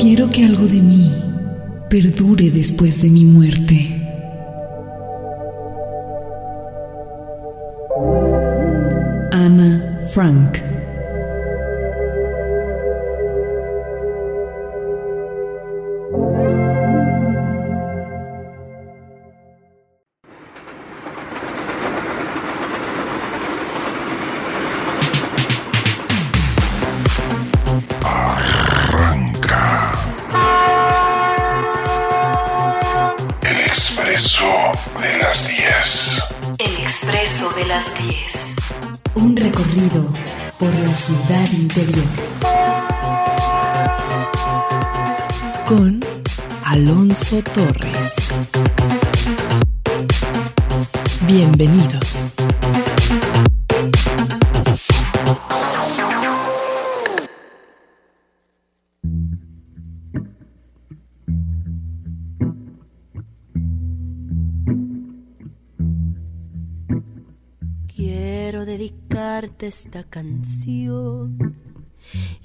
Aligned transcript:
Quiero 0.00 0.30
que 0.30 0.46
algo 0.46 0.66
de 0.66 0.80
mí 0.80 1.12
perdure 1.90 2.50
después 2.50 3.02
de 3.02 3.10
mi 3.10 3.26
muerte. 3.26 3.86
Ana 9.30 9.98
Frank 10.14 10.69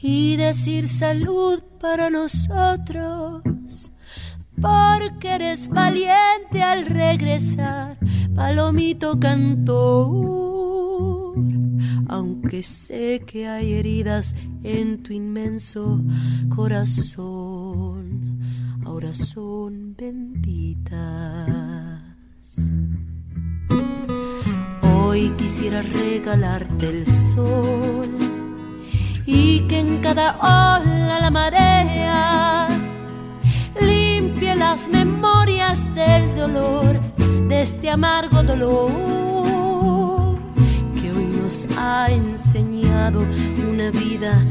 y 0.02 0.36
decir 0.36 0.90
salud 0.90 1.62
para 1.80 2.10
nosotros, 2.10 3.42
porque 4.62 5.36
eres 5.36 5.70
valiente 5.70 6.62
al 6.62 6.86
regresar, 6.86 7.98
palomito 8.36 9.18
cantor, 9.20 11.36
aunque 12.08 12.64
sé 12.64 13.24
que 13.26 13.48
hay 13.48 13.74
heridas 13.74 14.36
en 14.64 15.02
tu 15.02 15.14
inmenso 15.14 16.02
corazón, 16.56 18.40
ahora 18.86 19.14
son 19.14 19.96
benditas. 19.96 21.56
Quisiera 25.66 25.82
regalarte 25.82 26.90
el 26.90 27.08
sol 27.34 28.06
y 29.26 29.62
que 29.62 29.80
en 29.80 29.98
cada 29.98 30.36
ola 30.38 31.20
la 31.20 31.32
marea 31.32 32.68
limpie 33.82 34.56
las 34.56 34.88
memorias 34.90 35.80
del 35.96 36.36
dolor, 36.36 37.02
de 37.50 37.64
este 37.64 37.90
amargo 37.90 38.44
dolor 38.44 40.38
que 41.02 41.12
hoy 41.12 41.26
nos 41.42 41.66
ha 41.80 42.12
enseñado 42.12 43.26
una 43.68 43.90
vida 43.90 44.46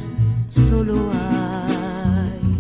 solo 0.49 1.13
hay 1.13 2.59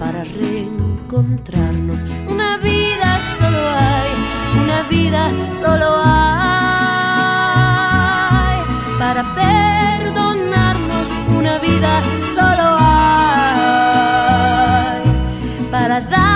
para 0.00 0.24
reencontrarnos. 0.24 1.98
Una 2.28 2.56
vida 2.56 3.20
solo 3.38 3.62
hay, 3.78 4.10
una 4.64 4.82
vida 4.90 5.30
solo 5.60 6.02
hay 6.04 6.51
para 9.02 9.22
perdonarnos. 9.34 11.08
Una 11.36 11.58
vida 11.58 11.92
solo 12.36 12.66
hay 12.80 13.82
para 15.72 16.00
darlo 16.00 16.31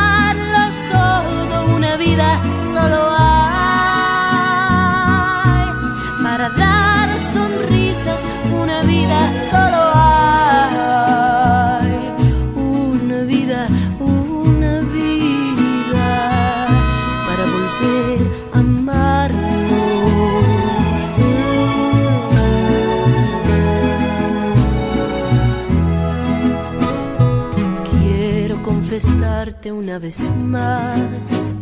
una 29.87 29.99
vez 30.01 30.19
más. 30.43 31.53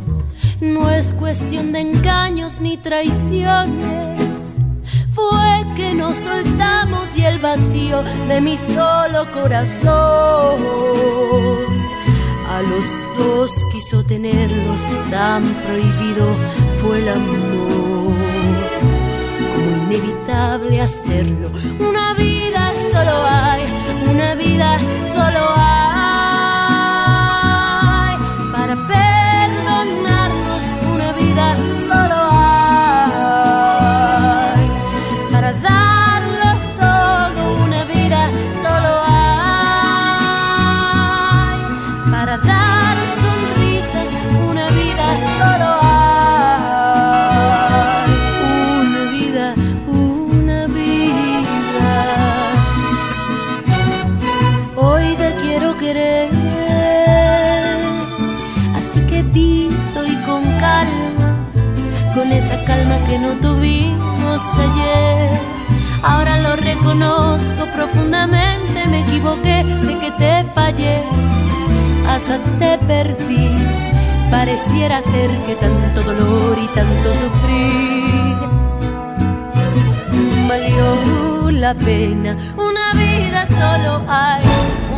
No 0.59 0.89
es 0.89 1.13
cuestión 1.13 1.73
de 1.73 1.81
engaños 1.81 2.59
ni 2.59 2.79
traiciones. 2.79 4.57
Fue 5.13 5.67
que 5.77 5.93
nos 5.93 6.17
soltamos 6.17 7.15
y 7.19 7.25
el 7.27 7.39
vacío 7.39 8.03
de 8.29 8.41
mi 8.41 8.57
solo 8.57 9.31
corazón 9.31 10.57
a 12.55 12.63
los 12.63 12.87
dos 13.19 13.51
quiso 13.71 14.03
tenerlos, 14.05 14.81
tan 15.11 15.43
prohibido 15.67 16.27
fue 16.81 17.01
el 17.01 17.09
amor. 17.11 18.15
Como 19.53 19.71
inevitable 19.85 20.81
hacerlo, 20.81 21.51
una 21.79 22.15
vida 22.15 22.44
te 70.19 70.45
fallé, 70.55 71.03
hasta 72.09 72.39
te 72.59 72.79
perdí. 72.87 73.49
Pareciera 74.31 75.01
ser 75.01 75.31
que 75.47 75.55
tanto 75.55 76.03
dolor 76.03 76.59
y 76.59 76.67
tanto 76.75 77.15
sufrir 77.15 78.05
valió 80.49 81.51
la 81.51 81.75
pena. 81.75 82.37
Una 82.57 82.93
vida 82.95 83.47
solo 83.47 84.03
hay, 84.09 84.43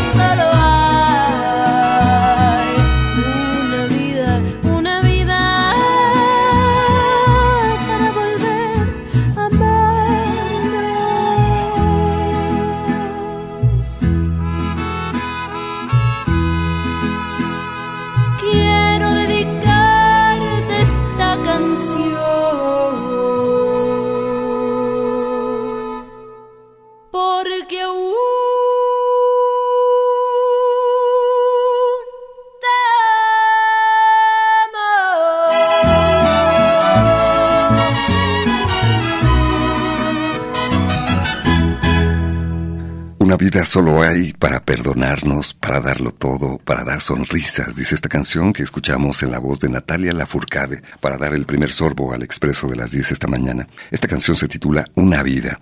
solo 43.69 44.01
hay 44.01 44.33
para 44.33 44.65
perdonarnos, 44.65 45.53
para 45.53 45.79
darlo 45.79 46.11
todo, 46.11 46.57
para 46.57 46.83
dar 46.83 47.01
sonrisas, 47.01 47.75
dice 47.75 47.93
esta 47.93 48.09
canción 48.09 48.51
que 48.51 48.63
escuchamos 48.63 49.21
en 49.21 49.29
la 49.29 49.37
voz 49.37 49.59
de 49.59 49.69
Natalia 49.69 50.11
Lafourcade 50.11 50.81
para 50.99 51.19
dar 51.19 51.35
el 51.35 51.45
primer 51.45 51.71
sorbo 51.71 52.11
al 52.11 52.23
expreso 52.23 52.67
de 52.67 52.75
las 52.75 52.89
10 52.89 53.11
esta 53.11 53.27
mañana. 53.27 53.67
Esta 53.91 54.07
canción 54.07 54.35
se 54.37 54.47
titula 54.47 54.85
Una 54.95 55.21
vida. 55.21 55.59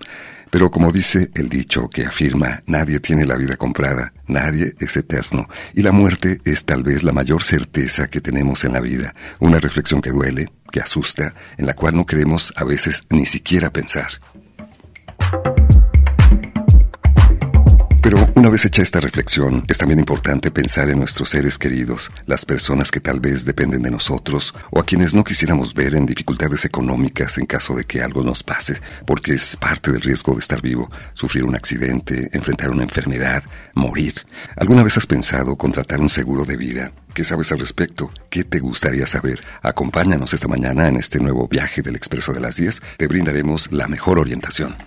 Pero 0.50 0.72
como 0.72 0.94
dice 0.94 1.32
el 1.36 1.50
dicho 1.50 1.90
que 1.90 2.06
afirma, 2.06 2.64
nadie 2.66 3.02
tiene 3.02 3.26
la 3.26 3.36
vida 3.36 3.58
comprada, 3.58 4.14
nadie 4.26 4.74
es 4.80 4.96
eterno, 4.96 5.50
y 5.74 5.82
la 5.82 5.92
muerte 5.92 6.40
es 6.46 6.64
tal 6.64 6.84
vez 6.84 7.04
la 7.04 7.12
mayor 7.12 7.44
certeza 7.44 8.10
que 8.10 8.22
tenemos 8.22 8.64
en 8.64 8.72
la 8.72 8.80
vida, 8.80 9.14
una 9.40 9.60
reflexión 9.60 10.00
que 10.00 10.12
duele, 10.12 10.50
que 10.72 10.80
asusta, 10.80 11.34
en 11.58 11.66
la 11.66 11.74
cual 11.74 11.98
no 11.98 12.06
queremos 12.06 12.54
a 12.56 12.64
veces 12.64 13.04
ni 13.10 13.26
siquiera 13.26 13.74
pensar. 13.74 14.22
Pero 18.08 18.26
una 18.36 18.50
vez 18.50 18.64
hecha 18.64 18.82
esta 18.82 19.02
reflexión, 19.02 19.66
es 19.68 19.80
también 19.80 20.00
importante 20.00 20.50
pensar 20.50 20.90
en 20.90 20.98
nuestros 20.98 21.32
seres 21.32 21.58
queridos, 21.58 22.10
las 22.26 22.46
personas 22.46 22.90
que 22.90 23.02
tal 23.02 23.20
vez 23.20 23.44
dependen 23.44 23.82
de 23.82 23.92
nosotros 23.92 24.56
o 24.72 24.80
a 24.80 24.86
quienes 24.86 25.14
no 25.14 25.26
quisiéramos 25.26 25.74
ver 25.74 25.94
en 25.94 26.06
dificultades 26.06 26.64
económicas 26.64 27.38
en 27.38 27.46
caso 27.46 27.76
de 27.76 27.84
que 27.84 28.02
algo 28.02 28.24
nos 28.24 28.44
pase, 28.44 28.80
porque 29.06 29.34
es 29.34 29.58
parte 29.58 29.92
del 29.92 30.00
riesgo 30.00 30.36
de 30.36 30.40
estar 30.40 30.62
vivo, 30.62 30.90
sufrir 31.16 31.44
un 31.44 31.56
accidente, 31.56 32.30
enfrentar 32.32 32.70
una 32.70 32.84
enfermedad, 32.84 33.44
morir. 33.76 34.14
¿Alguna 34.56 34.84
vez 34.84 34.96
has 34.96 35.06
pensado 35.06 35.58
contratar 35.58 36.00
un 36.00 36.08
seguro 36.08 36.46
de 36.46 36.56
vida? 36.56 36.94
¿Qué 37.14 37.26
sabes 37.26 37.52
al 37.52 37.60
respecto? 37.60 38.10
¿Qué 38.30 38.46
te 38.46 38.60
gustaría 38.60 39.06
saber? 39.06 39.42
Acompáñanos 39.62 40.34
esta 40.34 40.48
mañana 40.48 40.88
en 40.88 40.96
este 40.96 41.20
nuevo 41.20 41.50
viaje 41.50 41.82
del 41.82 41.98
Expreso 41.98 42.32
de 42.32 42.40
las 42.40 42.56
10. 42.56 42.82
Te 43.00 43.08
brindaremos 43.08 43.70
la 43.70 43.90
mejor 43.90 44.18
orientación. 44.18 44.78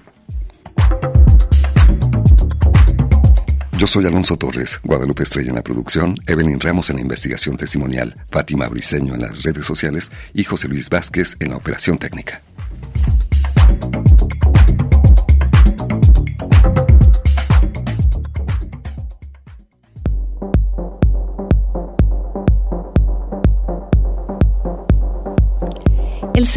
Yo 3.81 3.87
soy 3.87 4.05
Alonso 4.05 4.37
Torres, 4.37 4.79
Guadalupe 4.85 5.23
Estrella 5.23 5.49
en 5.49 5.55
la 5.55 5.62
producción, 5.62 6.15
Evelyn 6.27 6.61
Ramos 6.61 6.91
en 6.91 6.97
la 6.97 7.00
investigación 7.00 7.56
testimonial, 7.56 8.15
Fátima 8.31 8.69
Briceño 8.69 9.15
en 9.15 9.23
las 9.23 9.43
redes 9.43 9.65
sociales 9.65 10.12
y 10.35 10.44
José 10.44 10.69
Luis 10.69 10.91
Vázquez 10.91 11.35
en 11.41 11.53
la 11.53 11.56
operación 11.56 11.97
técnica. 11.97 12.43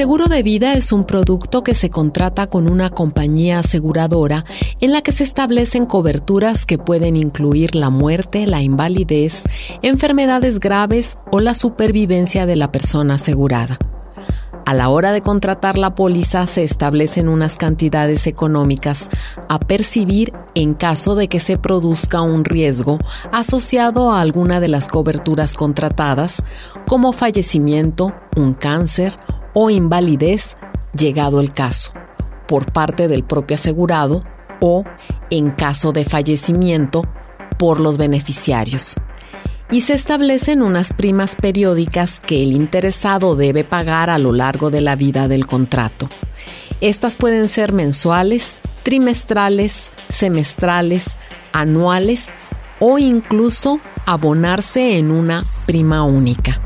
Seguro 0.03 0.25
de 0.25 0.43
vida 0.43 0.73
es 0.73 0.91
un 0.91 1.05
producto 1.05 1.63
que 1.63 1.75
se 1.75 1.89
contrata 1.89 2.47
con 2.47 2.69
una 2.69 2.89
compañía 2.89 3.59
aseguradora 3.59 4.43
en 4.81 4.91
la 4.91 5.01
que 5.01 5.13
se 5.13 5.23
establecen 5.23 5.85
coberturas 5.85 6.65
que 6.65 6.77
pueden 6.77 7.15
incluir 7.15 7.73
la 7.73 7.89
muerte, 7.89 8.45
la 8.45 8.61
invalidez, 8.61 9.43
enfermedades 9.81 10.59
graves 10.59 11.17
o 11.31 11.39
la 11.39 11.55
supervivencia 11.55 12.45
de 12.45 12.57
la 12.57 12.69
persona 12.69 13.13
asegurada. 13.13 13.79
A 14.65 14.73
la 14.73 14.89
hora 14.89 15.13
de 15.13 15.21
contratar 15.21 15.77
la 15.77 15.95
póliza 15.95 16.47
se 16.47 16.65
establecen 16.65 17.29
unas 17.29 17.55
cantidades 17.55 18.27
económicas 18.27 19.09
a 19.47 19.57
percibir 19.57 20.33
en 20.53 20.73
caso 20.73 21.15
de 21.15 21.29
que 21.29 21.39
se 21.39 21.57
produzca 21.57 22.19
un 22.19 22.43
riesgo 22.43 22.97
asociado 23.31 24.11
a 24.11 24.19
alguna 24.19 24.59
de 24.59 24.67
las 24.67 24.89
coberturas 24.89 25.55
contratadas, 25.55 26.43
como 26.87 27.13
fallecimiento, 27.13 28.13
un 28.35 28.53
cáncer 28.53 29.17
o 29.53 29.69
invalidez, 29.69 30.57
llegado 30.97 31.39
el 31.39 31.53
caso, 31.53 31.93
por 32.47 32.71
parte 32.71 33.07
del 33.07 33.23
propio 33.23 33.55
asegurado 33.55 34.23
o, 34.59 34.83
en 35.29 35.51
caso 35.51 35.91
de 35.91 36.05
fallecimiento, 36.05 37.03
por 37.57 37.79
los 37.79 37.97
beneficiarios. 37.97 38.95
Y 39.71 39.81
se 39.81 39.93
establecen 39.93 40.61
unas 40.61 40.93
primas 40.93 41.35
periódicas 41.35 42.19
que 42.19 42.43
el 42.43 42.51
interesado 42.51 43.35
debe 43.35 43.63
pagar 43.63 44.09
a 44.09 44.19
lo 44.19 44.31
largo 44.31 44.69
de 44.69 44.81
la 44.81 44.95
vida 44.95 45.27
del 45.27 45.47
contrato. 45.47 46.09
Estas 46.81 47.15
pueden 47.15 47.49
ser 47.49 47.73
mensuales, 47.73 48.59
trimestrales, 48.83 49.91
semestrales, 50.09 51.17
anuales 51.53 52.33
o 52.79 52.99
incluso 52.99 53.79
abonarse 54.05 54.97
en 54.97 55.11
una 55.11 55.43
prima 55.65 56.03
única. 56.03 56.61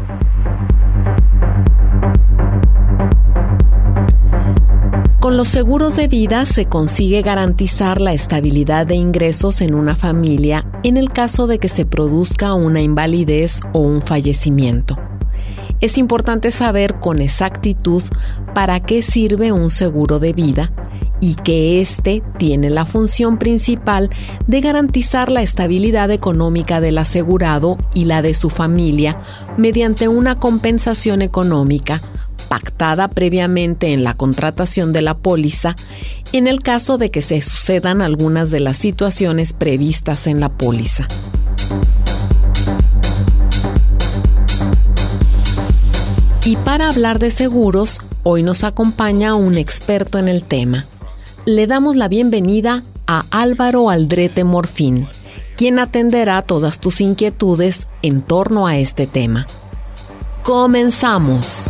Con 5.28 5.36
los 5.36 5.50
seguros 5.50 5.98
de 5.98 6.08
vida 6.08 6.46
se 6.46 6.68
consigue 6.68 7.22
garantizar 7.22 8.00
la 8.00 8.14
estabilidad 8.14 8.88
de 8.88 8.96
ingresos 8.96 9.60
en 9.60 9.76
una 9.76 9.98
familia 9.98 10.66
en 10.84 10.96
el 10.96 11.10
caso 11.10 11.48
de 11.48 11.60
que 11.60 11.68
se 11.68 11.86
produzca 11.86 12.54
una 12.54 12.82
invalidez 12.82 13.60
o 13.74 13.80
un 13.80 14.02
fallecimiento. 14.02 14.98
Es 15.82 15.98
importante 15.98 16.50
saber 16.52 17.02
con 17.02 17.22
exactitud 17.22 18.04
para 18.56 18.80
qué 18.80 19.02
sirve 19.02 19.52
un 19.52 19.70
seguro 19.70 20.20
de 20.20 20.32
vida 20.32 20.72
y 21.20 21.36
que 21.36 21.82
éste 21.82 22.24
tiene 22.38 22.70
la 22.70 22.86
función 22.86 23.38
principal 23.38 24.10
de 24.48 24.62
garantizar 24.62 25.30
la 25.30 25.42
estabilidad 25.42 26.10
económica 26.10 26.80
del 26.80 27.00
asegurado 27.00 27.78
y 27.94 28.06
la 28.06 28.22
de 28.22 28.34
su 28.34 28.50
familia 28.50 29.20
mediante 29.58 30.08
una 30.08 30.36
compensación 30.36 31.22
económica 31.22 32.00
pactada 32.48 33.08
previamente 33.10 33.94
en 33.94 34.04
la 34.04 34.14
contratación 34.14 34.94
de 34.94 35.02
la 35.02 35.18
póliza 35.18 35.76
en 36.34 36.48
el 36.48 36.62
caso 36.62 36.98
de 36.98 37.12
que 37.12 37.22
se 37.22 37.42
sucedan 37.42 38.02
algunas 38.02 38.52
de 38.52 38.60
las 38.60 38.78
situaciones 38.78 39.54
previstas 39.54 40.28
en 40.28 40.40
la 40.40 40.50
póliza. 40.50 41.08
Y 46.46 46.56
para 46.56 46.88
hablar 46.88 47.20
de 47.20 47.30
seguros, 47.30 48.00
hoy 48.24 48.42
nos 48.42 48.64
acompaña 48.64 49.36
un 49.36 49.58
experto 49.58 50.18
en 50.18 50.30
el 50.30 50.44
tema. 50.44 50.86
Le 51.46 51.68
damos 51.68 51.98
la 51.98 52.08
bienvenida 52.08 52.84
a 53.06 53.26
Álvaro 53.32 53.90
Aldrete 53.90 54.44
Morfín, 54.44 55.08
quien 55.58 55.80
atenderá 55.80 56.42
todas 56.42 56.80
tus 56.80 57.02
inquietudes 57.02 57.88
en 58.02 58.22
torno 58.22 58.68
a 58.68 58.78
este 58.78 59.08
tema. 59.08 59.46
Comenzamos. 60.44 61.70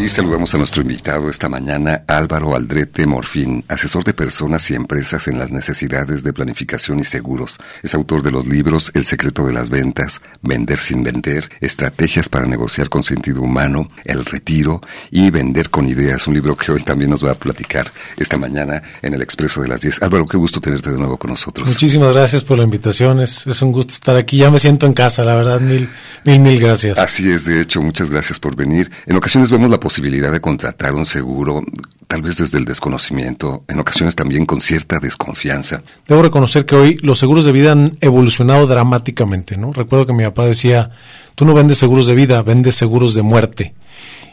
Y 0.00 0.08
saludamos 0.08 0.54
a 0.54 0.58
nuestro 0.58 0.80
invitado 0.80 1.28
esta 1.28 1.50
mañana, 1.50 2.04
Álvaro 2.06 2.56
Aldrete 2.56 3.06
Morfín, 3.06 3.66
asesor 3.68 4.02
de 4.02 4.14
personas 4.14 4.70
y 4.70 4.74
empresas 4.74 5.28
en 5.28 5.38
las 5.38 5.50
necesidades 5.50 6.24
de 6.24 6.32
planificación 6.32 7.00
y 7.00 7.04
seguros. 7.04 7.58
Es 7.82 7.94
autor 7.94 8.22
de 8.22 8.30
los 8.30 8.46
libros 8.46 8.90
El 8.94 9.04
secreto 9.04 9.44
de 9.44 9.52
las 9.52 9.68
ventas, 9.68 10.22
Vender 10.40 10.78
sin 10.78 11.02
vender, 11.02 11.50
Estrategias 11.60 12.30
para 12.30 12.46
negociar 12.46 12.88
con 12.88 13.02
sentido 13.02 13.42
humano, 13.42 13.88
El 14.06 14.24
retiro 14.24 14.80
y 15.10 15.30
Vender 15.30 15.68
con 15.68 15.86
ideas, 15.86 16.26
un 16.26 16.32
libro 16.32 16.56
que 16.56 16.72
hoy 16.72 16.82
también 16.82 17.10
nos 17.10 17.22
va 17.22 17.32
a 17.32 17.34
platicar 17.34 17.92
esta 18.16 18.38
mañana 18.38 18.82
en 19.02 19.12
el 19.12 19.20
Expreso 19.20 19.60
de 19.60 19.68
las 19.68 19.82
10. 19.82 20.02
Álvaro, 20.02 20.24
qué 20.24 20.38
gusto 20.38 20.62
tenerte 20.62 20.92
de 20.92 20.96
nuevo 20.96 21.18
con 21.18 21.28
nosotros. 21.28 21.68
Muchísimas 21.68 22.14
gracias 22.14 22.42
por 22.42 22.56
la 22.56 22.64
invitación, 22.64 23.20
es, 23.20 23.46
es 23.46 23.60
un 23.60 23.70
gusto 23.70 23.92
estar 23.92 24.16
aquí. 24.16 24.38
Ya 24.38 24.50
me 24.50 24.58
siento 24.58 24.86
en 24.86 24.94
casa, 24.94 25.24
la 25.24 25.34
verdad, 25.34 25.60
mil, 25.60 25.90
mil, 26.24 26.40
mil 26.40 26.58
gracias. 26.58 26.98
Así 26.98 27.30
es, 27.30 27.44
de 27.44 27.60
hecho, 27.60 27.82
muchas 27.82 28.08
gracias 28.08 28.40
por 28.40 28.56
venir. 28.56 28.90
En 29.04 29.16
ocasiones 29.16 29.50
vemos 29.50 29.70
la 29.70 29.78
posibilidad 29.90 30.30
de 30.30 30.40
contratar 30.40 30.94
un 30.94 31.04
seguro, 31.04 31.64
tal 32.06 32.22
vez 32.22 32.36
desde 32.36 32.58
el 32.58 32.64
desconocimiento, 32.64 33.64
en 33.66 33.80
ocasiones 33.80 34.14
también 34.14 34.46
con 34.46 34.60
cierta 34.60 35.00
desconfianza. 35.00 35.82
Debo 36.06 36.22
reconocer 36.22 36.64
que 36.64 36.76
hoy 36.76 36.96
los 37.02 37.18
seguros 37.18 37.44
de 37.44 37.50
vida 37.50 37.72
han 37.72 37.98
evolucionado 38.00 38.68
dramáticamente, 38.68 39.56
¿no? 39.56 39.72
Recuerdo 39.72 40.06
que 40.06 40.12
mi 40.12 40.22
papá 40.22 40.46
decía, 40.46 40.92
tú 41.34 41.44
no 41.44 41.54
vendes 41.54 41.78
seguros 41.78 42.06
de 42.06 42.14
vida, 42.14 42.40
vendes 42.42 42.76
seguros 42.76 43.14
de 43.14 43.22
muerte. 43.22 43.74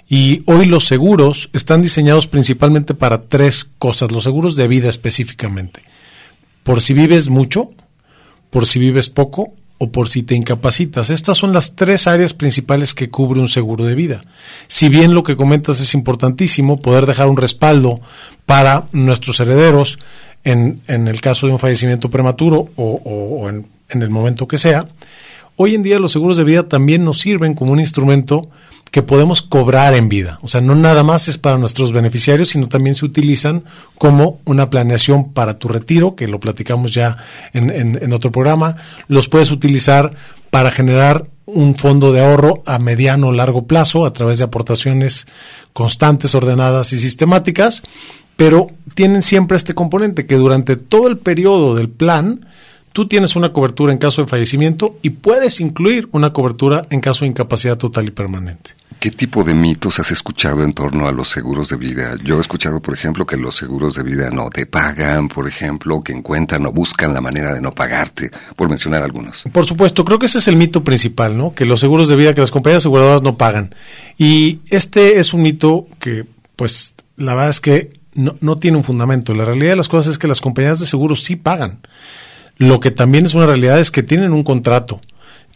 Y 0.08 0.44
hoy 0.46 0.68
los 0.68 0.86
seguros 0.86 1.50
están 1.54 1.82
diseñados 1.82 2.28
principalmente 2.28 2.94
para 2.94 3.22
tres 3.22 3.68
cosas, 3.80 4.12
los 4.12 4.26
seguros 4.26 4.56
de 4.58 4.68
vida 4.68 4.90
específicamente. 4.90 5.82
Por 6.62 6.84
si 6.84 6.94
vives 6.94 7.30
mucho, 7.30 7.72
por 8.52 8.68
si 8.68 8.78
vives 8.78 9.10
poco 9.10 9.56
o 9.78 9.92
por 9.92 10.10
si 10.10 10.24
te 10.24 10.36
incapacitas. 10.36 11.10
Estas 11.10 11.38
son 11.38 11.54
las 11.54 11.76
tres 11.76 12.08
áreas 12.08 12.34
principales 12.34 12.94
que 12.94 13.10
cubre 13.10 13.40
un 13.40 13.48
seguro 13.48 13.86
de 13.86 13.96
vida. 13.96 14.24
Si 14.68 14.90
bien 14.90 15.14
lo 15.14 15.24
que 15.24 15.36
comentas 15.36 15.80
es 15.80 15.94
importantísimo, 15.94 16.82
poder 16.82 17.06
dejar 17.06 17.28
un 17.28 17.38
respaldo 17.38 18.02
para 18.46 18.86
nuestros 18.92 19.40
herederos 19.40 20.00
en, 20.44 20.82
en 20.88 21.08
el 21.08 21.22
caso 21.22 21.46
de 21.46 21.54
un 21.54 21.60
fallecimiento 21.60 22.10
prematuro 22.10 22.70
o, 22.76 23.50
en, 23.50 23.68
en 23.90 24.02
el 24.02 24.10
momento 24.10 24.48
que 24.48 24.58
sea, 24.58 24.88
hoy 25.58 25.76
en 25.76 25.84
día 25.84 26.00
los 26.00 26.14
seguros 26.14 26.38
de 26.38 26.46
vida 26.46 26.70
también 26.70 27.04
nos 27.04 27.20
sirven 27.20 27.54
como 27.54 27.74
un 27.74 27.80
instrumento 27.80 28.50
que 28.92 29.02
podemos 29.02 29.42
cobrar 29.42 29.94
en 29.96 30.08
vida. 30.08 30.40
O 30.42 30.48
sea, 30.48 30.62
no 30.62 30.76
nada 30.76 31.04
más 31.04 31.28
es 31.28 31.38
para 31.38 31.58
nuestros 31.58 31.92
beneficiarios, 31.92 32.50
sino 32.50 32.70
también 32.70 32.96
se 32.96 33.06
utilizan 33.06 33.66
como 33.98 34.40
una 34.46 34.70
planeación 34.70 35.34
para 35.34 35.60
tu 35.60 35.68
retiro, 35.68 36.16
que 36.16 36.28
lo 36.28 36.40
platicamos 36.40 36.94
ya 36.94 37.18
en, 37.54 37.70
en, 37.70 38.14
otro 38.14 38.32
programa. 38.32 38.78
Los 39.08 39.28
puedes 39.28 39.52
utilizar 39.52 40.16
para 40.52 40.72
generar 40.72 41.28
un 41.46 41.76
fondo 41.76 42.14
de 42.14 42.24
ahorro 42.24 42.64
a 42.66 42.80
mediano 42.80 43.28
o 43.28 43.32
largo 43.32 43.68
plazo 43.68 44.06
a 44.06 44.14
través 44.14 44.38
de 44.38 44.46
aportaciones 44.46 45.28
constantes, 45.74 46.34
ordenadas 46.36 46.94
y 46.94 47.00
sistemáticas. 47.00 47.84
pero 48.36 48.68
tienen 48.94 49.22
siempre 49.22 49.58
este 49.58 49.74
componente 49.74 50.28
que 50.28 50.36
durante 50.36 50.76
todo 50.76 51.08
el 51.08 51.18
periodo 51.18 51.76
del 51.76 51.90
plan 51.90 52.46
tú 52.98 53.08
tienes 53.08 53.36
una 53.36 53.54
cobertura 53.54 53.94
en 53.94 54.00
caso 54.00 54.24
de 54.24 54.28
fallecimiento 54.28 54.98
y 55.04 55.12
puedes 55.12 55.62
incluir 55.62 56.10
una 56.14 56.34
cobertura 56.34 56.88
en 56.90 57.00
caso 57.00 57.26
de 57.26 57.30
incapacidad 57.30 57.78
total 57.78 58.08
y 58.08 58.10
permanente. 58.10 58.72
¿Qué 59.00 59.12
tipo 59.12 59.44
de 59.44 59.54
mitos 59.54 60.00
has 60.00 60.10
escuchado 60.10 60.64
en 60.64 60.74
torno 60.74 61.08
a 61.08 61.12
los 61.12 61.30
seguros 61.30 61.70
de 61.70 61.76
vida? 61.76 62.16
Yo 62.24 62.40
he 62.40 62.42
escuchado, 62.42 62.82
por 62.82 62.96
ejemplo, 62.96 63.28
que 63.28 63.38
los 63.38 63.56
seguros 63.56 63.94
de 63.94 64.02
vida 64.02 64.32
no 64.32 64.50
te 64.50 64.66
pagan, 64.66 65.28
por 65.28 65.48
ejemplo, 65.48 66.02
que 66.02 66.12
encuentran 66.12 66.66
o 66.66 66.72
buscan 66.72 67.14
la 67.14 67.22
manera 67.22 67.54
de 67.54 67.62
no 67.62 67.72
pagarte, 67.72 68.32
por 68.56 68.68
mencionar 68.68 69.04
algunos. 69.04 69.44
Por 69.52 69.68
supuesto, 69.68 70.04
creo 70.04 70.18
que 70.18 70.26
ese 70.26 70.40
es 70.40 70.48
el 70.48 70.56
mito 70.56 70.84
principal, 70.84 71.38
¿no? 71.38 71.54
Que 71.54 71.66
los 71.66 71.80
seguros 71.80 72.10
de 72.10 72.16
vida, 72.16 72.34
que 72.34 72.42
las 72.42 72.50
compañías 72.50 72.82
aseguradoras 72.82 73.22
no 73.22 73.38
pagan. 73.38 73.76
Y 74.18 74.62
este 74.72 75.20
es 75.20 75.36
un 75.36 75.44
mito 75.44 75.86
que, 76.00 76.26
pues, 76.56 76.96
la 77.16 77.36
verdad 77.36 77.52
es 77.52 77.62
que 77.62 78.00
no, 78.16 78.38
no 78.42 78.56
tiene 78.56 78.78
un 78.78 78.84
fundamento. 78.84 79.36
La 79.36 79.46
realidad 79.46 79.74
de 79.74 79.76
las 79.76 79.88
cosas 79.88 80.14
es 80.14 80.18
que 80.18 80.28
las 80.28 80.42
compañías 80.42 80.80
de 80.80 80.88
seguros 80.88 81.22
sí 81.22 81.36
pagan. 81.36 81.82
Lo 82.58 82.80
que 82.80 82.92
también 82.92 83.26
es 83.26 83.34
una 83.34 83.46
realidad 83.46 83.80
es 83.80 83.92
que 83.92 84.04
tienen 84.04 84.34
un 84.34 84.44
contrato 84.44 85.00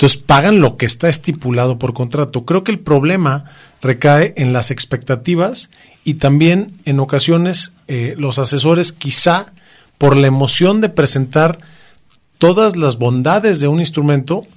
entonces 0.02 0.18
pagan 0.18 0.62
lo 0.62 0.78
que 0.78 0.88
está 0.88 1.10
estipulado 1.10 1.78
por 1.78 1.94
contrato. 1.94 2.44
Creo 2.44 2.64
que 2.64 2.72
el 2.72 2.80
problema 2.80 3.46
recae 3.84 4.34
en 4.36 4.52
las 4.52 4.72
expectativas 4.72 5.70
y 6.04 6.16
también 6.16 6.80
en 6.86 7.00
ocasiones 7.00 7.74
eh, 7.88 8.16
los 8.18 8.40
asesores 8.40 8.94
quizá 8.94 9.54
por 10.00 10.18
la 10.18 10.26
emoción 10.26 10.82
de 10.82 10.90
presentar 10.90 11.60
todas 12.40 12.76
las 12.76 12.98
bondades 12.98 13.60
de 13.60 13.68
un 13.68 13.80
instrumento, 13.80 14.48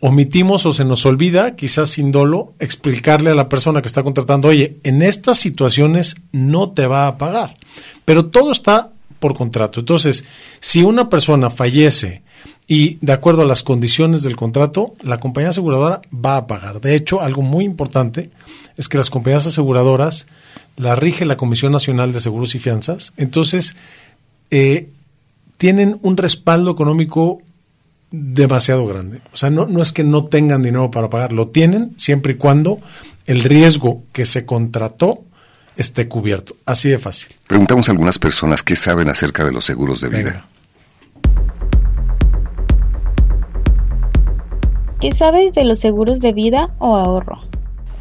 omitimos 0.00 0.66
o 0.66 0.74
se 0.74 0.84
nos 0.84 1.06
olvida, 1.06 1.56
quizás 1.56 1.88
sin 1.88 2.12
dolo, 2.12 2.52
explicarle 2.58 3.30
a 3.30 3.34
la 3.34 3.48
persona 3.48 3.80
que 3.80 3.88
está 3.88 4.02
contratando, 4.02 4.48
oye, 4.48 4.76
en 4.82 5.00
estas 5.00 5.38
situaciones 5.38 6.16
no 6.32 6.72
te 6.72 6.86
va 6.86 7.06
a 7.06 7.16
pagar. 7.16 7.56
Pero 8.04 8.26
todo 8.26 8.52
está 8.52 8.90
por 9.18 9.34
contrato. 9.34 9.80
Entonces, 9.80 10.24
si 10.60 10.82
una 10.82 11.08
persona 11.08 11.50
fallece 11.50 12.22
y 12.68 12.98
de 13.00 13.12
acuerdo 13.12 13.42
a 13.42 13.46
las 13.46 13.62
condiciones 13.62 14.22
del 14.22 14.36
contrato, 14.36 14.94
la 15.02 15.18
compañía 15.18 15.50
aseguradora 15.50 16.00
va 16.12 16.36
a 16.36 16.46
pagar. 16.46 16.80
De 16.80 16.94
hecho, 16.94 17.20
algo 17.20 17.42
muy 17.42 17.64
importante 17.64 18.30
es 18.76 18.88
que 18.88 18.98
las 18.98 19.10
compañías 19.10 19.46
aseguradoras 19.46 20.26
la 20.76 20.94
rige 20.94 21.24
la 21.24 21.36
Comisión 21.36 21.72
Nacional 21.72 22.12
de 22.12 22.20
Seguros 22.20 22.54
y 22.54 22.58
Fianzas, 22.58 23.12
entonces 23.16 23.76
eh, 24.50 24.90
tienen 25.56 25.98
un 26.02 26.16
respaldo 26.16 26.70
económico 26.70 27.40
demasiado 28.10 28.86
grande. 28.86 29.20
O 29.32 29.36
sea, 29.36 29.50
no, 29.50 29.66
no 29.66 29.82
es 29.82 29.92
que 29.92 30.04
no 30.04 30.22
tengan 30.22 30.62
dinero 30.62 30.90
para 30.90 31.10
pagar, 31.10 31.32
lo 31.32 31.48
tienen 31.48 31.92
siempre 31.96 32.34
y 32.34 32.36
cuando 32.36 32.80
el 33.26 33.42
riesgo 33.42 34.02
que 34.12 34.26
se 34.26 34.44
contrató 34.44 35.24
esté 35.76 36.08
cubierto. 36.08 36.56
Así 36.64 36.88
de 36.88 36.98
fácil. 36.98 37.34
Preguntamos 37.46 37.88
a 37.88 37.92
algunas 37.92 38.18
personas 38.18 38.62
qué 38.62 38.76
saben 38.76 39.08
acerca 39.08 39.44
de 39.44 39.52
los 39.52 39.64
seguros 39.64 40.00
de 40.00 40.08
vida. 40.08 40.46
¿Qué 45.00 45.12
sabes 45.12 45.52
de 45.52 45.64
los 45.64 45.78
seguros 45.78 46.20
de 46.20 46.32
vida 46.32 46.74
o 46.78 46.96
ahorro? 46.96 47.42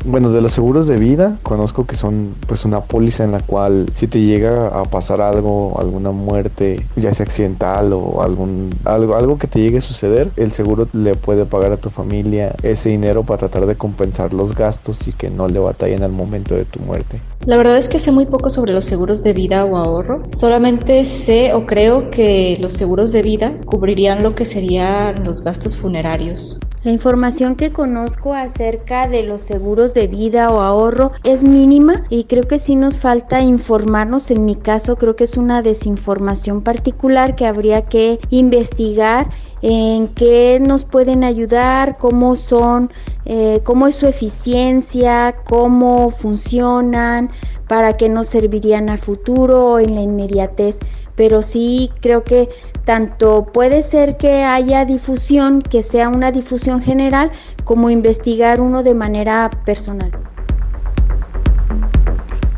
Bueno, 0.07 0.31
de 0.31 0.39
los 0.39 0.53
seguros 0.53 0.85
de 0.87 0.97
vida 0.97 1.39
conozco 1.41 1.85
que 1.87 1.95
son 1.95 2.35
pues 2.47 2.63
una 2.63 2.81
póliza 2.81 3.23
en 3.23 3.31
la 3.31 3.39
cual 3.39 3.87
si 3.93 4.05
te 4.07 4.21
llega 4.21 4.67
a 4.67 4.83
pasar 4.83 5.19
algo, 5.19 5.79
alguna 5.79 6.11
muerte, 6.11 6.85
ya 6.95 7.11
sea 7.11 7.25
accidental 7.25 7.91
o 7.91 8.21
algún 8.21 8.69
algo 8.85 9.15
algo 9.15 9.39
que 9.39 9.47
te 9.47 9.59
llegue 9.59 9.79
a 9.79 9.81
suceder, 9.81 10.29
el 10.37 10.51
seguro 10.51 10.87
le 10.93 11.15
puede 11.15 11.45
pagar 11.45 11.71
a 11.71 11.77
tu 11.77 11.89
familia 11.89 12.55
ese 12.61 12.89
dinero 12.89 13.23
para 13.23 13.39
tratar 13.39 13.65
de 13.65 13.75
compensar 13.75 14.31
los 14.31 14.53
gastos 14.53 15.07
y 15.07 15.13
que 15.13 15.31
no 15.31 15.47
le 15.47 15.57
batallen 15.57 16.03
al 16.03 16.11
momento 16.11 16.53
de 16.53 16.65
tu 16.65 16.79
muerte. 16.81 17.19
La 17.45 17.57
verdad 17.57 17.77
es 17.77 17.89
que 17.89 17.97
sé 17.97 18.11
muy 18.11 18.27
poco 18.27 18.51
sobre 18.51 18.73
los 18.73 18.85
seguros 18.85 19.23
de 19.23 19.33
vida 19.33 19.65
o 19.65 19.75
ahorro. 19.75 20.21
Solamente 20.27 21.03
sé 21.05 21.53
o 21.53 21.65
creo 21.65 22.11
que 22.11 22.57
los 22.61 22.73
seguros 22.73 23.11
de 23.11 23.23
vida 23.23 23.53
cubrirían 23.65 24.21
lo 24.21 24.35
que 24.35 24.45
serían 24.45 25.23
los 25.23 25.43
gastos 25.43 25.75
funerarios. 25.75 26.59
La 26.85 26.91
información 26.91 27.55
que 27.55 27.71
conozco 27.71 28.35
acerca 28.35 29.07
de 29.07 29.23
los 29.23 29.41
seguros 29.41 29.95
de 29.95 30.05
vida 30.05 30.51
o 30.51 30.61
ahorro 30.61 31.13
es 31.23 31.43
mínima 31.43 32.03
y 32.11 32.25
creo 32.25 32.47
que 32.47 32.59
sí 32.59 32.75
nos 32.75 32.99
falta 32.99 33.41
informarnos. 33.41 34.29
En 34.29 34.45
mi 34.45 34.53
caso 34.53 34.95
creo 34.95 35.15
que 35.15 35.23
es 35.23 35.35
una 35.35 35.63
desinformación 35.63 36.61
particular 36.61 37.35
que 37.35 37.47
habría 37.47 37.81
que 37.85 38.19
investigar 38.29 39.31
en 39.63 40.09
qué 40.09 40.59
nos 40.61 40.85
pueden 40.85 41.23
ayudar, 41.23 41.97
cómo 41.97 42.35
son, 42.35 42.93
eh, 43.25 43.61
cómo 43.63 43.87
es 43.87 43.95
su 43.95 44.05
eficiencia, 44.05 45.33
cómo 45.43 46.11
funcionan, 46.11 47.31
para 47.67 47.97
qué 47.97 48.09
nos 48.09 48.27
servirían 48.27 48.91
al 48.91 48.99
futuro 48.99 49.71
o 49.71 49.79
en 49.79 49.95
la 49.95 50.01
inmediatez. 50.01 50.77
Pero 51.15 51.41
sí 51.41 51.89
creo 51.99 52.23
que 52.23 52.47
tanto 52.85 53.51
puede 53.51 53.83
ser 53.83 54.17
que 54.17 54.43
haya 54.43 54.85
difusión, 54.85 55.61
que 55.61 55.83
sea 55.83 56.09
una 56.09 56.31
difusión 56.31 56.81
general, 56.81 57.31
como 57.63 57.89
investigar 57.89 58.61
uno 58.61 58.83
de 58.83 58.93
manera 58.93 59.49
personal. 59.65 60.11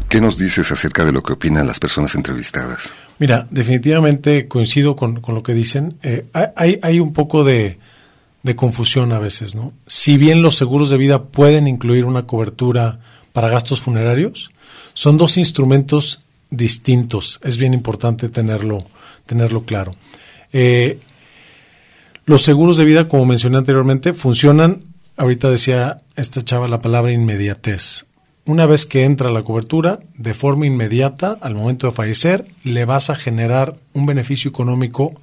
¿Qué 0.09 0.21
nos 0.21 0.37
dices 0.37 0.71
acerca 0.71 1.03
de 1.03 1.11
lo 1.11 1.21
que 1.21 1.33
opinan 1.33 1.67
las 1.67 1.79
personas 1.79 2.15
entrevistadas? 2.15 2.93
Mira, 3.19 3.47
definitivamente 3.49 4.47
coincido 4.47 4.95
con, 4.95 5.21
lo 5.27 5.43
que 5.43 5.53
dicen. 5.53 5.97
Eh, 6.03 6.25
hay, 6.55 6.79
hay, 6.81 6.99
un 6.99 7.11
poco 7.11 7.43
de, 7.43 7.77
de, 8.43 8.55
confusión 8.55 9.11
a 9.11 9.19
veces, 9.19 9.55
¿no? 9.55 9.73
Si 9.85 10.17
bien 10.17 10.41
los 10.41 10.55
seguros 10.55 10.89
de 10.89 10.97
vida 10.97 11.23
pueden 11.23 11.67
incluir 11.67 12.05
una 12.05 12.23
cobertura 12.23 12.99
para 13.33 13.49
gastos 13.49 13.81
funerarios, 13.81 14.51
son 14.93 15.17
dos 15.17 15.37
instrumentos 15.37 16.21
distintos. 16.49 17.39
Es 17.43 17.57
bien 17.57 17.73
importante 17.73 18.29
tenerlo, 18.29 18.85
tenerlo 19.27 19.63
claro. 19.63 19.93
Eh, 20.53 20.99
los 22.27 22.41
seguros 22.41 22.75
de 22.75 22.83
vida, 22.83 23.07
como 23.07 23.25
mencioné 23.25 23.57
anteriormente, 23.57 24.11
funcionan, 24.11 24.83
ahorita 25.15 25.49
decía 25.49 26.01
esta 26.17 26.41
chava 26.41 26.67
la 26.67 26.79
palabra 26.79 27.13
inmediatez. 27.13 28.05
Una 28.45 28.65
vez 28.65 28.85
que 28.85 29.03
entra 29.03 29.31
la 29.31 29.43
cobertura, 29.43 29.99
de 30.17 30.33
forma 30.33 30.65
inmediata, 30.65 31.37
al 31.39 31.55
momento 31.55 31.87
de 31.87 31.93
fallecer, 31.93 32.45
le 32.63 32.85
vas 32.85 33.09
a 33.09 33.15
generar 33.15 33.75
un 33.93 34.05
beneficio 34.05 34.49
económico 34.49 35.19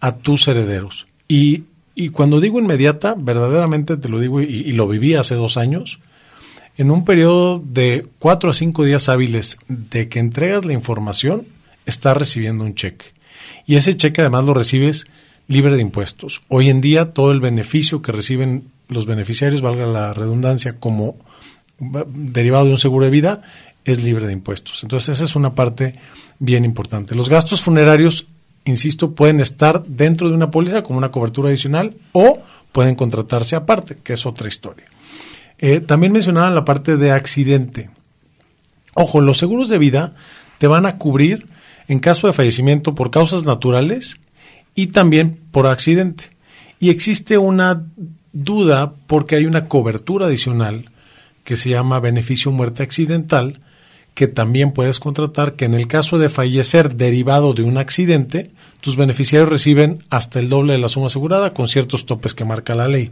a 0.00 0.16
tus 0.16 0.48
herederos. 0.48 1.06
Y, 1.28 1.64
cuando 2.12 2.40
digo 2.40 2.58
inmediata, 2.58 3.14
verdaderamente 3.16 3.96
te 3.96 4.08
lo 4.08 4.20
digo 4.20 4.40
y, 4.40 4.46
y 4.46 4.72
lo 4.72 4.88
viví 4.88 5.14
hace 5.14 5.34
dos 5.34 5.56
años, 5.56 6.00
en 6.76 6.90
un 6.90 7.04
periodo 7.04 7.60
de 7.64 8.06
cuatro 8.18 8.50
a 8.50 8.52
cinco 8.52 8.84
días 8.84 9.08
hábiles 9.08 9.58
de 9.68 10.08
que 10.08 10.20
entregas 10.20 10.64
la 10.64 10.72
información, 10.72 11.46
estás 11.86 12.16
recibiendo 12.16 12.64
un 12.64 12.74
cheque 12.74 13.17
y 13.68 13.76
ese 13.76 13.96
cheque 13.96 14.22
además 14.22 14.46
lo 14.46 14.54
recibes 14.54 15.06
libre 15.46 15.76
de 15.76 15.82
impuestos. 15.82 16.40
Hoy 16.48 16.70
en 16.70 16.80
día 16.80 17.12
todo 17.12 17.30
el 17.30 17.40
beneficio 17.40 18.00
que 18.00 18.12
reciben 18.12 18.70
los 18.88 19.04
beneficiarios, 19.04 19.60
valga 19.60 19.86
la 19.86 20.14
redundancia, 20.14 20.80
como 20.80 21.16
derivado 22.08 22.64
de 22.64 22.70
un 22.72 22.78
seguro 22.78 23.04
de 23.04 23.10
vida, 23.10 23.42
es 23.84 24.02
libre 24.02 24.26
de 24.26 24.32
impuestos. 24.32 24.82
Entonces 24.82 25.10
esa 25.16 25.24
es 25.24 25.36
una 25.36 25.54
parte 25.54 25.96
bien 26.38 26.64
importante. 26.64 27.14
Los 27.14 27.28
gastos 27.28 27.60
funerarios, 27.62 28.26
insisto, 28.64 29.14
pueden 29.14 29.38
estar 29.38 29.84
dentro 29.84 30.30
de 30.30 30.34
una 30.34 30.50
póliza 30.50 30.82
como 30.82 30.96
una 30.98 31.10
cobertura 31.10 31.50
adicional 31.50 31.94
o 32.12 32.42
pueden 32.72 32.94
contratarse 32.94 33.54
aparte, 33.54 33.98
que 34.02 34.14
es 34.14 34.24
otra 34.24 34.48
historia. 34.48 34.86
Eh, 35.58 35.80
también 35.80 36.12
mencionaban 36.12 36.54
la 36.54 36.64
parte 36.64 36.96
de 36.96 37.12
accidente. 37.12 37.90
Ojo, 38.94 39.20
los 39.20 39.36
seguros 39.36 39.68
de 39.68 39.76
vida 39.76 40.14
te 40.56 40.68
van 40.68 40.86
a 40.86 40.96
cubrir 40.96 41.46
en 41.88 41.98
caso 41.98 42.26
de 42.26 42.32
fallecimiento 42.32 42.94
por 42.94 43.10
causas 43.10 43.44
naturales 43.44 44.20
y 44.74 44.88
también 44.88 45.40
por 45.50 45.66
accidente. 45.66 46.24
Y 46.78 46.90
existe 46.90 47.38
una 47.38 47.86
duda 48.32 48.94
porque 49.06 49.34
hay 49.34 49.46
una 49.46 49.66
cobertura 49.66 50.26
adicional 50.26 50.90
que 51.42 51.56
se 51.56 51.70
llama 51.70 51.98
beneficio 51.98 52.52
muerte 52.52 52.82
accidental, 52.82 53.60
que 54.18 54.26
también 54.26 54.72
puedes 54.72 54.98
contratar, 54.98 55.52
que 55.52 55.64
en 55.64 55.74
el 55.74 55.86
caso 55.86 56.18
de 56.18 56.28
fallecer 56.28 56.96
derivado 56.96 57.54
de 57.54 57.62
un 57.62 57.78
accidente, 57.78 58.50
tus 58.80 58.96
beneficiarios 58.96 59.48
reciben 59.48 60.02
hasta 60.10 60.40
el 60.40 60.48
doble 60.48 60.72
de 60.72 60.80
la 60.80 60.88
suma 60.88 61.06
asegurada 61.06 61.54
con 61.54 61.68
ciertos 61.68 62.04
topes 62.04 62.34
que 62.34 62.44
marca 62.44 62.74
la 62.74 62.88
ley. 62.88 63.10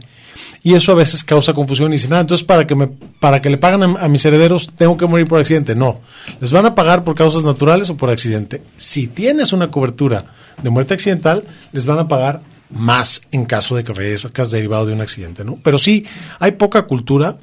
Y 0.63 0.73
eso 0.73 0.91
a 0.91 0.95
veces 0.95 1.23
causa 1.23 1.53
confusión 1.53 1.93
y 1.93 1.95
dicen, 1.95 2.11
ah, 2.11 2.19
entonces 2.19 2.45
para 2.45 2.67
que, 2.67 2.75
me, 2.75 2.87
para 3.21 3.41
que 3.41 3.49
le 3.49 3.57
paguen 3.57 3.83
a, 3.83 4.07
mis 4.09 4.25
herederos 4.25 4.69
tengo 4.75 4.97
que 4.97 5.05
morir 5.05 5.29
por 5.29 5.39
accidente. 5.39 5.75
No, 5.75 6.01
les 6.41 6.51
van 6.51 6.65
a 6.65 6.75
pagar 6.75 7.05
por 7.05 7.15
causas 7.15 7.45
naturales 7.45 7.89
o 7.89 7.95
por 7.95 8.09
accidente. 8.09 8.61
Si 8.75 9.07
tienes 9.07 9.53
una 9.53 9.71
cobertura 9.71 10.25
de 10.61 10.69
muerte 10.69 10.93
accidental, 10.93 11.45
les 11.71 11.87
van 11.87 11.99
a 11.99 12.09
pagar 12.09 12.41
más 12.69 13.21
en 13.31 13.45
caso 13.45 13.77
de 13.77 13.85
que 13.85 13.93
fallezcas 13.93 14.51
derivado 14.51 14.85
de 14.85 14.91
un 14.91 14.99
accidente, 14.99 15.45
¿no? 15.45 15.57
Pero 15.63 15.77
sí, 15.77 16.05
hay 16.37 16.51
poca 16.51 16.85
cultura, 16.85 17.37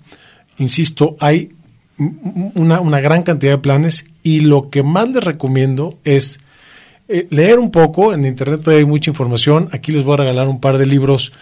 insisto, 0.58 1.16
hay 1.18 1.54
una, 1.98 2.80
una, 2.80 3.00
gran 3.00 3.22
cantidad 3.22 3.52
de 3.52 3.58
planes 3.58 4.06
y 4.22 4.40
lo 4.40 4.70
que 4.70 4.82
más 4.82 5.08
les 5.08 5.22
recomiendo 5.22 5.98
es 6.04 6.40
eh, 7.08 7.26
leer 7.30 7.58
un 7.58 7.70
poco. 7.70 8.12
En 8.12 8.24
internet 8.24 8.66
hay 8.68 8.84
mucha 8.84 9.10
información. 9.10 9.68
Aquí 9.72 9.92
les 9.92 10.02
voy 10.02 10.14
a 10.14 10.18
regalar 10.18 10.48
un 10.48 10.60
par 10.60 10.78
de 10.78 10.86
libros 10.86 11.32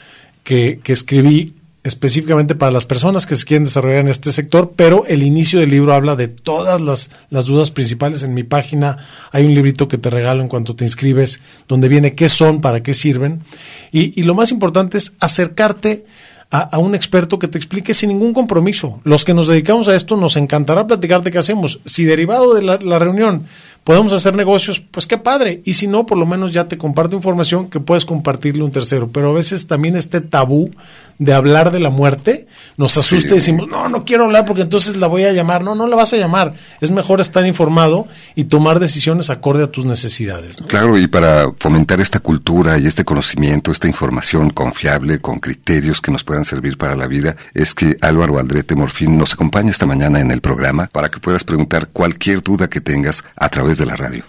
que, 0.44 0.80
que 0.82 0.92
escribí 0.92 1.54
específicamente 1.84 2.54
para 2.54 2.70
las 2.70 2.86
personas 2.86 3.26
que 3.26 3.34
se 3.34 3.44
quieren 3.44 3.64
desarrollar 3.64 4.00
en 4.00 4.08
este 4.08 4.32
sector, 4.32 4.74
pero 4.76 5.04
el 5.06 5.22
inicio 5.22 5.58
del 5.58 5.70
libro 5.70 5.92
habla 5.92 6.14
de 6.14 6.28
todas 6.28 6.80
las, 6.80 7.10
las 7.28 7.46
dudas 7.46 7.72
principales. 7.72 8.22
En 8.22 8.34
mi 8.34 8.44
página 8.44 8.98
hay 9.32 9.44
un 9.44 9.54
librito 9.54 9.88
que 9.88 9.98
te 9.98 10.10
regalo 10.10 10.42
en 10.42 10.48
cuanto 10.48 10.76
te 10.76 10.84
inscribes, 10.84 11.40
donde 11.66 11.88
viene 11.88 12.14
qué 12.14 12.28
son, 12.28 12.60
para 12.60 12.82
qué 12.82 12.94
sirven. 12.94 13.42
Y, 13.90 14.18
y 14.18 14.22
lo 14.24 14.34
más 14.34 14.52
importante 14.52 14.96
es 14.96 15.14
acercarte 15.18 16.04
a, 16.52 16.78
un 16.78 16.94
experto 16.94 17.38
que 17.38 17.48
te 17.48 17.56
explique 17.56 17.94
sin 17.94 18.10
ningún 18.10 18.34
compromiso. 18.34 19.00
Los 19.04 19.24
que 19.24 19.32
nos 19.32 19.48
dedicamos 19.48 19.88
a 19.88 19.96
esto 19.96 20.18
nos 20.18 20.36
encantará 20.36 20.86
platicarte 20.86 21.30
qué 21.30 21.38
hacemos. 21.38 21.80
Si 21.86 22.04
derivado 22.04 22.54
de 22.54 22.62
la, 22.62 22.98
reunión 22.98 23.46
podemos 23.84 24.12
hacer 24.12 24.34
negocios, 24.34 24.82
pues 24.90 25.06
qué 25.06 25.18
padre. 25.18 25.62
Y 25.64 25.74
si 25.74 25.86
no, 25.86 26.06
por 26.06 26.18
lo 26.18 26.26
menos 26.26 26.52
ya 26.52 26.68
te 26.68 26.78
comparto 26.78 27.16
información 27.16 27.68
que 27.68 27.80
puedes 27.80 28.04
compartirle 28.04 28.62
a 28.62 28.64
un 28.64 28.70
tercero. 28.70 29.10
Pero 29.12 29.30
a 29.30 29.32
veces 29.32 29.66
también 29.66 29.96
este 29.96 30.20
tabú 30.20 30.70
de 31.18 31.32
hablar 31.34 31.70
de 31.70 31.80
la 31.80 31.90
muerte 31.90 32.46
nos 32.76 32.96
asusta 32.96 33.32
y 33.32 33.36
decimos, 33.36 33.68
no, 33.68 33.88
no 33.88 34.04
quiero 34.04 34.24
hablar 34.24 34.44
porque 34.44 34.62
entonces 34.62 34.96
la 34.96 35.06
voy 35.06 35.24
a 35.24 35.32
llamar. 35.32 35.62
No, 35.62 35.74
no 35.74 35.86
la 35.86 35.96
vas 35.96 36.12
a 36.12 36.16
llamar. 36.16 36.54
Es 36.80 36.90
mejor 36.90 37.20
estar 37.20 37.46
informado 37.46 38.06
y 38.34 38.44
tomar 38.44 38.80
decisiones 38.80 39.30
acorde 39.30 39.64
a 39.64 39.70
tus 39.70 39.84
necesidades. 39.84 40.58
Claro, 40.66 40.98
y 40.98 41.06
para 41.06 41.52
fomentar 41.58 42.00
esta 42.00 42.20
cultura 42.20 42.78
y 42.78 42.86
este 42.86 43.04
conocimiento, 43.04 43.72
esta 43.72 43.88
información 43.88 44.50
confiable, 44.50 45.20
con 45.20 45.38
criterios 45.38 46.00
que 46.00 46.12
nos 46.12 46.24
puedan 46.24 46.44
servir 46.44 46.76
para 46.76 46.96
la 46.96 47.06
vida 47.06 47.36
es 47.54 47.74
que 47.74 47.96
Álvaro 48.00 48.38
Aldrete 48.38 48.74
Morfín 48.74 49.16
nos 49.16 49.34
acompaña 49.34 49.70
esta 49.70 49.86
mañana 49.86 50.20
en 50.20 50.30
el 50.30 50.40
programa 50.40 50.88
para 50.92 51.10
que 51.10 51.18
puedas 51.18 51.44
preguntar 51.44 51.88
cualquier 51.92 52.42
duda 52.42 52.68
que 52.68 52.80
tengas 52.80 53.24
a 53.36 53.48
través 53.48 53.71
de 53.78 53.86
la 53.86 53.96
radio. 53.96 54.24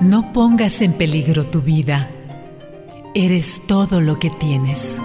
No 0.00 0.32
pongas 0.32 0.80
en 0.80 0.94
peligro 0.94 1.46
tu 1.46 1.60
vida. 1.60 2.08
Eres 3.14 3.60
todo 3.66 4.00
lo 4.00 4.18
que 4.18 4.30
tienes. 4.30 4.98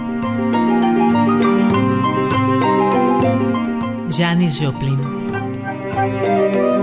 Janis 4.10 4.60
Joplin. 4.60 6.73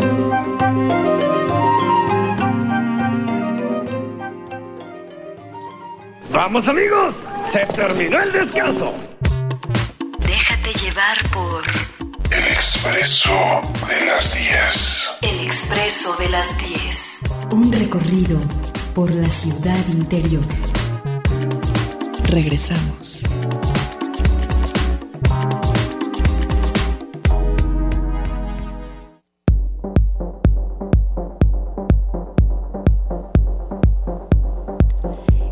Vamos 6.43 6.67
amigos, 6.67 7.13
se 7.53 7.59
terminó 7.67 8.19
el 8.19 8.31
descanso. 8.31 8.95
Déjate 10.25 10.73
llevar 10.83 11.17
por 11.31 11.63
El 12.31 12.47
Expreso 12.47 13.61
de 13.87 14.05
las 14.07 14.33
10. 14.33 15.09
El 15.21 15.39
Expreso 15.41 16.15
de 16.15 16.29
las 16.29 16.57
10. 16.57 17.19
Un 17.51 17.71
recorrido 17.71 18.39
por 18.95 19.11
la 19.11 19.29
ciudad 19.29 19.87
interior. 19.89 20.43
Regresamos. 22.23 23.20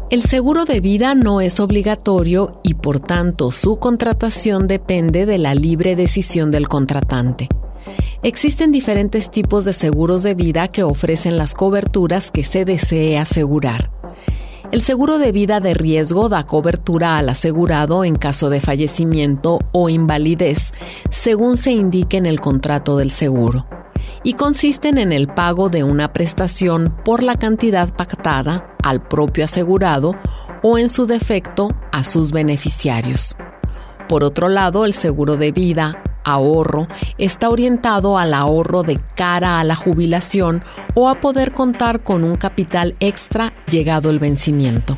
El 0.10 0.24
seguro 0.24 0.65
de 0.65 0.82
vida 0.82 1.13
no 1.13 1.39
es 1.39 1.60
obligatorio 1.60 2.62
y 2.63 2.74
por 2.74 3.00
tanto 3.00 3.52
su 3.52 3.78
contratación 3.78 4.65
depende 4.65 5.28
de 5.28 5.38
la 5.38 5.54
libre 5.54 5.95
decisión 5.95 6.50
del 6.50 6.67
contratante. 6.67 7.48
Existen 8.24 8.72
diferentes 8.72 9.30
tipos 9.30 9.65
de 9.65 9.74
seguros 9.74 10.24
de 10.24 10.34
vida 10.34 10.67
que 10.69 10.82
ofrecen 10.82 11.38
las 11.38 11.54
coberturas 11.54 12.32
que 12.32 12.43
se 12.43 12.65
desee 12.65 13.19
asegurar. 13.19 13.91
El 14.72 14.82
seguro 14.82 15.19
de 15.19 15.32
vida 15.32 15.60
de 15.60 15.76
riesgo 15.76 16.28
da 16.28 16.48
cobertura 16.48 17.19
al 17.19 17.30
asegurado 17.30 18.04
en 18.04 18.15
caso 18.15 18.50
de 18.50 18.62
fallecimiento 18.62 19.60
o 19.74 19.89
invalidez, 19.89 20.74
según 21.12 21.56
se 21.58 21.69
indique 21.69 22.17
en 22.17 22.26
el 22.26 22.41
contrato 22.41 22.98
del 22.98 23.12
seguro 23.12 23.67
y 24.24 24.34
consisten 24.34 24.98
en 24.98 25.12
el 25.12 25.28
pago 25.28 25.69
de 25.69 25.84
una 25.84 26.13
prestación 26.13 26.95
por 27.04 27.24
la 27.24 27.38
cantidad 27.38 27.93
pactada 27.93 28.76
al 28.84 29.02
propio 29.02 29.45
asegurado 29.45 30.15
o 30.62 30.78
en 30.78 30.89
su 30.89 31.06
defecto 31.06 31.69
a 31.91 32.04
sus 32.04 32.32
beneficiarios. 32.32 33.36
Por 34.08 34.24
otro 34.24 34.50
lado, 34.50 34.86
el 34.86 34.93
seguro 34.93 35.38
de 35.38 35.52
vida, 35.52 36.02
ahorro, 36.24 36.88
está 37.17 37.50
orientado 37.50 38.17
al 38.17 38.34
ahorro 38.34 38.84
de 38.84 39.00
cara 39.15 39.60
a 39.60 39.63
la 39.63 39.76
jubilación 39.76 40.63
o 40.95 41.10
a 41.10 41.22
poder 41.22 41.52
contar 41.52 42.02
con 42.02 42.24
un 42.24 42.36
capital 42.36 42.95
extra 43.00 43.54
llegado 43.67 44.10
el 44.10 44.19
vencimiento. 44.19 44.98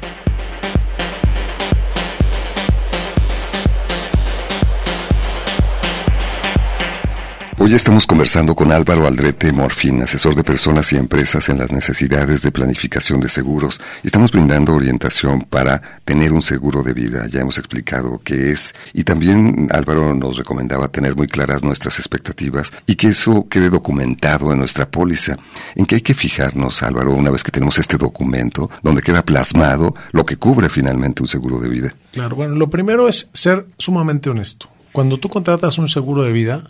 Hoy 7.63 7.76
estamos 7.76 8.08
conversando 8.08 8.56
con 8.56 8.71
Álvaro 8.71 9.06
Aldrete 9.06 9.54
Morfín, 9.54 10.02
asesor 10.02 10.34
de 10.34 10.43
personas 10.43 10.91
y 10.93 10.95
empresas 10.95 11.47
en 11.47 11.60
las 11.60 11.71
necesidades 11.71 12.41
de 12.41 12.52
planificación 12.52 13.19
de 13.19 13.30
seguros. 13.30 13.80
Estamos 14.02 14.32
brindando 14.32 14.74
orientación 14.74 15.43
para 15.43 15.80
tener 16.04 16.34
un 16.34 16.41
seguro 16.41 16.82
de 16.82 16.95
vida. 16.95 17.28
Ya 17.30 17.41
hemos 17.41 17.60
explicado 17.60 18.19
qué 18.24 18.52
es. 18.52 18.74
Y 18.95 19.04
también 19.04 19.67
Álvaro 19.71 20.15
nos 20.15 20.38
recomendaba 20.38 20.88
tener 20.88 21.15
muy 21.15 21.28
claras 21.28 21.62
nuestras 21.62 22.00
expectativas 22.00 22.74
y 22.88 22.95
que 22.95 23.10
eso 23.10 23.45
quede 23.47 23.69
documentado 23.69 24.52
en 24.52 24.58
nuestra 24.58 24.89
póliza. 24.89 25.38
¿En 25.76 25.86
qué 25.86 25.97
hay 25.97 26.02
que 26.02 26.15
fijarnos, 26.15 26.82
Álvaro, 26.82 27.13
una 27.13 27.30
vez 27.30 27.43
que 27.43 27.52
tenemos 27.52 27.78
este 27.78 27.97
documento 27.97 28.71
donde 28.82 29.04
queda 29.04 29.24
plasmado 29.24 29.93
lo 30.13 30.26
que 30.26 30.38
cubre 30.38 30.67
finalmente 30.67 31.21
un 31.21 31.28
seguro 31.28 31.60
de 31.60 31.69
vida? 31.69 31.93
Claro, 32.12 32.36
bueno, 32.36 32.56
lo 32.56 32.71
primero 32.71 33.08
es 33.08 33.30
ser 33.34 33.67
sumamente 33.78 34.32
honesto. 34.32 34.67
Cuando 34.91 35.19
tú 35.19 35.30
contratas 35.30 35.78
un 35.78 35.88
seguro 35.88 36.24
de 36.24 36.32
vida, 36.32 36.63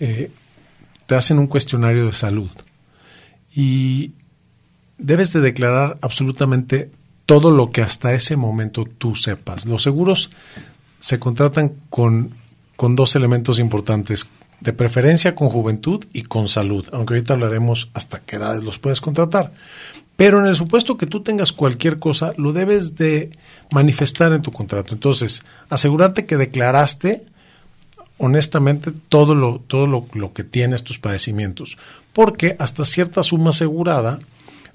eh, 0.00 0.30
te 1.06 1.14
hacen 1.14 1.38
un 1.38 1.46
cuestionario 1.46 2.06
de 2.06 2.12
salud 2.12 2.50
y 3.54 4.12
debes 4.98 5.32
de 5.32 5.40
declarar 5.40 5.98
absolutamente 6.02 6.90
todo 7.26 7.50
lo 7.50 7.72
que 7.72 7.82
hasta 7.82 8.14
ese 8.14 8.36
momento 8.36 8.84
tú 8.84 9.14
sepas. 9.14 9.66
Los 9.66 9.82
seguros 9.82 10.30
se 11.00 11.18
contratan 11.18 11.74
con, 11.90 12.34
con 12.76 12.96
dos 12.96 13.16
elementos 13.16 13.58
importantes, 13.58 14.28
de 14.60 14.72
preferencia 14.72 15.34
con 15.34 15.48
juventud 15.48 16.04
y 16.12 16.22
con 16.22 16.48
salud, 16.48 16.88
aunque 16.92 17.14
ahorita 17.14 17.34
hablaremos 17.34 17.90
hasta 17.94 18.20
qué 18.20 18.36
edades 18.36 18.64
los 18.64 18.78
puedes 18.78 19.00
contratar. 19.00 19.52
Pero 20.16 20.40
en 20.40 20.46
el 20.46 20.56
supuesto 20.56 20.96
que 20.96 21.06
tú 21.06 21.22
tengas 21.22 21.52
cualquier 21.52 22.00
cosa, 22.00 22.32
lo 22.36 22.52
debes 22.52 22.96
de 22.96 23.30
manifestar 23.70 24.32
en 24.32 24.42
tu 24.42 24.50
contrato. 24.50 24.92
Entonces, 24.92 25.42
asegurarte 25.68 26.26
que 26.26 26.36
declaraste 26.36 27.24
honestamente 28.18 28.92
todo 29.08 29.34
lo, 29.34 29.60
todo 29.60 29.86
lo, 29.86 30.06
lo, 30.12 30.32
que 30.32 30.44
tiene 30.44 30.76
estos 30.76 30.98
padecimientos. 30.98 31.78
Porque 32.12 32.56
hasta 32.58 32.84
cierta 32.84 33.22
suma 33.22 33.50
asegurada, 33.50 34.20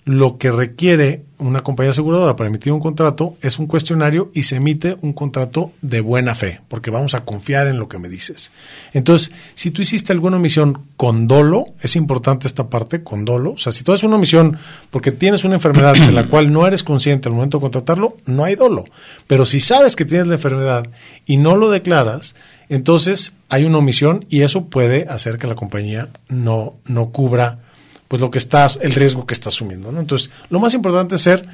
lo 0.06 0.38
que 0.38 0.52
requiere 0.52 1.24
una 1.38 1.62
compañía 1.62 1.92
aseguradora 1.92 2.36
para 2.36 2.50
emitir 2.50 2.74
un 2.74 2.80
contrato 2.80 3.38
es 3.42 3.58
un 3.58 3.68
cuestionario 3.68 4.32
y 4.34 4.44
se 4.44 4.58
emite 4.58 4.98
un 5.02 5.14
contrato 5.14 5.72
de 5.82 6.02
buena 6.02 6.36
fe, 6.36 6.62
porque 6.68 6.92
vamos 6.92 7.16
a 7.16 7.24
confiar 7.24 7.68
en 7.68 7.78
lo 7.78 7.88
que 7.88 8.00
me 8.00 8.10
dices. 8.10 8.52
Entonces, 8.94 9.32
si 9.54 9.72
tú 9.72 9.82
hiciste 9.82 10.12
alguna 10.12 10.38
omisión 10.38 10.86
con 10.98 11.28
dolo, 11.28 11.68
es 11.82 11.96
importante 11.96 12.48
esta 12.48 12.68
parte, 12.68 13.04
con 13.04 13.24
dolo, 13.24 13.52
o 13.54 13.58
sea, 13.58 13.72
si 13.72 13.84
tú 13.84 13.94
haces 13.94 14.04
una 14.04 14.18
omisión 14.18 14.58
porque 14.90 15.12
tienes 15.12 15.44
una 15.44 15.56
enfermedad 15.56 15.94
de 15.94 16.12
la 16.12 16.28
cual 16.30 16.52
no 16.52 16.68
eres 16.68 16.84
consciente 16.84 17.30
al 17.30 17.36
momento 17.36 17.58
de 17.58 17.62
contratarlo, 17.62 18.18
no 18.26 18.44
hay 18.44 18.56
dolo. 18.56 18.86
Pero 19.28 19.46
si 19.46 19.60
sabes 19.60 19.96
que 19.96 20.06
tienes 20.06 20.28
la 20.28 20.36
enfermedad 20.36 20.86
y 21.26 21.38
no 21.38 21.56
lo 21.56 21.70
declaras, 21.70 22.36
entonces 22.70 23.34
hay 23.50 23.66
una 23.66 23.80
omisión 23.80 24.26
y 24.30 24.42
eso 24.42 24.66
puede 24.66 25.06
hacer 25.10 25.38
que 25.38 25.48
la 25.48 25.56
compañía 25.56 26.10
no, 26.30 26.76
no 26.86 27.10
cubra 27.10 27.60
pues 28.08 28.22
lo 28.22 28.32
que 28.32 28.38
estás, 28.38 28.80
el 28.82 28.94
riesgo 28.94 29.26
que 29.26 29.34
está 29.34 29.50
asumiendo. 29.50 29.92
¿no? 29.92 30.00
Entonces, 30.00 30.32
lo 30.50 30.60
más 30.60 30.74
importante 30.74 31.16
es 31.16 31.22
ser 31.22 31.48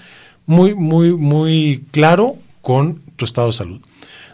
muy, 0.46 0.76
muy, 0.76 1.14
muy 1.14 1.86
claro 1.92 2.36
con 2.62 3.02
tu 3.16 3.26
estado 3.26 3.48
de 3.48 3.54
salud. 3.54 3.82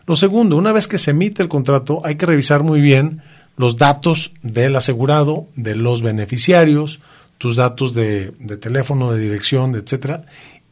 Lo 0.08 0.16
segundo, 0.16 0.58
una 0.58 0.72
vez 0.72 0.88
que 0.88 0.98
se 0.98 1.12
emite 1.12 1.42
el 1.42 1.50
contrato, 1.50 2.02
hay 2.04 2.16
que 2.16 2.26
revisar 2.26 2.64
muy 2.64 2.82
bien 2.82 3.22
los 3.58 3.78
datos 3.78 4.32
del 4.42 4.76
asegurado, 4.76 5.48
de 5.56 5.76
los 5.76 6.02
beneficiarios, 6.02 7.00
tus 7.38 7.56
datos 7.56 7.94
de, 7.94 8.32
de 8.40 8.58
teléfono, 8.58 9.12
de 9.12 9.20
dirección, 9.20 9.76
etcétera, 9.76 10.26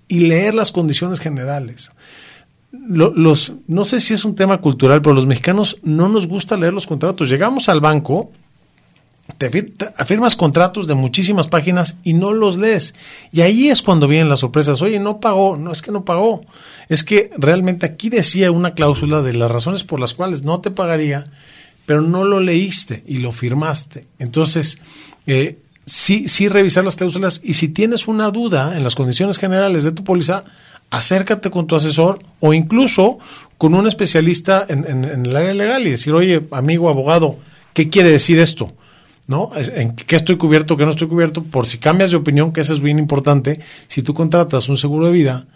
y 0.08 0.20
leer 0.20 0.54
las 0.54 0.72
condiciones 0.72 1.20
generales 1.20 1.92
los, 2.74 3.54
no 3.68 3.86
sé 3.86 4.00
si 4.00 4.14
es 4.14 4.26
un 4.26 4.36
tema 4.36 4.60
cultural, 4.60 5.02
pero 5.02 5.16
los 5.16 5.26
mexicanos 5.26 5.78
no 5.84 6.10
nos 6.10 6.28
gusta 6.28 6.58
leer 6.58 6.74
los 6.74 6.88
contratos. 6.88 7.30
Llegamos 7.30 7.70
al 7.70 7.80
banco, 7.80 8.32
te, 9.38 9.48
afirmas 9.98 10.36
contratos 10.36 10.88
de 10.88 10.96
muchísimas 10.96 11.48
páginas 11.48 12.00
y 12.04 12.14
no 12.14 12.34
los 12.34 12.58
lees. 12.58 12.94
Y 13.32 13.42
ahí 13.42 13.70
es 13.70 13.82
cuando 13.82 14.08
vienen 14.08 14.30
las 14.30 14.40
sorpresas. 14.40 14.82
Oye, 14.82 15.00
no 15.00 15.20
pagó, 15.20 15.56
no 15.56 15.72
es 15.72 15.82
que 15.82 15.92
no 15.92 16.04
pagó. 16.04 16.42
Es 16.90 17.04
que 17.04 17.32
realmente 17.38 17.86
aquí 17.86 18.10
decía 18.10 18.52
una 18.52 18.74
cláusula 18.74 19.22
de 19.22 19.34
las 19.34 19.52
razones 19.52 19.84
por 19.84 20.00
las 20.00 20.14
cuales 20.14 20.44
no 20.44 20.60
te 20.60 20.72
pagaría 20.72 21.32
pero 21.86 22.02
no 22.02 22.24
lo 22.24 22.40
leíste 22.40 23.04
y 23.08 23.18
lo 23.18 23.32
firmaste. 23.32 24.08
Entonces, 24.20 24.78
eh, 25.28 25.60
sí, 25.86 26.28
sí 26.28 26.48
revisar 26.48 26.84
las 26.84 26.96
cláusulas 26.96 27.42
y 27.44 27.54
si 27.54 27.68
tienes 27.68 28.08
una 28.08 28.32
duda 28.32 28.78
en 28.78 28.84
las 28.84 28.96
condiciones 28.96 29.38
generales 29.38 29.84
de 29.84 29.92
tu 29.92 30.04
póliza, 30.04 30.44
acércate 30.94 31.50
con 31.50 31.66
tu 31.66 31.76
asesor 31.76 32.20
o 32.40 32.54
incluso 32.54 33.18
con 33.58 33.74
un 33.74 33.88
especialista 33.88 34.64
en, 34.70 34.86
el 35.04 35.36
área 35.36 35.54
legal 35.54 35.88
y 35.88 35.92
decir, 35.92 36.14
oye, 36.14 36.44
amigo 36.52 36.88
abogado, 36.88 37.38
¿qué 37.74 37.90
quiere 37.90 38.12
decir 38.12 38.40
esto? 38.40 38.74
¿no? 39.26 39.50
¿En 39.56 39.96
qué 39.96 40.16
estoy 40.16 40.38
cubierto, 40.38 40.78
qué 40.78 40.86
no 40.86 40.92
estoy 40.92 41.08
cubierto? 41.08 41.44
Por 41.44 41.66
si 41.66 41.80
cambias 41.80 42.12
de 42.12 42.18
opinión, 42.18 42.54
que 42.54 42.62
eso 42.62 42.74
es 42.74 42.80
bien 42.80 43.00
importante, 43.00 43.60
si 43.88 44.04
tú 44.04 44.14
contratas 44.14 44.70
un 44.70 44.78
seguro 44.78 45.08
de 45.08 45.14
vida, 45.14 45.48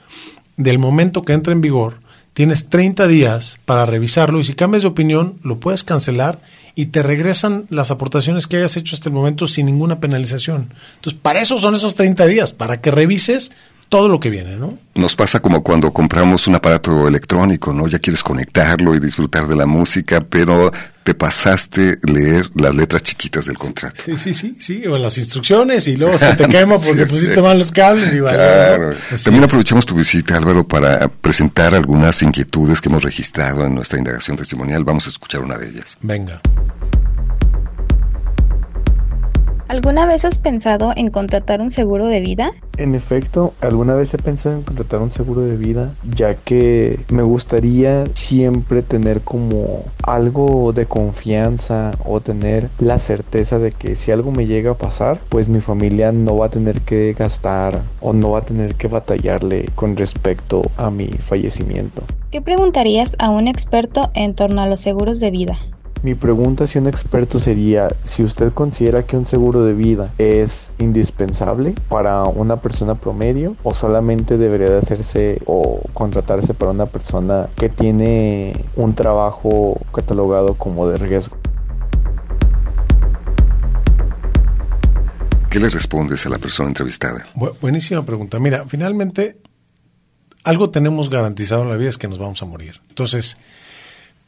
del 0.56 0.80
momento 0.80 1.22
que 1.22 1.34
entra 1.34 1.54
en 1.54 1.62
vigor, 1.62 2.00
tienes 2.34 2.70
30 2.70 3.08
días 3.08 3.60
para 3.66 3.86
revisarlo 3.86 4.40
y 4.40 4.44
si 4.44 4.56
cambias 4.56 4.82
de 4.82 4.90
opinión, 4.90 5.38
lo 5.44 5.60
puedes 5.60 5.84
cancelar 5.84 6.42
y 6.74 6.88
te 6.88 7.04
regresan 7.04 7.68
las 7.70 7.92
aportaciones 7.92 8.48
que 8.48 8.58
hayas 8.58 8.76
hecho 8.76 8.96
hasta 8.96 9.10
el 9.10 9.14
momento 9.14 9.46
sin 9.46 9.68
ninguna 9.68 10.00
penalización. 10.00 10.74
Entonces, 10.96 11.20
para 11.22 11.42
eso 11.42 11.60
son 11.60 11.76
esos 11.76 11.96
30 11.96 12.26
días, 12.26 12.54
para 12.54 12.82
que 12.82 12.90
revises 12.90 13.52
todo 13.90 14.10
lo 14.10 14.20
que 14.20 14.30
viene, 14.30 14.56
¿no? 14.56 14.78
Nos 14.96 15.16
pasa 15.16 15.40
como 15.40 15.64
cuando 15.64 15.94
compramos 15.94 16.48
un 16.48 16.56
aparato 16.56 17.08
electrónico, 17.08 17.74
¿no? 17.74 17.88
Ya 17.88 18.00
quieres 18.00 18.24
conectarlo 18.24 18.96
y 18.96 19.00
disfrutar 19.00 19.48
de 19.48 19.56
la 19.56 19.66
música, 19.66 20.22
pero 20.22 20.72
te 21.04 21.14
pasaste 21.14 22.00
leer 22.04 22.50
las 22.56 22.76
letras 22.76 23.04
chiquitas 23.04 23.46
del 23.46 23.58
contrato. 23.58 24.02
Sí, 24.06 24.18
sí, 24.18 24.34
sí, 24.34 24.58
sí, 24.60 24.86
o 24.88 24.98
las 24.98 25.18
instrucciones 25.18 25.88
y 25.88 25.96
luego 25.96 26.18
se 26.18 26.36
te 26.36 26.48
quema 26.50 26.78
porque 26.78 27.06
pusiste 27.06 27.42
mal 27.42 27.58
los 27.58 27.72
cables 27.72 28.12
y 28.12 28.20
vale. 28.20 28.38
Claro. 28.38 28.96
También 29.24 29.46
aprovechamos 29.46 29.86
tu 29.86 29.96
visita, 29.96 30.36
Álvaro, 30.36 30.68
para 30.68 31.08
presentar 31.08 31.74
algunas 31.74 32.22
inquietudes 32.24 32.82
que 32.82 32.90
hemos 32.90 33.04
registrado 33.04 33.66
en 33.66 33.76
nuestra 33.76 33.98
indagación 33.98 34.36
testimonial. 34.36 34.84
Vamos 34.84 35.08
a 35.08 35.12
escuchar 35.12 35.42
una 35.42 35.58
de 35.58 35.70
ellas. 35.70 35.98
Venga. 36.02 36.42
¿Alguna 39.70 40.06
vez 40.06 40.24
has 40.24 40.38
pensado 40.38 40.94
en 40.96 41.10
contratar 41.10 41.60
un 41.60 41.72
seguro 41.72 42.06
de 42.06 42.22
vida? 42.22 42.54
En 42.78 42.96
efecto, 42.96 43.54
alguna 43.60 43.96
vez 43.96 44.14
he 44.14 44.18
pensado 44.18 44.56
en 44.56 44.64
contratar 44.64 45.02
un 45.02 45.12
seguro 45.12 45.42
de 45.42 45.58
vida, 45.58 45.94
ya 46.16 46.36
que 46.36 47.02
me 47.10 47.22
gustaría 47.22 48.06
siempre 48.14 48.82
tener 48.82 49.22
como 49.22 49.84
algo 50.04 50.72
de 50.72 50.86
confianza 50.86 51.92
o 52.06 52.22
tener 52.22 52.70
la 52.80 52.98
certeza 52.98 53.60
de 53.60 53.74
que 53.74 53.98
si 53.98 54.12
algo 54.12 54.32
me 54.32 54.46
llega 54.46 54.72
a 54.72 54.78
pasar, 54.78 55.20
pues 55.28 55.50
mi 55.50 55.60
familia 55.60 56.14
no 56.14 56.38
va 56.38 56.46
a 56.46 56.50
tener 56.50 56.80
que 56.82 57.14
gastar 57.18 57.82
o 58.00 58.14
no 58.14 58.32
va 58.32 58.40
a 58.40 58.46
tener 58.46 58.76
que 58.76 58.88
batallarle 58.88 59.66
con 59.76 59.98
respecto 59.98 60.62
a 60.78 60.90
mi 60.90 61.08
fallecimiento. 61.08 62.04
¿Qué 62.32 62.42
preguntarías 62.42 63.18
a 63.20 63.30
un 63.30 63.50
experto 63.50 64.12
en 64.14 64.34
torno 64.34 64.62
a 64.62 64.68
los 64.68 64.80
seguros 64.80 65.20
de 65.20 65.32
vida? 65.32 65.58
Mi 66.04 66.14
pregunta 66.14 66.66
hacia 66.66 66.80
un 66.80 66.88
experto 66.88 67.40
sería 67.40 67.90
si 68.04 68.24
usted 68.24 68.54
considera 68.54 69.06
que 69.06 69.18
un 69.18 69.26
seguro 69.26 69.64
de 69.64 69.74
vida 69.74 70.14
es 70.18 70.72
indispensable 70.78 71.74
para 71.90 72.24
una 72.26 72.62
persona 72.62 72.96
promedio 72.96 73.56
o 73.64 73.74
solamente 73.74 74.38
debería 74.38 74.70
de 74.70 74.78
hacerse 74.78 75.42
o 75.46 75.82
contratarse 75.94 76.54
para 76.54 76.72
una 76.72 76.86
persona 76.86 77.50
que 77.56 77.70
tiene 77.70 78.66
un 78.76 78.94
trabajo 78.94 79.80
catalogado 79.94 80.54
como 80.54 80.88
de 80.88 80.98
riesgo. 80.98 81.38
¿Qué 85.50 85.60
le 85.60 85.70
respondes 85.70 86.26
a 86.26 86.30
la 86.30 86.38
persona 86.38 86.70
entrevistada? 86.70 87.26
buenísima 87.60 88.06
pregunta. 88.06 88.38
Mira, 88.38 88.66
finalmente 88.68 89.42
algo 90.44 90.70
tenemos 90.70 91.10
garantizado 91.10 91.64
en 91.64 91.70
la 91.70 91.76
vida 91.76 91.90
es 91.90 91.98
que 91.98 92.08
nos 92.08 92.20
vamos 92.20 92.42
a 92.44 92.46
morir. 92.46 92.82
Entonces, 92.90 93.38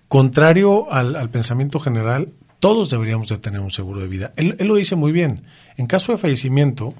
contrario 0.10 0.92
al, 0.92 1.30
pensamiento 1.30 1.80
general, 1.80 2.34
todos 2.60 2.90
deberíamos 2.90 3.30
de 3.30 3.38
tener 3.38 3.62
un 3.62 3.72
seguro 3.72 4.02
de 4.02 4.08
vida. 4.08 4.34
Él, 4.36 4.58
lo 4.60 4.76
dice 4.76 4.98
muy 4.98 5.14
bien. 5.14 5.44
En 5.78 5.88
caso 5.88 6.12
de 6.12 6.18
fallecimiento, 6.18 6.94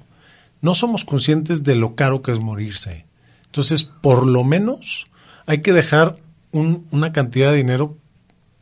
no 0.62 0.76
somos 0.76 1.04
conscientes 1.04 1.64
de 1.64 1.76
lo 1.76 1.96
caro 1.96 2.22
que 2.22 2.32
es 2.32 2.40
morirse. 2.40 3.06
Entonces, 3.46 3.84
por 3.84 4.26
lo 4.26 4.44
menos 4.44 5.08
hay 5.48 5.62
que 5.62 5.74
dejar 5.74 6.18
una 6.52 7.12
cantidad 7.12 7.52
de 7.52 7.58
dinero 7.58 7.98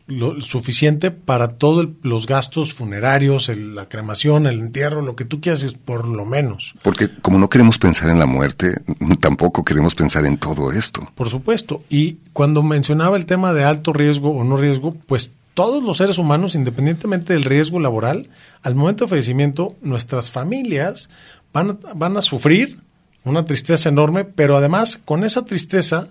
lo 0.07 0.41
suficiente 0.41 1.11
para 1.11 1.49
todos 1.49 1.89
los 2.01 2.27
gastos 2.27 2.73
funerarios, 2.73 3.49
la 3.49 3.89
cremación, 3.89 4.47
el 4.47 4.59
entierro, 4.59 5.01
lo 5.01 5.15
que 5.15 5.25
tú 5.25 5.41
quieras, 5.41 5.65
por 5.73 6.07
lo 6.07 6.25
menos. 6.25 6.73
Porque 6.81 7.09
como 7.21 7.37
no 7.37 7.49
queremos 7.49 7.77
pensar 7.77 8.09
en 8.09 8.17
la 8.17 8.25
muerte, 8.25 8.81
tampoco 9.19 9.65
queremos 9.65 9.95
pensar 9.95 10.25
en 10.25 10.37
todo 10.37 10.71
esto. 10.71 11.11
Por 11.15 11.29
supuesto. 11.29 11.81
Y 11.89 12.19
cuando 12.33 12.63
mencionaba 12.63 13.17
el 13.17 13.25
tema 13.25 13.53
de 13.53 13.65
alto 13.65 13.91
riesgo 13.91 14.31
o 14.31 14.43
no 14.43 14.57
riesgo, 14.57 14.95
pues 15.05 15.33
todos 15.53 15.83
los 15.83 15.97
seres 15.97 16.17
humanos, 16.17 16.55
independientemente 16.55 17.33
del 17.33 17.43
riesgo 17.43 17.79
laboral, 17.79 18.29
al 18.61 18.75
momento 18.75 19.05
de 19.05 19.09
fallecimiento, 19.09 19.75
nuestras 19.81 20.31
familias 20.31 21.09
van, 21.51 21.79
van 21.95 22.15
a 22.15 22.21
sufrir 22.21 22.79
una 23.25 23.43
tristeza 23.43 23.89
enorme, 23.89 24.23
pero 24.23 24.55
además 24.55 25.01
con 25.03 25.23
esa 25.25 25.43
tristeza 25.43 26.09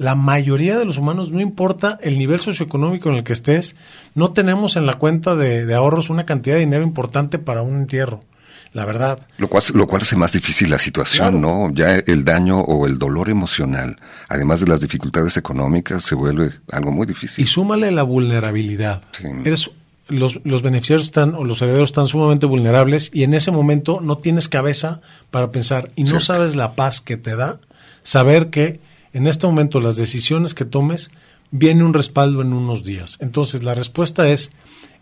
la 0.00 0.14
mayoría 0.14 0.78
de 0.78 0.86
los 0.86 0.96
humanos, 0.96 1.30
no 1.30 1.42
importa 1.42 1.98
el 2.00 2.18
nivel 2.18 2.40
socioeconómico 2.40 3.10
en 3.10 3.16
el 3.16 3.22
que 3.22 3.34
estés, 3.34 3.76
no 4.14 4.32
tenemos 4.32 4.76
en 4.76 4.86
la 4.86 4.94
cuenta 4.94 5.36
de, 5.36 5.74
ahorros 5.74 6.08
una 6.08 6.24
cantidad 6.24 6.54
de 6.54 6.60
dinero 6.60 6.82
importante 6.82 7.38
para 7.38 7.60
un 7.60 7.76
entierro. 7.76 8.24
La 8.72 8.86
verdad. 8.86 9.18
Lo 9.36 9.48
cual, 9.48 9.62
lo 9.74 9.86
cual 9.86 10.00
hace 10.00 10.16
más 10.16 10.32
difícil 10.32 10.70
la 10.70 10.78
situación, 10.78 11.42
¿no? 11.42 11.70
Ya 11.74 11.96
el 11.96 12.24
daño 12.24 12.60
o 12.60 12.86
el 12.86 12.98
dolor 12.98 13.28
emocional, 13.28 13.98
además 14.30 14.60
de 14.60 14.68
las 14.68 14.80
dificultades 14.80 15.36
económicas, 15.36 16.02
se 16.02 16.14
vuelve 16.14 16.52
algo 16.72 16.92
muy 16.92 17.06
difícil. 17.06 17.44
Y 17.44 17.46
súmale 17.46 17.90
la 17.90 18.02
vulnerabilidad. 18.02 19.02
Eres, 19.44 19.70
los, 20.08 20.40
los 20.44 20.62
beneficiarios 20.62 21.04
están 21.04 21.34
o 21.34 21.44
los 21.44 21.60
herederos 21.60 21.90
están 21.90 22.06
sumamente 22.06 22.46
vulnerables 22.46 23.10
y 23.12 23.24
en 23.24 23.34
ese 23.34 23.50
momento 23.50 24.00
no 24.00 24.16
tienes 24.16 24.48
cabeza 24.48 25.02
para 25.30 25.52
pensar 25.52 25.90
y 25.94 26.04
no 26.04 26.20
sabes 26.20 26.56
la 26.56 26.74
paz 26.74 27.02
que 27.02 27.18
te 27.18 27.36
da 27.36 27.60
saber 28.02 28.48
que 28.48 28.80
en 29.12 29.26
este 29.26 29.46
momento 29.46 29.80
las 29.80 29.96
decisiones 29.96 30.54
que 30.54 30.64
tomes, 30.64 31.10
viene 31.50 31.84
un 31.84 31.94
respaldo 31.94 32.42
en 32.42 32.52
unos 32.52 32.84
días. 32.84 33.18
Entonces 33.20 33.62
la 33.62 33.74
respuesta 33.74 34.28
es, 34.28 34.52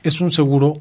es 0.03 0.21
un 0.21 0.31
seguro 0.31 0.81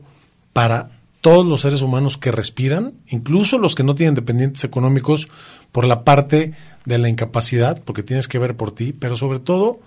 para 0.54 0.92
todos 1.22 1.46
los 1.46 1.62
seres 1.62 1.82
humanos 1.82 2.18
que 2.18 2.32
respiran, 2.32 2.94
incluso 3.08 3.58
los 3.58 3.76
que 3.76 3.84
no 3.84 3.96
tienen 3.96 4.16
dependientes 4.16 4.64
económicos 4.64 5.28
por 5.72 5.86
la 5.86 6.04
parte 6.04 6.54
de 6.86 6.98
la 6.98 7.10
incapacidad, 7.10 7.82
porque 7.84 8.04
tienes 8.04 8.28
que 8.28 8.40
ver 8.40 8.56
por 8.56 8.72
ti, 8.72 8.94
pero 8.94 9.16
sobre 9.16 9.40
todo 9.40 9.80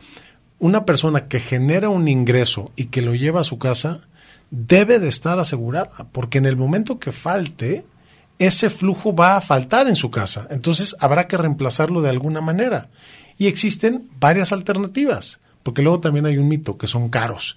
una 0.58 0.84
persona 0.84 1.28
que 1.28 1.40
genera 1.40 1.88
un 1.88 2.08
ingreso 2.08 2.72
y 2.76 2.86
que 2.86 3.00
lo 3.00 3.14
lleva 3.14 3.40
a 3.40 3.44
su 3.44 3.58
casa 3.58 4.02
debe 4.50 4.98
de 4.98 5.08
estar 5.08 5.38
asegurada, 5.38 6.08
porque 6.12 6.38
en 6.38 6.46
el 6.46 6.56
momento 6.56 6.98
que 6.98 7.12
falte, 7.12 7.84
ese 8.38 8.68
flujo 8.68 9.14
va 9.14 9.36
a 9.36 9.40
faltar 9.40 9.86
en 9.88 9.96
su 9.96 10.10
casa. 10.10 10.46
Entonces 10.50 10.96
habrá 10.98 11.28
que 11.28 11.36
reemplazarlo 11.36 12.02
de 12.02 12.10
alguna 12.10 12.40
manera. 12.40 12.88
Y 13.40 13.46
existen 13.46 14.06
varias 14.20 14.52
alternativas, 14.52 15.40
porque 15.62 15.80
luego 15.80 15.98
también 15.98 16.26
hay 16.26 16.36
un 16.36 16.46
mito, 16.46 16.76
que 16.76 16.86
son 16.86 17.08
caros. 17.08 17.56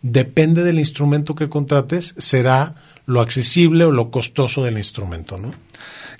Depende 0.00 0.62
del 0.62 0.78
instrumento 0.78 1.34
que 1.34 1.48
contrates, 1.48 2.14
será 2.18 2.76
lo 3.04 3.20
accesible 3.20 3.84
o 3.84 3.90
lo 3.90 4.12
costoso 4.12 4.62
del 4.62 4.78
instrumento, 4.78 5.36
¿no? 5.36 5.52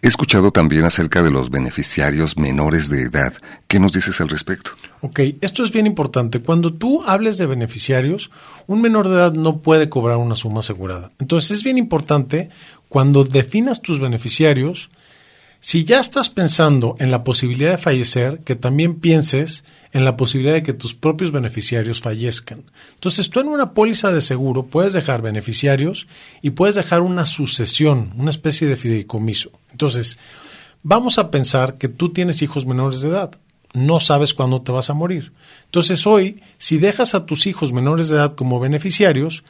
He 0.02 0.08
escuchado 0.08 0.50
también 0.50 0.84
acerca 0.84 1.22
de 1.22 1.30
los 1.30 1.48
beneficiarios 1.48 2.36
menores 2.36 2.88
de 2.88 3.02
edad. 3.02 3.32
¿Qué 3.68 3.78
nos 3.78 3.92
dices 3.92 4.20
al 4.20 4.30
respecto? 4.30 4.72
Ok, 5.00 5.20
esto 5.40 5.62
es 5.62 5.70
bien 5.70 5.86
importante. 5.86 6.40
Cuando 6.40 6.74
tú 6.74 7.04
hables 7.06 7.38
de 7.38 7.46
beneficiarios, 7.46 8.32
un 8.66 8.80
menor 8.80 9.06
de 9.06 9.14
edad 9.14 9.32
no 9.32 9.62
puede 9.62 9.88
cobrar 9.88 10.16
una 10.16 10.34
suma 10.34 10.58
asegurada. 10.58 11.12
Entonces 11.20 11.52
es 11.52 11.62
bien 11.62 11.78
importante 11.78 12.50
cuando 12.88 13.22
definas 13.22 13.80
tus 13.80 14.00
beneficiarios, 14.00 14.90
si 15.64 15.82
ya 15.82 15.98
estás 15.98 16.28
pensando 16.28 16.94
en 16.98 17.10
la 17.10 17.24
posibilidad 17.24 17.70
de 17.70 17.78
fallecer, 17.78 18.40
que 18.40 18.54
también 18.54 18.96
pienses 18.96 19.64
en 19.92 20.04
la 20.04 20.14
posibilidad 20.14 20.52
de 20.52 20.62
que 20.62 20.74
tus 20.74 20.94
propios 20.94 21.32
beneficiarios 21.32 22.02
fallezcan. 22.02 22.70
Entonces, 22.92 23.30
tú 23.30 23.40
en 23.40 23.48
una 23.48 23.72
póliza 23.72 24.12
de 24.12 24.20
seguro 24.20 24.66
puedes 24.66 24.92
dejar 24.92 25.22
beneficiarios 25.22 26.06
y 26.42 26.50
puedes 26.50 26.74
dejar 26.74 27.00
una 27.00 27.24
sucesión, 27.24 28.12
una 28.18 28.28
especie 28.28 28.68
de 28.68 28.76
fideicomiso. 28.76 29.52
Entonces, 29.70 30.18
vamos 30.82 31.16
a 31.16 31.30
pensar 31.30 31.78
que 31.78 31.88
tú 31.88 32.12
tienes 32.12 32.42
hijos 32.42 32.66
menores 32.66 33.00
de 33.00 33.08
edad. 33.08 33.30
No 33.72 34.00
sabes 34.00 34.34
cuándo 34.34 34.60
te 34.60 34.70
vas 34.70 34.90
a 34.90 34.94
morir. 34.94 35.32
Entonces, 35.64 36.06
hoy, 36.06 36.42
si 36.58 36.76
dejas 36.76 37.14
a 37.14 37.24
tus 37.24 37.46
hijos 37.46 37.72
menores 37.72 38.10
de 38.10 38.16
edad 38.16 38.34
como 38.34 38.60
beneficiarios, 38.60 39.44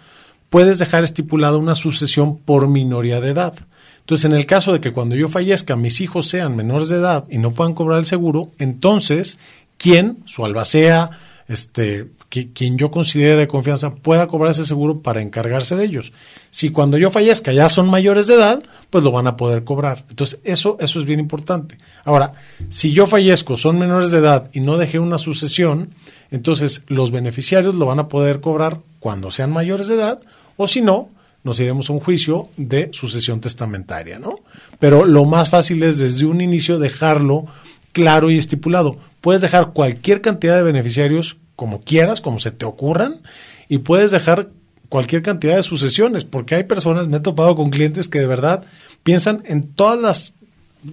puedes 0.55 0.79
dejar 0.79 1.03
estipulada 1.03 1.57
una 1.57 1.75
sucesión 1.75 2.39
por 2.39 2.69
minoría 2.69 3.21
de 3.21 3.31
edad. 3.31 3.55
Entonces, 3.99 4.25
en 4.25 4.35
el 4.35 4.47
caso 4.47 4.73
de 4.73 4.81
que 4.81 4.93
cuando 4.93 5.17
yo 5.17 5.27
fallezca 5.27 5.75
mis 5.75 6.01
hijos 6.01 6.29
sean 6.29 6.55
menores 6.55 6.91
de 6.91 6.99
edad 6.99 7.25
y 7.29 7.39
no 7.39 7.53
puedan 7.55 7.75
cobrar 7.75 7.99
el 7.99 8.05
seguro, 8.05 8.53
entonces, 8.61 9.37
¿quién, 9.79 10.19
su 10.27 10.45
albacea, 10.45 11.11
este, 11.49 12.09
quien 12.29 12.79
yo 12.79 12.91
considere 12.91 13.37
de 13.37 13.49
confianza 13.49 13.95
pueda 13.95 14.27
cobrar 14.27 14.51
ese 14.51 14.65
seguro 14.65 15.01
para 15.01 15.21
encargarse 15.21 15.77
de 15.77 15.85
ellos. 15.85 16.13
Si 16.51 16.71
cuando 16.71 16.99
yo 16.99 17.11
fallezca 17.11 17.53
ya 17.53 17.69
son 17.69 17.89
mayores 17.89 18.27
de 18.27 18.35
edad, 18.35 18.63
pues 18.91 19.05
lo 19.05 19.13
van 19.13 19.27
a 19.27 19.37
poder 19.37 19.65
cobrar. 19.65 20.05
Entonces, 20.09 20.41
eso, 20.45 20.77
eso 20.81 21.01
es 21.01 21.07
bien 21.07 21.21
importante. 21.21 21.79
Ahora, 22.05 22.33
si 22.69 22.93
yo 22.93 23.07
fallezco, 23.07 23.57
son 23.57 23.79
menores 23.79 24.11
de 24.11 24.19
edad 24.19 24.51
y 24.53 24.61
no 24.61 24.79
dejé 24.79 24.99
una 24.99 25.19
sucesión, 25.19 25.95
entonces 26.31 26.83
los 26.89 27.11
beneficiarios 27.11 27.75
lo 27.75 27.87
van 27.87 27.99
a 27.99 28.09
poder 28.09 28.41
cobrar 28.41 28.79
cuando 28.99 29.31
sean 29.31 29.53
mayores 29.53 29.89
de 29.89 29.97
edad, 29.97 30.21
o 30.57 30.69
si 30.69 30.81
no, 30.81 31.11
nos 31.43 31.61
iremos 31.61 31.91
a 31.91 31.93
un 31.93 32.01
juicio 32.01 32.49
de 32.57 32.89
sucesión 32.93 33.41
testamentaria, 33.41 34.19
¿no? 34.19 34.41
Pero 34.79 35.05
lo 35.05 35.27
más 35.27 35.51
fácil 35.51 35.83
es 35.83 35.99
desde 35.99 36.25
un 36.25 36.41
inicio 36.41 36.79
dejarlo 36.79 37.47
claro 37.93 38.31
y 38.31 38.39
estipulado. 38.39 38.97
Puedes 39.21 39.43
dejar 39.43 39.73
cualquier 39.73 40.21
cantidad 40.21 40.57
de 40.57 40.63
beneficiarios 40.63 41.37
como 41.55 41.83
quieras, 41.83 42.21
como 42.21 42.41
se 42.41 42.51
te 42.51 42.65
ocurran, 42.65 43.21
y 43.69 43.79
puedes 43.79 44.11
dejar 44.11 44.51
cualquier 44.89 45.23
cantidad 45.23 45.57
de 45.57 45.63
sucesiones, 45.63 46.25
porque 46.25 46.55
hay 46.55 46.65
personas, 46.65 47.09
me 47.09 47.19
he 47.19 47.21
topado 47.21 47.57
con 47.57 47.71
clientes 47.71 48.09
que 48.09 48.21
de 48.21 48.27
verdad 48.27 48.65
piensan 49.03 49.43
en 49.47 49.65
todas 49.65 50.01
las, 50.01 50.35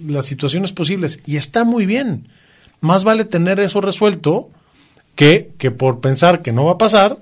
las 0.06 0.26
situaciones 0.26 0.72
posibles 0.72 1.20
y 1.26 1.38
está 1.38 1.64
muy 1.64 1.86
bien. 1.86 2.28
Más 2.82 3.04
vale 3.04 3.26
tener 3.26 3.60
eso 3.60 3.80
resuelto 3.80 4.50
que, 5.16 5.52
que 5.58 5.72
por 5.72 6.02
pensar 6.02 6.42
que 6.42 6.52
no 6.52 6.66
va 6.66 6.74
a 6.74 6.78
pasar, 6.78 7.20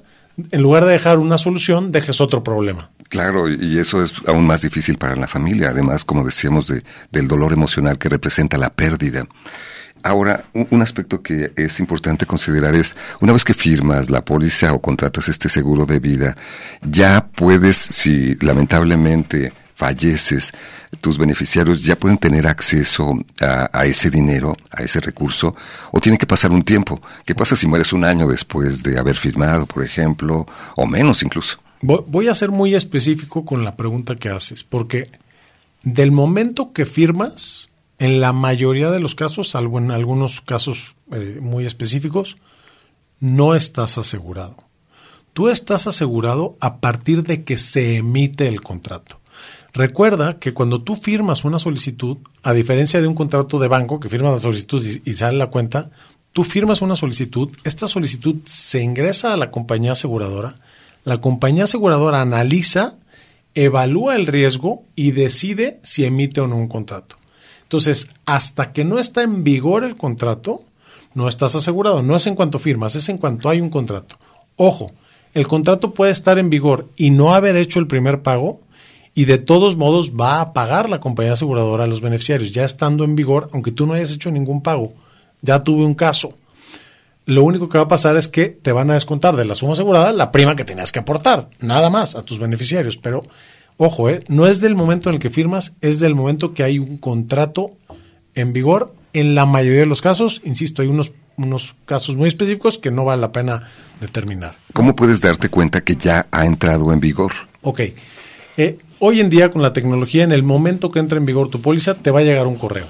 en 0.51 0.61
lugar 0.61 0.85
de 0.85 0.91
dejar 0.91 1.17
una 1.17 1.37
solución, 1.37 1.91
dejes 1.91 2.21
otro 2.21 2.43
problema. 2.43 2.89
Claro, 3.09 3.49
y 3.49 3.79
eso 3.79 4.03
es 4.03 4.13
aún 4.27 4.45
más 4.45 4.61
difícil 4.61 4.97
para 4.97 5.15
la 5.15 5.27
familia, 5.27 5.69
además, 5.69 6.05
como 6.05 6.23
decíamos, 6.23 6.67
de, 6.67 6.83
del 7.11 7.27
dolor 7.27 7.53
emocional 7.53 7.97
que 7.97 8.09
representa 8.09 8.57
la 8.57 8.69
pérdida. 8.69 9.25
Ahora, 10.03 10.45
un, 10.53 10.81
aspecto 10.81 11.21
que 11.21 11.51
es 11.57 11.79
importante 11.79 12.25
considerar 12.25 12.73
es, 12.73 12.95
una 13.19 13.33
vez 13.33 13.43
que 13.43 13.53
firmas 13.53 14.09
la 14.09 14.23
póliza 14.23 14.73
o 14.73 14.81
contratas 14.81 15.27
este 15.27 15.49
seguro 15.49 15.85
de 15.85 15.99
vida, 15.99 16.37
ya 16.81 17.27
puedes, 17.35 17.77
si 17.77 18.35
lamentablemente 18.35 19.51
falleces, 19.79 20.51
tus 20.99 21.17
beneficiarios 21.17 21.81
ya 21.81 21.97
pueden 21.97 22.17
tener 22.17 22.45
acceso 22.47 23.13
a, 23.39 23.85
ese 23.85 24.09
dinero, 24.09 24.57
a 24.71 24.83
ese 24.83 24.99
recurso, 24.99 25.55
o 25.93 26.01
tiene 26.01 26.17
que 26.17 26.27
pasar 26.27 26.51
un 26.51 26.63
tiempo. 26.63 27.01
¿Qué 27.25 27.33
pasa 27.33 27.55
si 27.55 27.65
mueres 27.65 27.93
un 27.93 28.03
año 28.03 28.27
después 28.27 28.83
de 28.83 28.99
haber 28.99 29.15
firmado, 29.15 29.65
por 29.65 29.85
ejemplo, 29.85 30.45
o 30.75 30.85
menos 30.85 31.23
incluso? 31.23 31.59
Voy 31.81 32.27
a 32.27 32.35
ser 32.35 32.51
muy 32.51 32.75
específico 32.75 33.45
con 33.45 33.63
la 33.63 33.77
pregunta 33.77 34.17
que 34.17 34.27
haces, 34.27 34.65
porque 34.65 35.09
del 35.83 36.11
momento 36.11 36.73
que 36.73 36.85
firmas, 36.85 37.69
en 37.99 38.19
la 38.19 38.33
mayoría 38.33 38.91
de 38.91 38.99
los 38.99 39.15
casos, 39.15 39.47
salvo 39.47 39.77
en 39.77 39.91
algunos 39.91 40.41
casos 40.41 40.95
eh, 41.13 41.39
muy 41.41 41.65
específicos, 41.65 42.35
no 43.21 43.55
estás 43.55 43.97
asegurado. 43.97 44.57
Tú 45.31 45.47
estás 45.47 45.87
asegurado 45.87 46.57
a 46.59 46.81
partir 46.81 47.23
de 47.23 47.45
que 47.45 47.55
se 47.55 47.95
emite 47.95 48.49
el 48.49 48.59
contrato. 48.59 49.18
Recuerda 49.73 50.39
que 50.39 50.53
cuando 50.53 50.81
tú 50.81 50.95
firmas 50.95 51.45
una 51.45 51.59
solicitud, 51.59 52.17
a 52.43 52.53
diferencia 52.53 53.01
de 53.01 53.07
un 53.07 53.15
contrato 53.15 53.59
de 53.59 53.67
banco 53.67 53.99
que 53.99 54.09
firma 54.09 54.31
la 54.31 54.39
solicitud 54.39 54.83
y, 55.05 55.13
sale 55.13 55.37
la 55.37 55.47
cuenta, 55.47 55.91
tú 56.33 56.43
firmas 56.43 56.81
una 56.81 56.95
solicitud, 56.95 57.51
esta 57.63 57.87
solicitud 57.87 58.37
se 58.45 58.81
ingresa 58.81 59.33
a 59.33 59.37
la 59.37 59.51
compañía 59.51 59.91
aseguradora, 59.91 60.55
la 61.03 61.21
compañía 61.21 61.65
aseguradora 61.65 62.21
analiza, 62.21 62.95
evalúa 63.53 64.15
el 64.15 64.27
riesgo 64.27 64.83
y 64.95 65.11
decide 65.11 65.79
si 65.83 66.05
emite 66.05 66.41
o 66.41 66.47
no 66.47 66.55
un 66.55 66.67
contrato. 66.67 67.15
Entonces, 67.63 68.09
hasta 68.25 68.73
que 68.73 68.83
no 68.83 68.97
está 68.97 69.21
en 69.21 69.43
vigor 69.43 69.83
el 69.83 69.95
contrato, 69.95 70.63
no 71.13 71.27
estás 71.27 71.55
asegurado. 71.55 72.01
No 72.01 72.15
es 72.15 72.27
en 72.27 72.35
cuanto 72.35 72.59
firmas, 72.59 72.95
es 72.95 73.09
en 73.09 73.17
cuanto 73.17 73.49
hay 73.49 73.61
un 73.61 73.69
contrato. 73.69 74.17
Ojo, 74.55 74.91
el 75.33 75.47
contrato 75.47 75.93
puede 75.93 76.11
estar 76.11 76.39
en 76.39 76.49
vigor 76.49 76.89
y 76.95 77.11
no 77.11 77.33
haber 77.33 77.55
hecho 77.55 77.79
el 77.79 77.87
primer 77.87 78.21
pago 78.21 78.61
y 79.19 79.25
de 79.25 79.37
todos 79.37 79.75
modos 79.75 80.13
va 80.13 80.39
a 80.39 80.53
pagar 80.53 80.89
la 80.89 81.01
compañía 81.01 81.33
aseguradora 81.33 81.83
a 81.83 81.87
los 81.87 81.99
beneficiarios, 81.99 82.51
ya 82.51 82.63
estando 82.63 83.03
en 83.03 83.17
vigor, 83.17 83.49
aunque 83.51 83.73
tú 83.73 83.85
no 83.85 83.91
hayas 83.91 84.13
hecho 84.13 84.31
ningún 84.31 84.63
pago. 84.63 84.93
Ya 85.41 85.61
tuve 85.61 85.83
un 85.83 85.93
caso. 85.93 86.35
Lo 87.25 87.43
único 87.43 87.67
que 87.67 87.77
va 87.77 87.83
a 87.83 87.87
pasar 87.89 88.15
es 88.15 88.29
que 88.29 88.47
te 88.47 88.71
van 88.71 88.89
a 88.89 88.93
descontar 88.93 89.35
de 89.35 89.43
la 89.43 89.55
suma 89.55 89.73
asegurada 89.73 90.13
la 90.13 90.31
prima 90.31 90.55
que 90.55 90.63
tenías 90.63 90.93
que 90.93 90.99
aportar, 90.99 91.49
nada 91.59 91.89
más 91.89 92.15
a 92.15 92.21
tus 92.21 92.39
beneficiarios. 92.39 92.95
Pero, 92.95 93.21
ojo, 93.75 94.09
¿eh? 94.09 94.23
no 94.29 94.47
es 94.47 94.61
del 94.61 94.75
momento 94.75 95.09
en 95.09 95.15
el 95.15 95.19
que 95.19 95.29
firmas, 95.29 95.73
es 95.81 95.99
del 95.99 96.15
momento 96.15 96.53
que 96.53 96.63
hay 96.63 96.79
un 96.79 96.97
contrato 96.97 97.71
en 98.35 98.53
vigor. 98.53 98.95
En 99.11 99.35
la 99.35 99.45
mayoría 99.45 99.81
de 99.81 99.85
los 99.85 100.01
casos, 100.01 100.41
insisto, 100.45 100.81
hay 100.81 100.87
unos, 100.87 101.11
unos 101.35 101.75
casos 101.85 102.15
muy 102.15 102.29
específicos 102.29 102.77
que 102.77 102.89
no 102.89 103.03
vale 103.03 103.19
la 103.19 103.33
pena 103.33 103.67
determinar. 103.99 104.55
¿Cómo 104.71 104.95
puedes 104.95 105.19
darte 105.19 105.49
cuenta 105.49 105.81
que 105.81 105.97
ya 105.97 106.27
ha 106.31 106.45
entrado 106.45 106.93
en 106.93 107.01
vigor? 107.01 107.33
Ok. 107.63 107.81
Hoy 108.99 109.21
en 109.21 109.29
día 109.29 109.51
con 109.51 109.61
la 109.61 109.71
tecnología, 109.71 110.23
en 110.25 110.33
el 110.33 110.43
momento 110.43 110.91
que 110.91 110.99
entra 110.99 111.17
en 111.17 111.25
vigor 111.25 111.49
tu 111.49 111.61
póliza, 111.61 111.95
te 111.95 112.11
va 112.11 112.19
a 112.19 112.23
llegar 112.23 112.47
un 112.47 112.57
correo. 112.57 112.87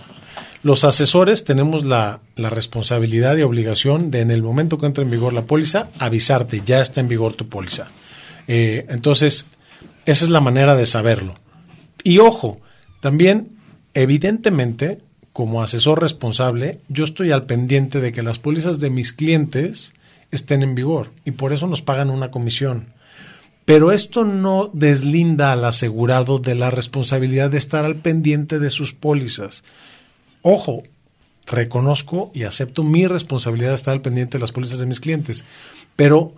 Los 0.64 0.84
asesores 0.84 1.46
tenemos 1.46 1.86
la, 1.86 2.20
responsabilidad 2.36 3.38
y 3.38 3.44
obligación 3.44 4.10
de 4.10 4.22
en 4.22 4.32
el 4.32 4.42
momento 4.42 4.78
que 4.78 4.88
entra 4.88 5.04
en 5.04 5.12
vigor 5.12 5.34
la 5.34 5.44
póliza, 5.44 5.90
avisarte, 6.00 6.64
ya 6.66 6.82
está 6.82 7.00
en 7.00 7.08
vigor 7.08 7.34
tu 7.34 7.48
póliza. 7.48 7.88
Eh, 8.48 8.86
entonces, 8.90 9.46
esa 10.06 10.26
es 10.26 10.32
la 10.32 10.42
manera 10.42 10.76
de 10.76 10.86
saberlo. 10.86 11.36
Y 12.04 12.18
ojo, 12.18 12.60
también, 13.00 13.50
evidentemente, 13.94 14.98
como 15.32 15.62
asesor 15.62 16.02
responsable, 16.02 16.80
yo 16.90 17.04
estoy 17.04 17.32
al 17.32 17.46
pendiente 17.46 18.02
de 18.02 18.12
que 18.12 18.24
las 18.24 18.40
pólizas 18.40 18.80
de 18.80 18.90
mis 18.90 19.14
clientes 19.14 19.94
estén 20.32 20.64
en 20.64 20.76
vigor 20.76 21.12
y 21.24 21.32
por 21.32 21.54
eso 21.54 21.68
nos 21.68 21.82
pagan 21.82 22.10
una 22.10 22.32
comisión. 22.32 22.94
Pero 23.70 23.92
esto 23.92 24.26
no 24.26 24.72
deslinda 24.74 25.52
al 25.52 25.64
asegurado 25.64 26.40
de 26.40 26.56
la 26.56 26.72
responsabilidad 26.72 27.52
de 27.52 27.60
estar 27.60 27.86
al 27.86 27.98
pendiente 27.98 28.58
de 28.58 28.72
sus 28.72 28.94
pólizas. 28.94 29.64
Ojo, 30.42 30.82
reconozco 31.46 32.32
y 32.34 32.46
acepto 32.46 32.84
mi 32.84 33.06
responsabilidad 33.06 33.70
de 33.70 33.76
estar 33.76 33.94
al 33.94 34.02
pendiente 34.02 34.40
de 34.40 34.42
las 34.42 34.52
pólizas 34.52 34.80
de 34.80 34.88
mis 34.88 35.00
clientes, 35.00 35.46
pero 35.96 36.34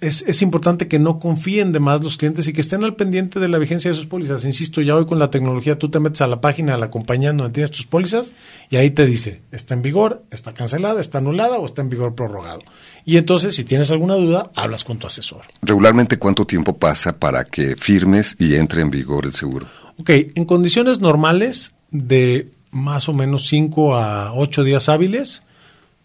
es, 0.00 0.22
es, 0.26 0.42
importante 0.42 0.86
que 0.86 0.98
no 0.98 1.18
confíen 1.18 1.72
de 1.72 1.80
más 1.80 2.02
los 2.02 2.18
clientes 2.18 2.46
y 2.46 2.52
que 2.52 2.60
estén 2.60 2.84
al 2.84 2.94
pendiente 2.94 3.40
de 3.40 3.48
la 3.48 3.58
vigencia 3.58 3.90
de 3.90 3.96
sus 3.96 4.06
pólizas. 4.06 4.44
Insisto, 4.44 4.82
ya 4.82 4.96
hoy 4.96 5.06
con 5.06 5.18
la 5.18 5.30
tecnología 5.30 5.78
tú 5.78 5.88
te 5.88 5.98
metes 5.98 6.20
a 6.20 6.26
la 6.26 6.40
página 6.40 6.72
de 6.72 6.78
la 6.78 6.90
compañía 6.90 7.32
donde 7.32 7.50
tienes 7.50 7.70
tus 7.70 7.86
pólizas 7.86 8.34
y 8.68 8.76
ahí 8.76 8.90
te 8.90 9.06
dice, 9.06 9.40
está 9.50 9.74
en 9.74 9.82
vigor, 9.82 10.24
está 10.30 10.52
cancelada, 10.52 11.00
está 11.00 11.18
anulada 11.18 11.58
o 11.58 11.64
está 11.64 11.80
en 11.80 11.88
vigor 11.88 12.14
prorrogado. 12.14 12.60
Y 13.04 13.16
entonces, 13.16 13.56
si 13.56 13.64
tienes 13.64 13.90
alguna 13.90 14.14
duda, 14.14 14.50
hablas 14.54 14.84
con 14.84 14.98
tu 14.98 15.06
asesor. 15.06 15.42
Regularmente, 15.62 16.18
¿cuánto 16.18 16.46
tiempo 16.46 16.76
pasa 16.76 17.18
para 17.18 17.44
que 17.44 17.76
firmes 17.76 18.36
y 18.38 18.54
entre 18.56 18.82
en 18.82 18.90
vigor 18.90 19.24
el 19.24 19.32
seguro? 19.32 19.66
Ok, 19.98 20.10
en 20.34 20.44
condiciones 20.44 21.00
normales 21.00 21.72
de 21.90 22.50
más 22.70 23.08
o 23.08 23.12
menos 23.14 23.46
5 23.46 23.96
a 23.96 24.34
8 24.34 24.64
días 24.64 24.88
hábiles, 24.88 25.42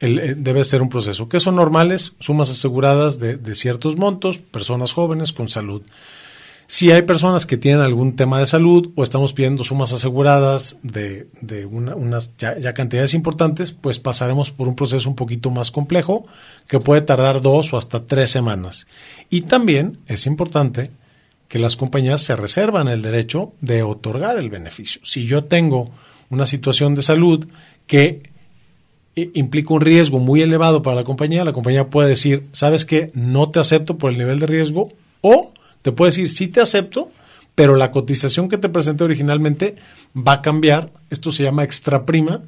eh, 0.02 0.36
debe 0.38 0.64
ser 0.64 0.82
un 0.82 0.90
proceso. 0.90 1.30
que 1.30 1.40
son 1.40 1.56
normales? 1.56 2.14
Sumas 2.20 2.50
aseguradas 2.50 3.20
de, 3.20 3.56
ciertos 3.56 3.98
montos, 3.98 4.40
personas 4.40 4.94
jóvenes 4.94 5.32
con 5.32 5.48
salud. 5.48 5.82
Si 6.68 6.92
hay 6.92 7.04
personas 7.04 7.46
que 7.46 7.58
tienen 7.58 7.82
algún 7.82 8.16
tema 8.16 8.40
de 8.40 8.48
salud 8.48 8.92
o 8.96 9.04
estamos 9.04 9.34
pidiendo 9.34 9.64
sumas 9.64 9.94
aseguradas 9.94 10.78
de, 10.82 11.28
unas 11.70 12.32
ya, 12.38 12.74
cantidades 12.74 13.14
importantes, 13.14 13.72
pues 13.72 14.00
pasaremos 14.00 14.52
por 14.52 14.68
un 14.68 14.76
proceso 14.76 15.08
un 15.08 15.16
poquito 15.16 15.52
más 15.52 15.70
complejo 15.70 16.26
que 16.68 16.80
puede 16.80 17.02
tardar 17.02 17.42
dos 17.42 17.72
o 17.72 17.78
hasta 17.78 18.06
tres 18.06 18.32
semanas. 18.32 18.88
Y 19.30 19.42
también 19.42 20.00
es 20.08 20.26
importante 20.26 20.90
que 21.48 21.60
las 21.60 21.76
compañías 21.76 22.22
se 22.22 22.36
reservan 22.36 22.88
el 22.88 23.04
derecho 23.04 23.54
de 23.62 23.84
otorgar 23.84 24.40
el 24.40 24.50
beneficio. 24.50 25.00
Si 25.04 25.28
yo 25.28 25.44
tengo 25.44 25.92
una 26.32 26.48
situación 26.48 26.96
de 26.96 27.04
salud 27.04 27.48
que 27.86 28.35
implica 29.16 29.74
un 29.74 29.82
riesgo 29.82 30.20
muy 30.20 30.42
elevado 30.42 30.82
para 30.82 30.98
la 30.98 31.04
compañía, 31.04 31.46
la 31.46 31.54
compañía 31.54 31.90
puede 31.90 32.10
decir, 32.10 32.44
¿sabes 32.52 32.86
qué? 32.86 33.12
No 33.14 33.50
te 33.50 33.60
acepto 33.60 33.98
por 33.98 34.12
el 34.12 34.18
nivel 34.18 34.40
de 34.40 34.48
riesgo 34.48 34.92
o 35.22 35.54
te 35.82 35.92
puede 35.92 36.10
decir, 36.10 36.30
sí 36.30 36.48
te 36.48 36.62
acepto, 36.62 37.10
pero 37.56 37.76
la 37.76 37.92
cotización 37.92 38.50
que 38.50 38.58
te 38.58 38.70
presenté 38.70 39.04
originalmente 39.04 39.76
va 40.16 40.34
a 40.34 40.42
cambiar, 40.42 40.92
esto 41.10 41.32
se 41.32 41.44
llama 41.44 41.64
extra 41.64 42.06
prima, 42.06 42.42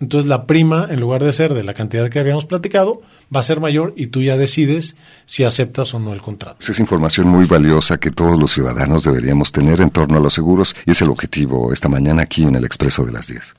entonces 0.00 0.28
la 0.28 0.46
prima, 0.46 0.86
en 0.90 0.98
lugar 0.98 1.22
de 1.22 1.32
ser 1.32 1.52
de 1.52 1.62
la 1.62 1.74
cantidad 1.74 2.08
que 2.08 2.18
habíamos 2.18 2.46
platicado, 2.46 3.02
va 3.34 3.40
a 3.40 3.42
ser 3.42 3.60
mayor 3.60 3.92
y 3.96 4.06
tú 4.06 4.22
ya 4.22 4.38
decides 4.38 4.96
si 5.26 5.44
aceptas 5.44 5.92
o 5.92 5.98
no 5.98 6.14
el 6.14 6.22
contrato. 6.22 6.56
Es 6.66 6.80
información 6.80 7.28
muy 7.28 7.44
valiosa 7.44 7.98
que 7.98 8.10
todos 8.10 8.38
los 8.38 8.52
ciudadanos 8.52 9.04
deberíamos 9.04 9.52
tener 9.52 9.80
en 9.82 9.90
torno 9.90 10.16
a 10.16 10.20
los 10.20 10.32
seguros 10.32 10.74
y 10.86 10.92
es 10.92 11.02
el 11.02 11.10
objetivo 11.10 11.72
esta 11.72 11.88
mañana 11.90 12.22
aquí 12.22 12.44
en 12.44 12.56
el 12.56 12.64
Expreso 12.64 13.04
de 13.04 13.12
las 13.12 13.28
10. 13.28 13.56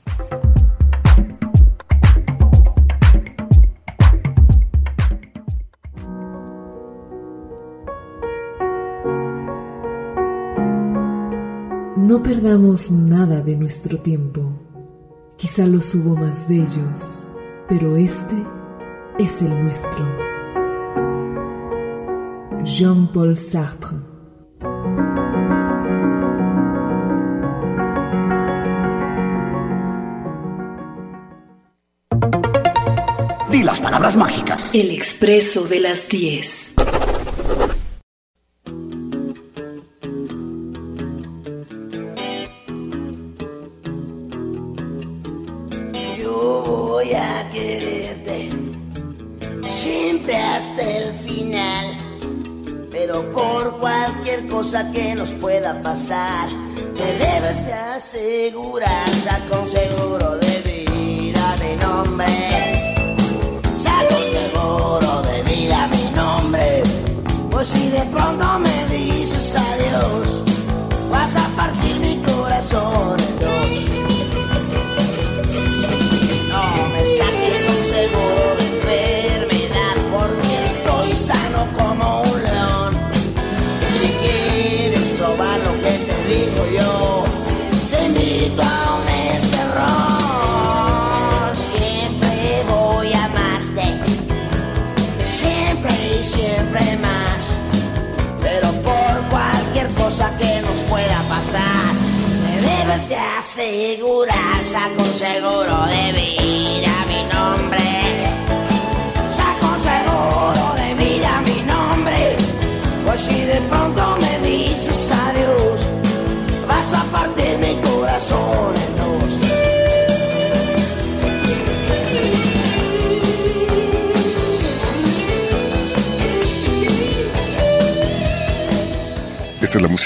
No 12.02 12.20
perdamos 12.20 12.90
nada 12.90 13.42
de 13.42 13.56
nuestro 13.56 14.00
tiempo. 14.00 14.52
Quizá 15.36 15.68
los 15.68 15.94
hubo 15.94 16.16
más 16.16 16.48
bellos, 16.48 17.30
pero 17.68 17.96
este 17.96 18.34
es 19.20 19.40
el 19.40 19.62
nuestro. 19.62 20.04
Jean-Paul 22.64 23.36
Sartre 23.36 23.98
Di 33.52 33.62
las 33.62 33.80
palabras 33.80 34.16
mágicas. 34.16 34.74
El 34.74 34.90
expreso 34.90 35.68
de 35.68 35.78
las 35.78 36.08
10. 36.08 36.81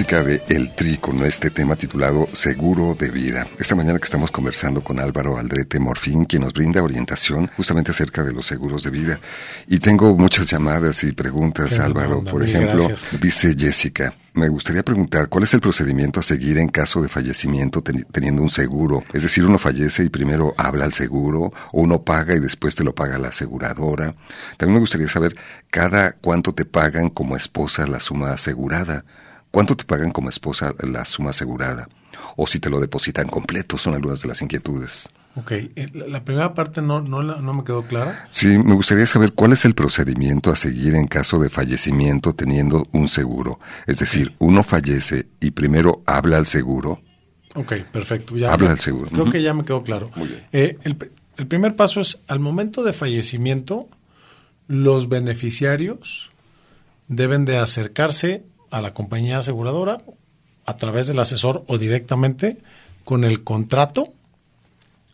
Música 0.07 0.23
de 0.23 0.41
El 0.55 0.73
Tri 0.73 0.99
con 0.99 1.21
este 1.25 1.51
tema 1.51 1.75
titulado 1.75 2.29
Seguro 2.33 2.95
de 2.95 3.11
Vida. 3.11 3.49
Esta 3.59 3.75
mañana 3.75 3.99
que 3.99 4.05
estamos 4.05 4.31
conversando 4.31 4.81
con 4.81 5.01
Álvaro 5.01 5.37
Aldrete 5.37 5.81
Morfín, 5.81 6.25
quien 6.27 6.43
nos 6.43 6.53
brinda 6.53 6.81
orientación 6.81 7.51
justamente 7.57 7.91
acerca 7.91 8.23
de 8.23 8.33
los 8.33 8.47
seguros 8.47 8.85
de 8.85 8.91
vida. 8.91 9.19
Y 9.67 9.81
tengo 9.81 10.15
muchas 10.17 10.49
llamadas 10.49 11.03
y 11.03 11.11
preguntas, 11.11 11.75
Qué 11.75 11.81
Álvaro. 11.83 12.19
onda, 12.19 12.31
Por 12.31 12.45
ejemplo, 12.45 12.87
gracias. 12.87 13.21
dice 13.21 13.57
Jessica, 13.59 14.15
me 14.35 14.49
gustaría 14.49 14.85
preguntar 14.85 15.29
cuál 15.29 15.43
es 15.43 15.55
el 15.55 15.61
procedimiento 15.61 16.21
a 16.21 16.23
seguir 16.23 16.59
en 16.59 16.69
caso 16.69 17.03
de 17.03 17.09
fallecimiento 17.09 17.83
teni- 17.83 18.07
teniendo 18.13 18.43
un 18.45 18.51
seguro. 18.51 19.03
Es 19.13 19.25
decir, 19.25 19.45
uno 19.45 19.59
fallece 19.59 20.05
y 20.05 20.09
primero 20.09 20.55
habla 20.57 20.85
al 20.85 20.93
seguro, 20.93 21.47
o 21.73 21.81
uno 21.81 22.03
paga 22.03 22.33
y 22.37 22.39
después 22.39 22.77
te 22.77 22.85
lo 22.85 22.95
paga 22.95 23.19
la 23.19 23.29
aseguradora. 23.29 24.15
También 24.57 24.75
me 24.75 24.81
gustaría 24.81 25.09
saber 25.09 25.35
cada 25.69 26.13
cuánto 26.13 26.55
te 26.55 26.65
pagan 26.65 27.09
como 27.11 27.37
esposa 27.37 27.89
la 27.89 27.99
suma 27.99 28.31
asegurada. 28.35 29.05
¿Cuánto 29.57 29.75
te 29.75 29.85
pagan 29.85 30.11
como 30.11 30.29
esposa 30.29 30.75
la 30.81 31.07
suma 31.07 31.31
asegurada? 31.31 31.89
O 32.37 32.47
si 32.47 32.61
te 32.61 32.69
lo 32.69 32.79
depositan 32.79 33.27
completo, 33.27 33.79
son 33.79 33.95
algunas 33.95 34.21
de 34.21 34.29
las 34.29 34.43
inquietudes. 34.43 35.09
Ok, 35.35 35.51
eh, 35.53 35.87
la, 35.95 36.23
primera 36.23 36.53
parte 36.53 36.83
no, 36.83 37.01
no, 37.01 37.55
me 37.55 37.65
quedó 37.65 37.87
clara. 37.87 38.29
Sí, 38.31 38.49
me 38.59 38.75
gustaría 38.75 39.07
saber 39.07 39.33
cuál 39.33 39.55
es 39.55 39.65
el 39.65 39.75
procedimiento 39.75 40.51
a 40.51 40.57
seguir 40.57 40.95
en 40.95 41.07
caso 41.07 41.39
de 41.39 41.49
fallecimiento 41.49 42.35
teniendo 42.35 42.87
un 42.93 43.09
seguro. 43.09 43.59
Es 43.87 43.97
decir, 43.97 44.35
uno 44.41 44.63
fallece 44.63 45.27
y 45.41 45.53
primero 45.53 46.03
habla 46.05 46.37
al 46.37 46.45
seguro. 46.45 47.01
Ok, 47.55 47.77
perfecto. 47.91 48.37
Ya, 48.37 48.53
Habla 48.53 48.67
ya- 48.67 48.73
al 48.73 48.81
seguro. 48.81 49.11
Creo 49.11 49.31
que 49.31 49.41
ya 49.41 49.55
me 49.55 49.65
quedó 49.65 49.83
claro. 49.83 50.11
Muy 50.17 50.29
bien. 50.29 50.47
Eh, 50.53 50.77
el, 50.83 50.99
el 51.39 51.47
primer 51.47 51.77
paso 51.77 52.03
es, 52.03 52.19
al 52.29 52.41
momento 52.41 52.85
de 52.85 52.93
fallecimiento, 52.93 53.89
los 54.69 55.09
beneficiarios 55.09 56.31
deben 57.09 57.47
de 57.47 57.57
acercarse 57.57 58.45
a 58.77 58.83
la 58.83 58.93
compañía 58.93 59.39
aseguradora 59.39 60.03
a 60.67 60.77
través 60.77 61.07
del 61.07 61.19
asesor 61.19 61.65
o 61.67 61.79
directamente 61.79 62.59
con 63.05 63.25
el 63.25 63.43
contrato 63.45 64.13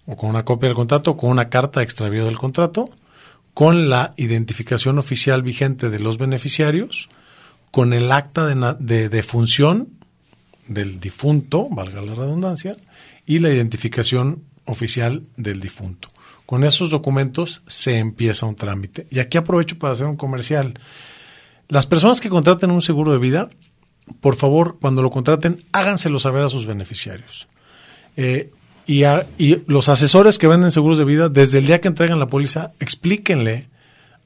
o 0.07 0.17
con 0.17 0.31
una 0.31 0.45
copia 0.45 0.69
del 0.69 0.77
contrato, 0.77 1.17
con 1.17 1.31
una 1.31 1.49
carta 1.49 1.81
de 1.81 1.85
extravío 1.85 2.25
del 2.25 2.39
contrato, 2.39 2.91
con 3.55 3.89
la 3.89 4.13
identificación 4.17 4.99
oficial 4.99 5.43
vigente 5.43 5.91
de 5.91 6.01
los 6.01 6.19
beneficiarios, 6.19 7.09
con 7.71 7.93
el 7.93 8.11
acta 8.11 8.47
de, 8.47 8.77
de 8.81 9.09
defunción 9.09 9.91
del 10.67 10.99
difunto, 10.99 11.69
valga 11.71 12.03
la 12.03 12.15
redundancia, 12.15 12.77
y 13.27 13.39
la 13.39 13.51
identificación 13.51 14.43
oficial 14.65 15.23
del 15.37 15.61
difunto. 15.61 16.09
Con 16.47 16.65
esos 16.65 16.91
documentos 16.91 17.63
se 17.67 17.99
empieza 17.99 18.47
un 18.47 18.57
trámite. 18.57 19.07
Y 19.11 19.21
aquí 19.21 19.39
aprovecho 19.39 19.79
para 19.79 19.93
hacer 19.93 20.07
un 20.07 20.17
comercial. 20.17 20.75
Las 21.69 21.87
personas 21.87 22.21
que 22.21 22.29
contraten 22.29 22.71
un 22.71 22.83
seguro 22.83 23.13
de 23.13 23.19
vida, 23.19 23.49
por 24.21 24.37
favor, 24.37 24.79
cuando 24.81 25.03
lo 25.03 25.11
contraten, 25.11 25.59
háganselo 25.73 26.19
saber 26.19 26.43
a 26.45 26.49
sus 26.49 26.67
beneficiarios. 26.67 27.47
Eh, 28.17 28.51
y, 28.87 29.05
a- 29.05 29.27
y 29.39 29.63
los 29.67 29.89
asesores 29.89 30.39
que 30.39 30.49
venden 30.49 30.71
seguros 30.71 30.99
de 30.99 31.05
vida, 31.05 31.29
desde 31.29 31.59
el 31.59 31.67
día 31.67 31.81
que 31.81 31.89
entregan 31.89 32.19
la 32.19 32.27
póliza, 32.29 32.73
explíquenle 32.81 33.69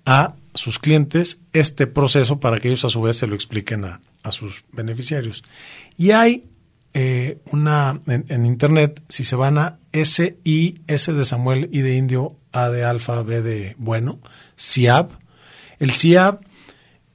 a 0.07 0.35
sus 0.55 0.79
clientes 0.79 1.39
este 1.53 1.87
proceso 1.87 2.41
para 2.41 2.59
que 2.59 2.69
ellos 2.69 2.85
a 2.85 2.91
su 2.91 3.03
vez 3.03 3.17
se 3.19 3.27
lo 3.27 3.35
expliquen 3.35 3.85
a, 3.85 4.01
a 4.23 4.33
sus 4.33 4.65
beneficiarios. 4.73 5.45
Y 5.99 6.13
hay 6.13 6.45
eh, 6.95 7.39
una 7.53 8.01
en, 8.07 8.47
internet, 8.47 9.03
si 9.11 9.25
se 9.25 9.37
van 9.37 9.59
a 9.59 9.79
S 9.93 10.39
I 10.45 10.77
S 10.87 11.13
de 11.13 11.25
Samuel 11.27 11.69
I 11.73 11.81
de 11.83 11.97
Indio, 11.97 12.37
A 12.53 12.71
de 12.71 12.85
Alfa, 12.85 13.21
B 13.23 13.43
de 13.43 13.75
Bueno, 13.79 14.19
CIAB. 14.59 15.11
El 15.79 15.93
CIAB 15.93 16.41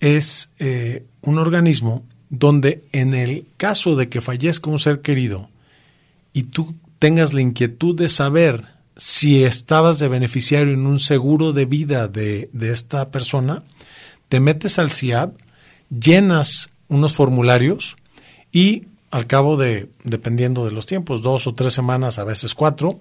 es 0.01 0.51
eh, 0.59 1.05
un 1.21 1.37
organismo 1.37 2.03
donde 2.29 2.83
en 2.91 3.13
el 3.13 3.45
caso 3.55 3.95
de 3.95 4.09
que 4.09 4.19
fallezca 4.19 4.69
un 4.69 4.79
ser 4.79 5.01
querido 5.01 5.49
y 6.33 6.43
tú 6.43 6.75
tengas 6.99 7.33
la 7.33 7.41
inquietud 7.41 7.95
de 7.95 8.09
saber 8.09 8.67
si 8.97 9.43
estabas 9.43 9.99
de 9.99 10.09
beneficiario 10.09 10.73
en 10.73 10.85
un 10.85 10.99
seguro 10.99 11.53
de 11.53 11.65
vida 11.65 12.07
de, 12.07 12.49
de 12.51 12.71
esta 12.71 13.09
persona, 13.09 13.63
te 14.27 14.39
metes 14.39 14.79
al 14.79 14.91
CIAB, 14.91 15.33
llenas 15.89 16.69
unos 16.87 17.13
formularios 17.13 17.95
y 18.51 18.87
al 19.11 19.27
cabo 19.27 19.57
de, 19.57 19.89
dependiendo 20.03 20.65
de 20.65 20.71
los 20.71 20.85
tiempos, 20.85 21.21
dos 21.21 21.47
o 21.47 21.53
tres 21.53 21.73
semanas, 21.73 22.17
a 22.17 22.23
veces 22.23 22.55
cuatro, 22.55 22.99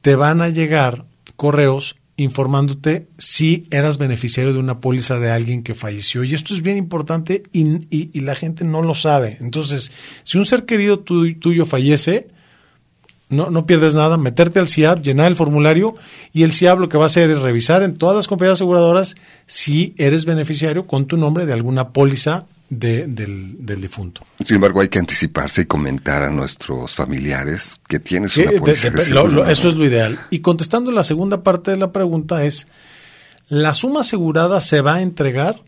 te 0.00 0.14
van 0.14 0.40
a 0.42 0.48
llegar 0.48 1.04
correos 1.36 1.96
informándote 2.22 3.08
si 3.18 3.66
eras 3.70 3.98
beneficiario 3.98 4.52
de 4.52 4.58
una 4.58 4.80
póliza 4.80 5.18
de 5.18 5.30
alguien 5.30 5.62
que 5.62 5.74
falleció. 5.74 6.22
Y 6.24 6.34
esto 6.34 6.54
es 6.54 6.62
bien 6.62 6.76
importante 6.76 7.42
y, 7.52 7.86
y- 7.90 8.20
la 8.20 8.34
gente 8.34 8.64
no 8.64 8.82
lo 8.82 8.94
sabe. 8.94 9.38
Entonces, 9.40 9.90
si 10.22 10.38
un 10.38 10.44
ser 10.44 10.64
querido 10.66 10.98
tu- 11.00 11.34
tuyo 11.38 11.64
fallece, 11.64 12.28
no, 13.28 13.48
no 13.50 13.64
pierdes 13.64 13.94
nada, 13.94 14.16
meterte 14.16 14.58
al 14.58 14.68
CIAB, 14.68 15.02
llenar 15.02 15.28
el 15.28 15.36
formulario 15.36 15.94
y 16.32 16.42
el 16.42 16.52
CIAB 16.52 16.80
lo 16.80 16.88
que 16.88 16.98
va 16.98 17.04
a 17.04 17.06
hacer 17.06 17.30
es 17.30 17.38
revisar 17.40 17.82
en 17.82 17.96
todas 17.96 18.16
las 18.16 18.26
compañías 18.26 18.54
aseguradoras 18.54 19.14
si 19.46 19.94
eres 19.98 20.24
beneficiario 20.26 20.86
con 20.86 21.06
tu 21.06 21.16
nombre 21.16 21.46
de 21.46 21.52
alguna 21.52 21.90
póliza 21.90 22.46
de- 22.70 23.06
del, 23.06 23.56
del 23.66 23.80
difunto. 23.82 24.22
Sin 24.44 24.54
embargo, 24.56 24.80
hay 24.80 24.88
que 24.88 24.98
anticiparse 24.98 25.62
y 25.62 25.66
comentar 25.66 26.22
a 26.22 26.30
nuestros 26.30 26.94
familiares 26.94 27.80
que 27.88 27.98
tienes 27.98 28.36
una 28.36 28.52
de- 28.52 28.58
póliza 28.60 28.90
de- 28.90 28.96
de 29.44 29.52
eso 29.52 29.68
es 29.68 29.74
lo 29.74 29.84
ideal. 29.84 30.18
Y 30.30 30.38
contestando 30.38 30.90
la 30.92 31.02
segunda 31.04 31.42
parte 31.42 31.72
de 31.72 31.76
la 31.76 31.92
pregunta 31.92 32.44
es, 32.44 32.66
la 33.48 33.74
suma 33.74 34.00
asegurada 34.00 34.60
se 34.60 34.80
va 34.80 34.94
a 34.94 35.02
entregar 35.02 35.60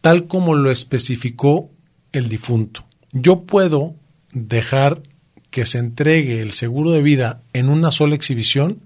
tal 0.00 0.26
como 0.28 0.54
lo 0.54 0.70
especificó 0.70 1.70
el 2.12 2.28
difunto. 2.28 2.86
Yo 3.12 3.42
puedo 3.42 3.96
dejar 4.32 5.02
que 5.50 5.64
se 5.64 5.78
entregue 5.78 6.40
el 6.40 6.52
seguro 6.52 6.92
de 6.92 7.02
vida 7.02 7.42
en 7.52 7.68
una 7.68 7.90
sola 7.90 8.14
exhibición 8.14 8.80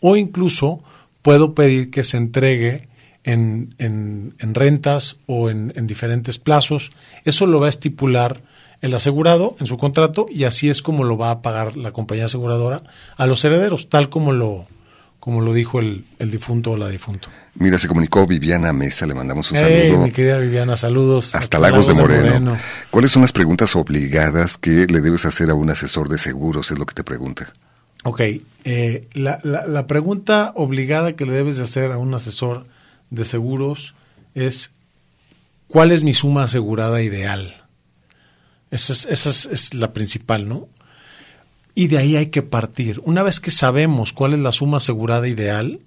o 0.00 0.16
incluso 0.16 0.82
puedo 1.22 1.54
pedir 1.54 1.90
que 1.90 2.04
se 2.04 2.16
entregue 2.16 2.88
en, 3.24 3.74
en- 3.78 4.34
en 4.38 4.54
rentas 4.54 5.16
o 5.26 5.50
en, 5.50 5.72
en 5.76 5.86
diferentes 5.86 6.38
plazos. 6.38 6.90
Eso 7.24 7.46
lo 7.46 7.60
va 7.60 7.66
a 7.66 7.70
estipular 7.70 8.42
el 8.82 8.92
asegurado 8.94 9.56
en 9.60 9.66
su 9.66 9.78
contrato 9.78 10.26
y 10.30 10.44
así 10.44 10.68
es 10.68 10.82
como 10.82 11.04
lo 11.04 11.16
va 11.16 11.30
a 11.30 11.40
pagar 11.42 11.76
la 11.76 11.92
compañía 11.92 12.26
aseguradora 12.26 12.82
a 13.16 13.26
los 13.26 13.42
herederos, 13.44 13.88
tal 13.88 14.10
como 14.10 14.32
lo, 14.32 14.66
como 15.20 15.40
lo 15.40 15.54
dijo 15.54 15.80
el, 15.80 16.04
el 16.18 16.30
difunto 16.30 16.72
o 16.72 16.76
la 16.76 16.88
difunto. 16.88 17.30
Mira, 17.54 17.78
se 17.78 17.88
comunicó 17.88 18.26
Viviana 18.26 18.72
Mesa, 18.74 19.06
le 19.06 19.14
mandamos 19.14 19.50
un 19.52 19.56
Hey, 19.58 19.88
saludo. 19.88 20.04
mi 20.04 20.10
querida 20.10 20.36
Viviana, 20.38 20.76
saludos. 20.76 21.34
Hasta 21.34 21.58
Lagos 21.58 21.86
de 21.86 21.94
Moreno. 21.94 22.58
¿Cuáles 22.90 23.12
son 23.12 23.22
las 23.22 23.32
preguntas 23.32 23.74
obligadas 23.76 24.58
que 24.58 24.86
le 24.86 25.00
debes 25.00 25.24
hacer 25.24 25.48
a 25.50 25.54
un 25.54 25.70
asesor 25.70 26.08
de 26.10 26.18
seguros? 26.18 26.70
Es 26.72 26.78
lo 26.78 26.84
que 26.84 26.94
te 26.94 27.04
pregunta. 27.04 27.52
Ok, 28.02 28.20
eh, 28.64 29.08
la, 29.14 29.38
la- 29.44 29.66
la 29.66 29.86
pregunta 29.86 30.52
obligada 30.56 31.14
que 31.16 31.24
le 31.24 31.32
debes 31.32 31.56
de 31.56 31.62
hacer 31.64 31.90
a 31.92 31.96
un 31.96 32.12
asesor 32.12 32.66
de 33.10 33.24
seguros 33.24 33.94
es 34.34 34.72
¿cuál 35.68 35.92
es 35.92 36.02
mi 36.02 36.14
suma 36.14 36.44
asegurada 36.44 37.02
ideal? 37.02 37.54
Esa 38.70 38.92
es, 38.92 39.06
esa 39.06 39.52
es, 39.52 39.74
la 39.74 39.92
principal, 39.92 40.48
¿no? 40.48 40.68
Y 41.74 41.88
de 41.88 41.98
ahí 41.98 42.16
hay 42.16 42.26
que 42.26 42.42
partir. 42.42 43.00
Una 43.04 43.22
vez 43.22 43.40
que 43.40 43.50
sabemos 43.50 44.12
cuál 44.12 44.34
es 44.34 44.40
la 44.40 44.52
suma 44.52 44.78
asegurada 44.78 45.28
ideal, 45.28 45.80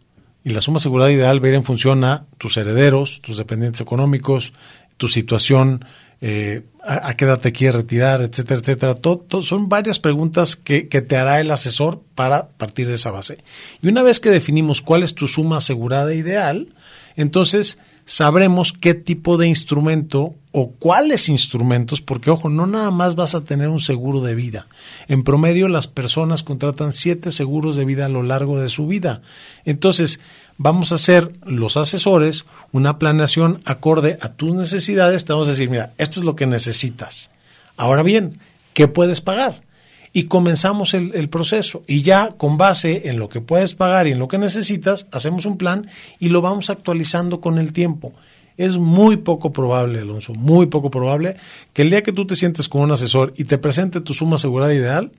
y 0.44 0.52
la 0.52 0.62
suma 0.62 0.78
asegurada 0.78 1.12
ideal 1.12 1.44
va 1.44 1.48
a 1.48 1.50
ir 1.50 1.56
en 1.56 1.64
función 1.64 2.04
a 2.06 2.26
tus 2.38 2.56
herederos, 2.56 3.22
tus 3.22 3.38
dependientes 3.38 3.82
económicos, 3.82 4.54
tu 4.96 5.10
situación, 5.10 5.84
eh, 6.22 6.64
a, 6.84 7.16
qué 7.16 7.26
edad 7.26 7.40
te 7.40 7.52
quieres 7.52 7.76
retirar, 7.76 8.22
etcétera, 8.22 8.60
etcétera. 8.62 8.96
Todo, 8.96 9.44
son 9.44 9.68
varias 9.70 10.00
preguntas 10.00 10.56
que, 10.56 10.88
que, 10.88 11.02
te 11.02 11.18
hará 11.18 11.42
el 11.42 11.52
asesor 11.52 12.02
para 12.16 12.48
partir 12.50 12.88
de 12.88 12.96
esa 12.96 13.12
base. 13.12 13.38
Y 13.82 13.90
una 13.90 14.04
vez 14.04 14.20
que 14.20 14.30
definimos 14.30 14.82
cuál 14.82 15.04
es 15.04 15.16
tu 15.16 15.28
suma 15.28 15.58
asegurada 15.58 16.14
ideal, 16.14 16.70
entonces 17.18 17.78
sabremos 18.06 18.72
qué 18.72 18.94
tipo 18.94 19.38
de 19.38 19.48
instrumento 19.48 20.36
o 20.54 20.72
cuáles 20.72 21.28
instrumentos, 21.28 22.02
porque 22.02 22.32
ojo, 22.32 22.50
no 22.50 22.66
nada 22.66 22.90
más 22.90 23.16
vas 23.16 23.36
a 23.36 23.42
tener 23.42 23.68
un 23.68 23.82
seguro 23.82 24.22
de 24.22 24.34
vida. 24.34 24.68
En 25.08 25.24
promedio 25.24 25.68
las 25.68 25.88
personas 25.88 26.44
contratan 26.44 26.94
siete 26.94 27.32
seguros 27.32 27.76
de 27.76 27.86
vida 27.86 28.06
a 28.06 28.10
lo 28.10 28.24
largo 28.24 28.60
de 28.60 28.70
su 28.70 28.88
vida. 28.88 29.22
Entonces, 29.66 30.20
vamos 30.58 30.92
a 30.92 30.96
hacer 30.96 31.34
los 31.46 31.76
asesores 31.76 32.46
una 32.72 32.98
planeación 32.98 33.62
acorde 33.66 34.18
a 34.22 34.30
tus 34.30 34.54
necesidades. 34.54 35.26
Te 35.26 35.34
vamos 35.34 35.48
a 35.48 35.52
decir, 35.52 35.70
mira, 35.70 35.94
esto 35.98 36.20
es 36.20 36.26
lo 36.26 36.36
que 36.36 36.46
necesitas. 36.46 37.30
Ahora 37.76 38.04
bien, 38.04 38.40
¿qué 38.74 38.88
puedes 38.88 39.22
pagar? 39.22 39.67
Y 40.14 40.24
comenzamos 40.24 40.94
el, 40.94 41.30
proceso. 41.30 41.84
Y 41.88 42.02
ya 42.02 42.30
con 42.38 42.58
base 42.58 43.10
en 43.10 43.20
lo 43.20 43.30
que 43.30 43.42
puedes 43.42 43.74
pagar 43.74 44.08
y 44.08 44.12
en 44.12 44.20
lo 44.20 44.28
que 44.28 44.38
necesitas, 44.38 45.08
hacemos 45.12 45.46
un 45.46 45.58
plan 45.58 45.88
y 46.20 46.30
lo 46.30 46.42
vamos 46.42 46.70
actualizando 46.70 47.42
con 47.42 47.58
el 47.58 47.74
tiempo. 47.74 48.14
Es 48.58 48.78
muy 48.78 49.18
poco 49.18 49.52
probable, 49.52 50.00
Alonso, 50.00 50.34
muy 50.34 50.66
poco 50.66 50.90
probable 50.90 51.38
que 51.74 51.84
el 51.84 51.92
día 51.92 52.02
que 52.02 52.12
tú 52.12 52.26
te 52.26 52.36
sientes 52.36 52.68
con 52.70 52.82
un 52.82 52.92
asesor 52.92 53.34
y 53.38 53.44
te 53.44 53.58
presente 53.58 54.02
tu 54.02 54.14
suma 54.14 54.36
asegurada 54.36 54.74
ideal, 54.74 55.12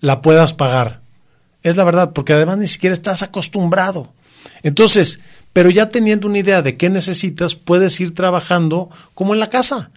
la 0.00 0.22
puedas 0.22 0.54
pagar. 0.54 1.00
Es 1.62 1.76
la 1.76 1.84
verdad, 1.84 2.12
porque 2.12 2.32
además 2.32 2.58
ni 2.58 2.66
siquiera 2.66 2.94
estás 2.94 3.22
acostumbrado. 3.22 4.12
Entonces, 4.62 5.20
pero 5.52 5.70
ya 5.70 5.88
teniendo 5.88 6.26
una 6.26 6.38
idea 6.38 6.62
de 6.62 6.76
qué 6.76 6.90
necesitas, 6.90 7.54
puedes 7.54 8.00
ir 8.00 8.14
trabajando 8.14 8.90
como 9.14 9.34
en 9.34 9.40
la 9.40 9.50
casa 9.50 9.90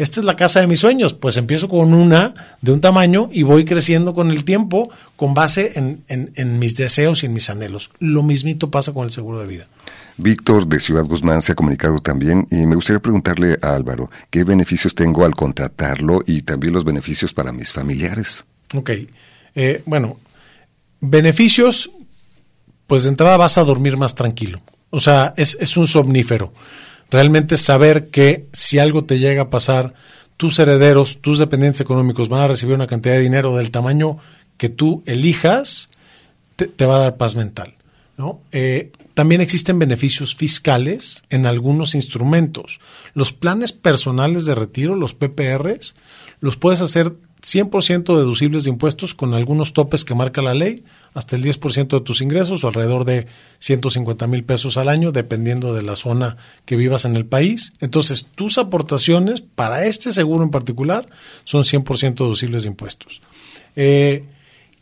esta 0.00 0.20
es 0.20 0.24
la 0.24 0.36
casa 0.36 0.60
de 0.60 0.66
mis 0.66 0.80
sueños. 0.80 1.12
Pues 1.12 1.36
empiezo 1.36 1.68
con 1.68 1.92
una 1.92 2.32
de 2.62 2.72
un 2.72 2.80
tamaño 2.80 3.28
y 3.30 3.42
voy 3.42 3.66
creciendo 3.66 4.14
con 4.14 4.30
el 4.30 4.44
tiempo 4.44 4.90
con 5.16 5.34
base 5.34 5.72
en, 5.74 6.02
en, 6.08 6.32
en, 6.36 6.58
mis 6.58 6.74
deseos 6.74 7.22
y 7.22 7.26
en 7.26 7.34
mis 7.34 7.50
anhelos. 7.50 7.90
Lo 7.98 8.22
mismito 8.22 8.70
pasa 8.70 8.92
con 8.92 9.04
el 9.04 9.10
seguro 9.10 9.40
de 9.40 9.46
vida. 9.46 9.68
Víctor 10.16 10.66
de 10.66 10.80
Ciudad 10.80 11.04
Guzmán 11.04 11.42
se 11.42 11.52
ha 11.52 11.54
comunicado 11.54 11.98
también 11.98 12.46
y 12.50 12.66
me 12.66 12.76
gustaría 12.76 13.00
preguntarle 13.00 13.58
a 13.60 13.74
Álvaro 13.74 14.10
qué 14.30 14.44
beneficios 14.44 14.94
tengo 14.94 15.24
al 15.24 15.34
contratarlo 15.34 16.22
y 16.26 16.42
también 16.42 16.72
los 16.72 16.84
beneficios 16.84 17.34
para 17.34 17.52
mis 17.52 17.72
familiares. 17.72 18.46
Ok, 18.74 18.90
eh, 19.54 19.82
bueno, 19.84 20.18
beneficios, 21.00 21.90
pues 22.86 23.02
de 23.02 23.10
entrada 23.10 23.36
vas 23.36 23.58
a 23.58 23.64
dormir 23.64 23.98
más 23.98 24.14
tranquilo. 24.14 24.62
O 24.88 24.98
sea, 24.98 25.34
es, 25.36 25.58
es 25.60 25.76
un 25.76 25.86
somnífero 25.86 26.52
realmente 27.10 27.56
saber 27.56 28.08
que 28.08 28.46
si 28.52 28.78
algo 28.78 29.04
te 29.04 29.18
llega 29.18 29.42
a 29.42 29.50
pasar, 29.50 29.94
tus 30.36 30.58
herederos, 30.58 31.18
tus 31.20 31.38
dependientes 31.38 31.80
económicos 31.80 32.28
van 32.28 32.40
a 32.40 32.48
recibir 32.48 32.74
una 32.74 32.86
cantidad 32.86 33.14
de 33.14 33.20
dinero 33.20 33.56
del 33.56 33.70
tamaño 33.70 34.18
que 34.56 34.68
tú 34.68 35.02
elijas, 35.06 35.88
te, 36.56 36.86
va 36.86 36.96
a 36.96 37.00
dar 37.00 37.16
paz 37.16 37.36
mental. 37.36 37.74
¿no? 38.16 38.40
Eh, 38.52 38.92
también 39.14 39.40
existen 39.40 39.78
beneficios 39.78 40.34
fiscales 40.34 41.24
en 41.30 41.44
algunos 41.44 41.94
instrumentos. 41.94 42.80
Los 43.12 43.32
planes 43.32 43.72
personales 43.72 44.46
de 44.46 44.54
retiro, 44.54 44.96
los 44.96 45.14
PPRs, 45.14 45.94
los 46.40 46.56
puedes 46.56 46.80
hacer 46.80 47.12
100% 47.42 48.16
deducibles 48.16 48.64
de 48.64 48.70
impuestos 48.70 49.14
con 49.14 49.34
algunos 49.34 49.72
topes 49.72 50.04
que 50.04 50.14
marca 50.14 50.42
la 50.42 50.54
ley, 50.54 50.84
hasta 51.14 51.36
el 51.36 51.44
10% 51.44 51.88
de 51.88 52.00
tus 52.00 52.20
ingresos 52.20 52.62
o 52.62 52.68
alrededor 52.68 53.04
de 53.04 53.26
150 53.58 54.26
mil 54.26 54.44
pesos 54.44 54.76
al 54.76 54.88
año, 54.88 55.12
dependiendo 55.12 55.74
de 55.74 55.82
la 55.82 55.96
zona 55.96 56.36
que 56.64 56.76
vivas 56.76 57.04
en 57.04 57.16
el 57.16 57.26
país. 57.26 57.72
Entonces, 57.80 58.26
tus 58.34 58.58
aportaciones 58.58 59.40
para 59.40 59.84
este 59.86 60.12
seguro 60.12 60.44
en 60.44 60.50
particular 60.50 61.08
son 61.44 61.62
100% 61.62 62.14
deducibles 62.14 62.62
de 62.62 62.68
impuestos. 62.68 63.22
Eh, 63.76 64.24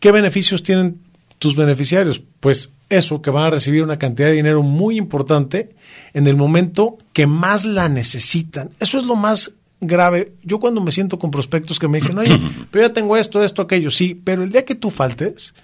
¿Qué 0.01 0.13
beneficios 0.13 0.63
tienen 0.63 1.01
tus 1.39 1.57
beneficiarios? 1.57 2.23
Pues 2.41 2.73
eso, 2.91 3.21
que 3.21 3.31
van 3.31 3.45
a 3.45 3.51
recibir 3.51 3.83
una 3.83 3.99
cantidad 3.99 4.29
de 4.29 4.35
dinero 4.35 4.63
muy 4.63 4.97
importante 4.97 5.75
en 6.15 6.27
el 6.27 6.37
momento 6.37 6.97
que 7.13 7.27
más 7.27 7.65
la 7.65 7.89
necesitan. 7.89 8.71
Eso 8.81 8.99
es 8.99 9.05
lo 9.05 9.17
más 9.17 9.55
grave. 9.81 10.33
Yo 10.43 10.59
cuando 10.59 10.81
me 10.81 10.91
siento 10.91 11.19
con 11.19 11.31
prospectos 11.31 11.79
que 11.79 11.89
me 11.89 11.99
dicen, 11.99 12.19
oye, 12.19 12.39
pero 12.71 12.87
ya 12.87 12.93
tengo 12.93 13.17
esto, 13.17 13.43
esto, 13.43 13.63
aquello, 13.63 13.91
sí, 13.91 14.15
pero 14.15 14.43
el 14.43 14.51
día 14.51 14.65
que 14.65 14.75
tú 14.75 14.91
faltes, 14.91 15.55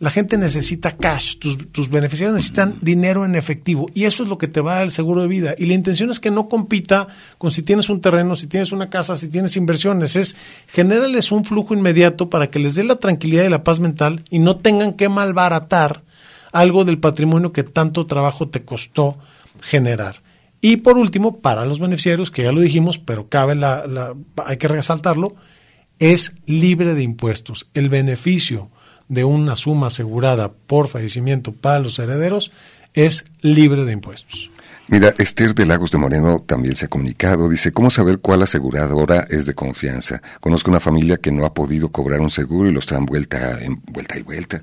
la 0.00 0.10
gente 0.10 0.36
necesita 0.36 0.96
cash, 0.96 1.36
tus, 1.38 1.70
tus, 1.70 1.88
beneficiarios 1.88 2.34
necesitan 2.34 2.76
dinero 2.80 3.24
en 3.24 3.36
efectivo 3.36 3.86
y 3.94 4.04
eso 4.04 4.24
es 4.24 4.28
lo 4.28 4.38
que 4.38 4.48
te 4.48 4.60
va 4.60 4.72
a 4.72 4.74
dar 4.76 4.84
el 4.84 4.90
seguro 4.90 5.22
de 5.22 5.28
vida. 5.28 5.54
Y 5.56 5.66
la 5.66 5.74
intención 5.74 6.10
es 6.10 6.20
que 6.20 6.30
no 6.30 6.48
compita 6.48 7.08
con 7.38 7.50
si 7.50 7.62
tienes 7.62 7.88
un 7.88 8.00
terreno, 8.00 8.34
si 8.34 8.46
tienes 8.46 8.72
una 8.72 8.90
casa, 8.90 9.16
si 9.16 9.28
tienes 9.28 9.56
inversiones, 9.56 10.16
es 10.16 10.36
generarles 10.66 11.30
un 11.30 11.44
flujo 11.44 11.74
inmediato 11.74 12.28
para 12.28 12.50
que 12.50 12.58
les 12.58 12.74
dé 12.74 12.84
la 12.84 12.96
tranquilidad 12.96 13.44
y 13.44 13.50
la 13.50 13.64
paz 13.64 13.78
mental 13.80 14.24
y 14.30 14.40
no 14.40 14.56
tengan 14.56 14.94
que 14.94 15.08
malbaratar 15.08 16.02
algo 16.52 16.84
del 16.84 16.98
patrimonio 16.98 17.52
que 17.52 17.62
tanto 17.62 18.06
trabajo 18.06 18.48
te 18.48 18.64
costó 18.64 19.18
generar. 19.60 20.22
Y 20.60 20.78
por 20.78 20.98
último, 20.98 21.40
para 21.40 21.64
los 21.64 21.78
beneficiarios, 21.78 22.30
que 22.30 22.42
ya 22.42 22.52
lo 22.52 22.60
dijimos, 22.60 22.98
pero 22.98 23.28
cabe 23.28 23.54
la, 23.54 23.86
la 23.86 24.14
hay 24.44 24.56
que 24.56 24.68
resaltarlo, 24.68 25.34
es 25.98 26.34
libre 26.46 26.94
de 26.94 27.02
impuestos. 27.02 27.68
El 27.74 27.88
beneficio 27.88 28.70
de 29.08 29.24
una 29.24 29.56
suma 29.56 29.88
asegurada 29.88 30.52
por 30.52 30.88
fallecimiento 30.88 31.52
para 31.52 31.80
los 31.80 31.98
herederos 31.98 32.50
es 32.94 33.24
libre 33.40 33.84
de 33.84 33.92
impuestos. 33.92 34.50
Mira, 34.86 35.14
Esther 35.16 35.54
de 35.54 35.64
Lagos 35.64 35.90
de 35.92 35.96
Moreno 35.96 36.44
también 36.46 36.76
se 36.76 36.84
ha 36.84 36.88
comunicado. 36.88 37.48
Dice, 37.48 37.72
¿cómo 37.72 37.90
saber 37.90 38.18
cuál 38.18 38.42
aseguradora 38.42 39.26
es 39.30 39.46
de 39.46 39.54
confianza? 39.54 40.20
Conozco 40.40 40.70
una 40.70 40.78
familia 40.78 41.16
que 41.16 41.32
no 41.32 41.46
ha 41.46 41.54
podido 41.54 41.88
cobrar 41.88 42.20
un 42.20 42.28
seguro 42.28 42.68
y 42.68 42.72
los 42.72 42.84
traen 42.84 43.06
vuelta, 43.06 43.58
vuelta 43.86 44.18
y 44.18 44.22
vuelta. 44.22 44.62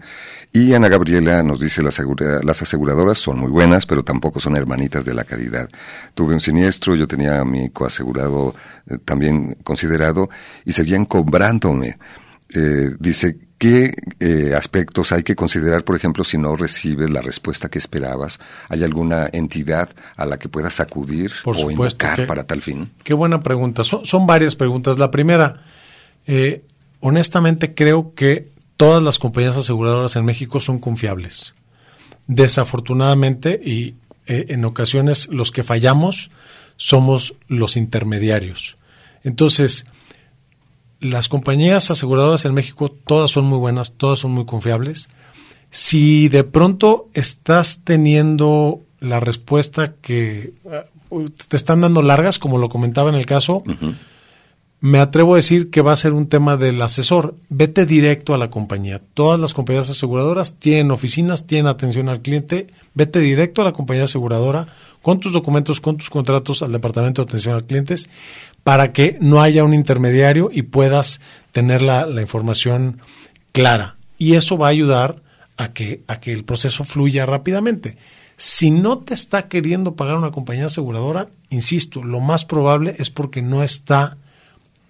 Y 0.51 0.73
Ana 0.73 0.89
Gabriela 0.89 1.41
nos 1.41 1.59
dice, 1.59 1.81
las, 1.81 1.99
las 2.43 2.61
aseguradoras 2.61 3.17
son 3.17 3.39
muy 3.39 3.49
buenas, 3.49 3.87
pero 3.87 4.03
tampoco 4.03 4.39
son 4.39 4.55
hermanitas 4.55 5.05
de 5.05 5.15
la 5.15 5.23
caridad. 5.23 5.67
Tuve 6.13 6.35
un 6.35 6.39
siniestro, 6.39 6.95
yo 6.95 7.07
tenía 7.07 7.39
a 7.39 7.45
mi 7.45 7.71
coasegurado 7.71 8.53
eh, 8.87 8.99
también 9.03 9.57
considerado 9.63 10.29
y 10.65 10.73
seguían 10.73 11.05
cobrándome. 11.05 11.97
Eh, 12.53 12.91
dice, 12.99 13.37
¿Qué 13.61 13.93
eh, 14.19 14.55
aspectos 14.57 15.11
hay 15.11 15.21
que 15.21 15.35
considerar, 15.35 15.83
por 15.83 15.95
ejemplo, 15.95 16.23
si 16.23 16.35
no 16.35 16.55
recibes 16.55 17.11
la 17.11 17.21
respuesta 17.21 17.69
que 17.69 17.77
esperabas? 17.77 18.39
¿Hay 18.69 18.83
alguna 18.83 19.29
entidad 19.31 19.91
a 20.15 20.25
la 20.25 20.39
que 20.39 20.49
puedas 20.49 20.79
acudir 20.79 21.31
por 21.43 21.55
o 21.55 21.59
supuesto, 21.59 22.03
invocar 22.03 22.15
que, 22.15 22.23
para 22.25 22.43
tal 22.47 22.63
fin? 22.63 22.89
Qué 23.03 23.13
buena 23.13 23.43
pregunta. 23.43 23.83
Son, 23.83 24.03
son 24.03 24.25
varias 24.25 24.55
preguntas. 24.55 24.97
La 24.97 25.11
primera, 25.11 25.61
eh, 26.25 26.63
honestamente 27.01 27.75
creo 27.75 28.15
que 28.15 28.49
todas 28.77 29.03
las 29.03 29.19
compañías 29.19 29.57
aseguradoras 29.57 30.15
en 30.15 30.25
México 30.25 30.59
son 30.59 30.79
confiables. 30.79 31.53
Desafortunadamente, 32.25 33.61
y 33.63 33.93
eh, 34.25 34.47
en 34.49 34.65
ocasiones 34.65 35.27
los 35.27 35.51
que 35.51 35.61
fallamos 35.61 36.31
somos 36.77 37.35
los 37.47 37.77
intermediarios. 37.77 38.75
Entonces, 39.23 39.85
las 41.01 41.29
compañías 41.29 41.89
aseguradoras 41.91 42.45
en 42.45 42.53
México 42.53 42.89
todas 42.89 43.31
son 43.31 43.45
muy 43.45 43.57
buenas, 43.57 43.93
todas 43.93 44.19
son 44.19 44.31
muy 44.31 44.45
confiables. 44.45 45.09
Si 45.71 46.29
de 46.29 46.43
pronto 46.43 47.09
estás 47.13 47.81
teniendo 47.83 48.81
la 48.99 49.19
respuesta 49.19 49.95
que 49.99 50.53
uh, 51.09 51.29
te 51.47 51.57
están 51.57 51.81
dando 51.81 52.03
largas, 52.03 52.39
como 52.39 52.59
lo 52.59 52.69
comentaba 52.69 53.09
en 53.09 53.15
el 53.15 53.25
caso, 53.25 53.63
uh 53.65 53.71
-huh. 53.71 53.95
me 54.79 54.99
atrevo 54.99 55.33
a 55.33 55.37
decir 55.37 55.71
que 55.71 55.81
va 55.81 55.91
a 55.91 55.95
ser 55.95 56.13
un 56.13 56.27
tema 56.27 56.55
del 56.55 56.79
asesor. 56.81 57.35
Vete 57.49 57.85
directo 57.85 58.33
a 58.35 58.37
la 58.37 58.51
compañía. 58.51 59.01
Todas 59.13 59.39
las 59.39 59.53
compañías 59.53 59.89
aseguradoras 59.89 60.59
tienen 60.59 60.91
oficinas, 60.91 61.47
tienen 61.47 61.67
atención 61.67 62.09
al 62.09 62.21
cliente. 62.21 62.67
Vete 62.93 63.19
directo 63.19 63.61
a 63.61 63.65
la 63.65 63.73
compañía 63.73 64.03
aseguradora 64.03 64.67
con 65.01 65.19
tus 65.19 65.31
documentos, 65.31 65.79
con 65.79 65.97
tus 65.97 66.09
contratos 66.09 66.61
al 66.61 66.73
departamento 66.73 67.23
de 67.23 67.29
atención 67.29 67.55
al 67.55 67.63
clientes 67.63 68.09
para 68.63 68.93
que 68.93 69.17
no 69.21 69.41
haya 69.41 69.63
un 69.63 69.73
intermediario 69.73 70.49
y 70.51 70.63
puedas 70.63 71.19
tener 71.51 71.81
la, 71.81 72.05
la, 72.05 72.21
información 72.21 73.01
clara. 73.51 73.97
Y 74.17 74.35
eso 74.35 74.57
va 74.57 74.67
a 74.67 74.71
ayudar 74.71 75.15
a 75.57 75.73
que, 75.73 76.03
a 76.07 76.19
que 76.19 76.33
el 76.33 76.43
proceso 76.43 76.83
fluya 76.83 77.25
rápidamente. 77.25 77.97
Si 78.37 78.71
no 78.71 78.99
te 78.99 79.13
está 79.13 79.47
queriendo 79.47 79.95
pagar 79.95 80.17
una 80.17 80.31
compañía 80.31 80.65
aseguradora, 80.65 81.29
insisto, 81.49 82.03
lo 82.03 82.19
más 82.19 82.45
probable 82.45 82.95
es 82.97 83.09
porque 83.09 83.41
no 83.41 83.63
está 83.63 84.17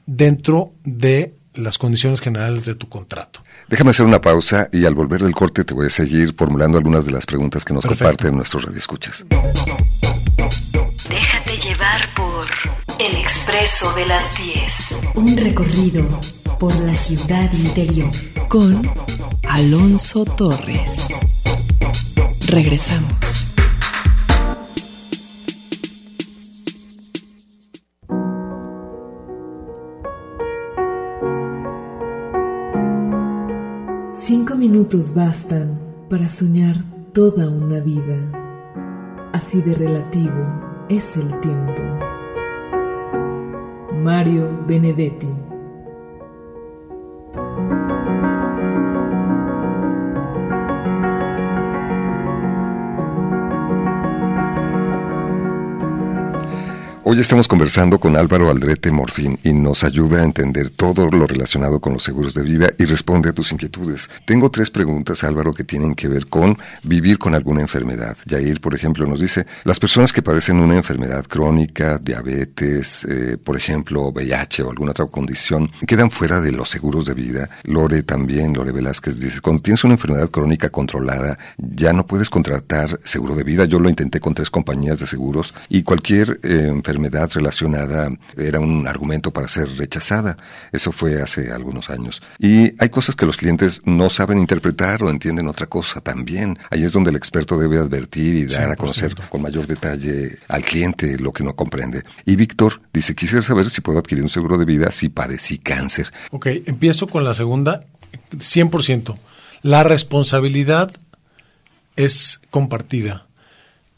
dentro 0.05 0.71
de 0.83 1.33
las 1.53 1.77
condiciones 1.77 2.21
generales 2.21 2.65
de 2.65 2.75
tu 2.75 2.87
contrato. 2.87 3.41
Déjame 3.67 3.91
hacer 3.91 4.05
una 4.05 4.21
pausa 4.21 4.69
y 4.71 4.85
al 4.85 4.95
volver 4.95 5.21
del 5.21 5.33
corte 5.33 5.65
te 5.65 5.73
voy 5.73 5.87
a 5.87 5.89
seguir 5.89 6.33
formulando 6.33 6.77
algunas 6.77 7.05
de 7.05 7.11
las 7.11 7.25
preguntas 7.25 7.65
que 7.65 7.73
nos 7.73 7.83
Perfecto. 7.83 8.05
comparten 8.05 8.35
nuestros 8.35 8.63
radioescuchas. 8.63 9.25
Déjate 11.09 11.57
llevar 11.57 12.13
por 12.15 12.45
El 12.99 13.15
Expreso 13.17 13.93
de 13.93 14.05
las 14.07 14.35
10. 14.37 14.95
Un 15.15 15.37
recorrido 15.37 16.07
por 16.59 16.73
la 16.79 16.95
ciudad 16.95 17.51
interior 17.53 18.09
con 18.47 18.81
Alonso 19.47 20.25
Torres. 20.25 21.07
Regresamos. 22.47 23.13
Cinco 34.11 34.55
minutos 34.55 35.13
bastan 35.13 35.79
para 36.09 36.27
soñar 36.27 36.77
toda 37.13 37.49
una 37.49 37.79
vida. 37.79 38.40
Así 39.33 39.61
de 39.61 39.75
relativo 39.75 40.85
es 40.89 41.15
el 41.15 41.39
tiempo. 41.39 41.81
Mario 43.93 44.65
Benedetti 44.67 45.29
Hoy 57.03 57.19
estamos 57.19 57.47
conversando 57.47 57.99
con 57.99 58.15
Álvaro 58.15 58.51
Aldrete 58.51 58.91
Morfín 58.91 59.39
y 59.43 59.53
nos 59.53 59.83
ayuda 59.83 60.19
a 60.19 60.23
entender 60.23 60.69
todo 60.69 61.09
lo 61.09 61.25
relacionado 61.25 61.79
con 61.79 61.93
los 61.93 62.03
seguros 62.03 62.35
de 62.35 62.43
vida 62.43 62.69
y 62.77 62.85
responde 62.85 63.27
a 63.27 63.33
tus 63.33 63.51
inquietudes. 63.51 64.07
Tengo 64.23 64.51
tres 64.51 64.69
preguntas, 64.69 65.23
Álvaro, 65.23 65.51
que 65.51 65.63
tienen 65.63 65.95
que 65.95 66.07
ver 66.07 66.27
con 66.27 66.59
vivir 66.83 67.17
con 67.17 67.33
alguna 67.33 67.61
enfermedad. 67.61 68.15
Yair, 68.27 68.61
por 68.61 68.75
ejemplo, 68.75 69.07
nos 69.07 69.19
dice, 69.19 69.47
las 69.63 69.79
personas 69.79 70.13
que 70.13 70.21
padecen 70.21 70.57
una 70.57 70.75
enfermedad 70.75 71.25
crónica, 71.25 71.97
diabetes, 71.97 73.03
eh, 73.05 73.35
por 73.43 73.57
ejemplo, 73.57 74.03
VIH 74.09 74.61
o 74.61 74.69
alguna 74.69 74.91
otra 74.91 75.07
condición, 75.07 75.71
quedan 75.87 76.11
fuera 76.11 76.39
de 76.39 76.51
los 76.51 76.69
seguros 76.69 77.07
de 77.07 77.15
vida. 77.15 77.49
Lore 77.63 78.03
también, 78.03 78.53
Lore 78.53 78.73
Velázquez 78.73 79.19
dice, 79.19 79.41
cuando 79.41 79.63
tienes 79.63 79.83
una 79.83 79.95
enfermedad 79.95 80.29
crónica 80.29 80.69
controlada, 80.69 81.39
ya 81.57 81.93
no 81.93 82.05
puedes 82.05 82.29
contratar 82.29 82.99
seguro 83.03 83.33
de 83.33 83.43
vida. 83.43 83.65
Yo 83.65 83.79
lo 83.79 83.89
intenté 83.89 84.19
con 84.19 84.35
tres 84.35 84.51
compañías 84.51 84.99
de 84.99 85.07
seguros 85.07 85.55
y 85.67 85.81
cualquier 85.81 86.39
eh, 86.43 86.71
enfermedad 86.91 87.31
relacionada 87.33 88.11
era 88.37 88.59
un 88.59 88.87
argumento 88.87 89.31
para 89.31 89.47
ser 89.47 89.69
rechazada. 89.77 90.37
Eso 90.71 90.91
fue 90.91 91.21
hace 91.21 91.51
algunos 91.51 91.89
años. 91.89 92.21
Y 92.37 92.73
hay 92.81 92.89
cosas 92.89 93.15
que 93.15 93.25
los 93.25 93.37
clientes 93.37 93.81
no 93.85 94.09
saben 94.09 94.39
interpretar 94.39 95.03
o 95.03 95.09
entienden 95.09 95.47
otra 95.47 95.67
cosa 95.67 96.01
también. 96.01 96.57
Ahí 96.69 96.83
es 96.83 96.91
donde 96.91 97.09
el 97.09 97.15
experto 97.15 97.57
debe 97.57 97.77
advertir 97.77 98.35
y 98.35 98.45
dar 98.45 98.71
a 98.71 98.75
conocer 98.75 99.15
con 99.29 99.41
mayor 99.41 99.67
detalle 99.67 100.37
al 100.47 100.63
cliente 100.63 101.17
lo 101.17 101.31
que 101.31 101.43
no 101.43 101.55
comprende. 101.55 102.03
Y 102.25 102.35
Víctor 102.35 102.81
dice, 102.93 103.15
quisiera 103.15 103.41
saber 103.41 103.69
si 103.69 103.81
puedo 103.81 103.99
adquirir 103.99 104.23
un 104.23 104.29
seguro 104.29 104.57
de 104.57 104.65
vida 104.65 104.91
si 104.91 105.09
padecí 105.09 105.57
cáncer. 105.57 106.11
Ok, 106.31 106.47
empiezo 106.65 107.07
con 107.07 107.23
la 107.23 107.33
segunda, 107.33 107.85
100%. 108.31 109.17
La 109.61 109.83
responsabilidad 109.83 110.91
es 111.95 112.41
compartida. 112.49 113.27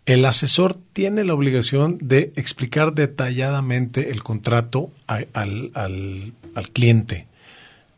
El 0.05 0.25
asesor 0.25 0.75
tiene 0.91 1.23
la 1.23 1.33
obligación 1.33 1.97
de 2.01 2.33
explicar 2.35 2.93
detalladamente 2.93 4.11
el 4.11 4.21
contrato 4.21 4.91
al, 5.07 6.33
cliente. 6.73 7.27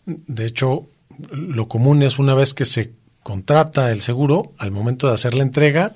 De 0.05 0.45
hecho, 0.45 0.85
lo 1.31 1.67
común 1.67 2.03
es 2.03 2.19
una 2.19 2.35
vez 2.35 2.53
que 2.53 2.65
se 2.65 2.91
contrata 3.23 3.91
el 3.91 4.01
seguro, 4.01 4.53
al 4.59 4.69
momento 4.69 5.07
de 5.07 5.13
hacer 5.15 5.33
la 5.33 5.41
entrega, 5.41 5.93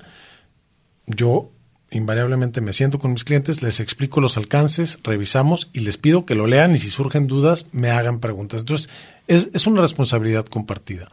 yo 1.06 1.52
invariablemente 1.92 2.60
me 2.60 2.72
siento 2.72 2.98
con 2.98 3.12
mis 3.12 3.24
clientes, 3.24 3.62
les 3.62 3.78
explico 3.80 4.20
los 4.20 4.36
alcances, 4.36 4.98
revisamos 5.04 5.70
y 5.72 5.80
les 5.80 5.96
pido 5.96 6.24
que 6.24 6.34
lo 6.34 6.46
lean 6.46 6.74
y 6.74 6.78
si 6.78 6.88
surgen 6.88 7.28
dudas 7.28 7.66
me 7.72 7.90
hagan 7.90 8.20
preguntas. 8.20 8.62
Entonces, 8.62 8.90
es, 9.26 9.66
una 9.66 9.82
responsabilidad 9.82 10.46
compartida. 10.46 11.08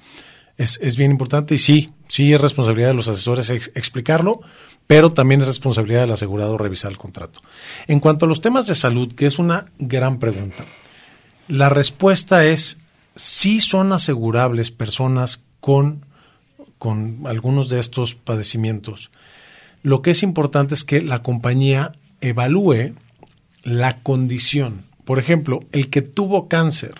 Es, 0.57 0.79
es, 0.81 0.97
bien 0.97 1.11
importante 1.11 1.53
y 1.53 1.59
sí, 1.59 1.93
sí 2.07 2.33
es 2.33 2.41
responsabilidad 2.41 2.89
de 2.89 2.93
los 2.95 3.07
asesores 3.07 3.51
explicarlo, 3.51 4.41
pero 4.87 5.11
también 5.11 5.41
es 5.41 5.47
responsabilidad 5.47 6.01
del 6.01 6.13
asegurado 6.13 6.57
revisar 6.57 6.91
el 6.91 6.97
contrato. 6.97 7.41
En 7.87 7.99
cuanto 7.99 8.25
a 8.25 8.29
los 8.29 8.41
temas 8.41 8.65
de 8.67 8.75
salud, 8.75 9.13
que 9.13 9.25
es 9.25 9.37
una 9.37 9.65
gran 9.77 10.17
pregunta, 10.17 10.65
la 11.49 11.69
respuesta 11.69 12.45
es 12.45 12.79
sí 13.15 13.59
son 13.59 13.91
asegurables 13.91 14.71
personas 14.71 15.43
con, 15.59 16.05
con 16.77 17.23
algunos 17.25 17.69
de 17.69 17.79
estos 17.79 18.15
padecimientos. 18.15 19.11
Lo 19.83 20.01
que 20.01 20.11
es 20.11 20.23
importante 20.23 20.73
es 20.73 20.85
que 20.85 21.01
la 21.01 21.21
compañía 21.21 21.93
evalúe 22.21 22.93
la 23.63 24.01
condición. 24.01 24.85
Por 25.03 25.19
ejemplo, 25.19 25.59
el 25.73 25.89
que 25.89 26.01
tuvo 26.01 26.47
cáncer, 26.47 26.95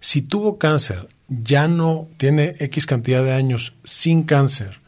si 0.00 0.22
tuvo 0.22 0.58
cáncer, 0.58 1.08
ya 1.28 1.68
no 1.68 2.08
tiene 2.16 2.56
X 2.58 2.86
cantidad 2.86 3.22
de 3.22 3.32
años 3.32 3.74
sin 3.84 4.24
cáncer 4.24 4.81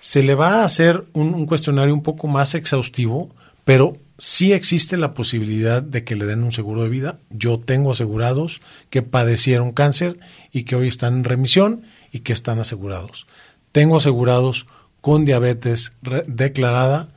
se 0.00 0.22
le 0.22 0.34
va 0.34 0.60
a 0.60 0.64
hacer 0.64 1.04
un, 1.12 1.46
cuestionario 1.46 1.94
un 1.94 2.02
poco 2.02 2.28
más 2.28 2.54
exhaustivo, 2.54 3.34
pero 3.64 3.96
sí 4.18 4.52
existe 4.52 4.96
la 4.96 5.14
posibilidad 5.14 5.82
de 5.82 6.04
que 6.04 6.16
le 6.16 6.26
den 6.26 6.42
un 6.42 6.52
seguro 6.52 6.82
de 6.82 6.88
vida. 6.88 7.18
Yo 7.30 7.58
tengo 7.58 7.90
asegurados 7.90 8.60
que 8.90 9.02
padecieron 9.02 9.72
cáncer 9.72 10.18
y 10.52 10.64
que 10.64 10.76
hoy 10.76 10.88
están 10.88 11.18
en 11.18 11.24
remisión 11.24 11.82
y 12.12 12.20
que 12.20 12.32
están 12.32 12.58
asegurados. 12.58 13.26
Tengo 13.72 13.96
asegurados 13.96 14.66
con 15.00 15.24
diabetes 15.24 15.92
declarada 16.26 17.08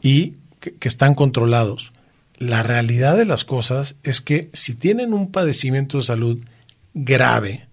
y 0.00 0.36
que, 0.60 0.88
están 0.88 1.14
controlados. 1.14 1.92
La 2.38 2.62
realidad 2.62 3.16
de 3.16 3.26
las 3.26 3.44
cosas 3.44 3.96
es 4.02 4.20
que 4.20 4.50
si 4.52 4.74
tienen 4.74 5.12
un 5.12 5.30
padecimiento 5.30 5.98
de 5.98 6.04
salud 6.04 6.40
grave, 6.94 7.68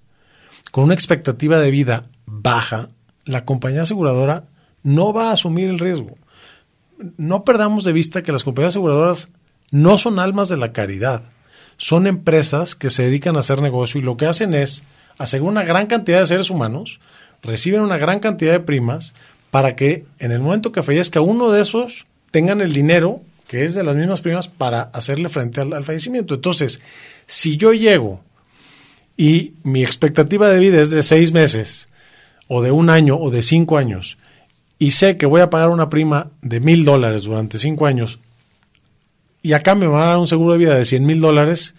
con 0.72 0.86
una 0.86 0.94
expectativa 0.94 1.60
de 1.60 1.72
vida 1.72 2.08
baja, 2.26 2.90
la 3.26 3.46
compañía 3.46 3.84
aseguradora 3.84 4.46
no 4.84 5.14
va 5.14 5.30
a 5.30 5.34
asumir 5.34 5.70
el 5.70 5.80
riesgo. 5.80 6.18
No 7.18 7.44
perdamos 7.44 7.84
de 7.84 7.94
vista 7.94 8.24
que 8.24 8.32
las 8.32 8.44
compañías 8.44 8.74
aseguradoras 8.74 9.30
no 9.72 9.98
son 9.98 10.20
almas 10.20 10.50
de 10.50 10.58
la 10.58 10.74
caridad. 10.74 11.24
Son 11.78 12.06
empresas 12.06 12.76
que 12.76 12.90
se 12.90 13.04
dedican 13.04 13.36
a 13.36 13.40
hacer 13.40 13.62
negocio 13.62 14.00
y 14.00 14.04
lo 14.04 14.18
que 14.18 14.28
hacen 14.28 14.54
es 14.54 14.84
asegurar 15.18 15.52
una 15.52 15.64
gran 15.64 15.88
cantidad 15.88 16.20
de 16.20 16.26
seres 16.26 16.50
humanos, 16.50 17.00
reciben 17.42 17.82
una 17.82 17.98
gran 17.98 18.20
cantidad 18.20 18.52
de 18.52 18.60
primas 18.60 19.14
para 19.50 19.76
que 19.76 20.06
en 20.20 20.32
el 20.32 20.40
momento 20.40 20.72
que 20.72 20.84
fallezca 20.84 21.22
uno 21.22 21.52
de 21.52 21.62
esos 21.62 22.06
tengan 22.30 22.62
el 22.62 22.74
dinero 22.74 23.22
que 23.48 23.66
es 23.66 23.74
de 23.76 23.84
las 23.84 23.96
mismas 23.96 24.22
primas 24.22 24.48
para 24.48 24.84
hacerle 24.84 25.28
frente 25.28 25.60
al, 25.60 25.74
al 25.74 25.84
fallecimiento. 25.84 26.36
Entonces, 26.36 26.80
si 27.26 27.58
yo 27.58 27.74
llego 27.74 28.24
y 29.18 29.56
mi 29.64 29.84
expectativa 29.84 30.50
de 30.50 30.60
vida 30.60 30.82
es 30.82 30.92
de 30.92 31.04
seis 31.04 31.34
meses 31.34 31.90
o 32.48 32.62
de 32.62 32.72
un 32.72 32.90
año 32.90 33.18
o 33.18 33.30
de 33.30 33.42
cinco 33.42 33.78
años 33.78 34.18
y 34.82 34.92
sé 34.92 35.16
que 35.16 35.28
voy 35.28 35.42
a 35.42 35.52
pagar 35.52 35.70
una 35.70 35.90
prima 35.90 36.32
de 36.42 36.60
mil 36.60 36.86
dólares 36.86 37.22
durante 37.22 37.60
cinco 37.60 37.86
años 37.86 38.18
y 39.44 39.54
acá 39.54 39.76
me 39.76 39.86
va 39.86 40.02
a 40.02 40.08
dar 40.08 40.18
un 40.18 40.26
seguro 40.26 40.54
de 40.54 40.58
vida 40.58 40.74
de 40.74 40.86
cien 40.86 41.06
mil 41.06 41.22
dólares, 41.22 41.76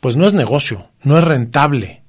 pues 0.00 0.16
no 0.16 0.26
es 0.26 0.34
negocio, 0.34 0.88
no 1.04 1.16
es 1.16 1.22
rentable. 1.22 2.02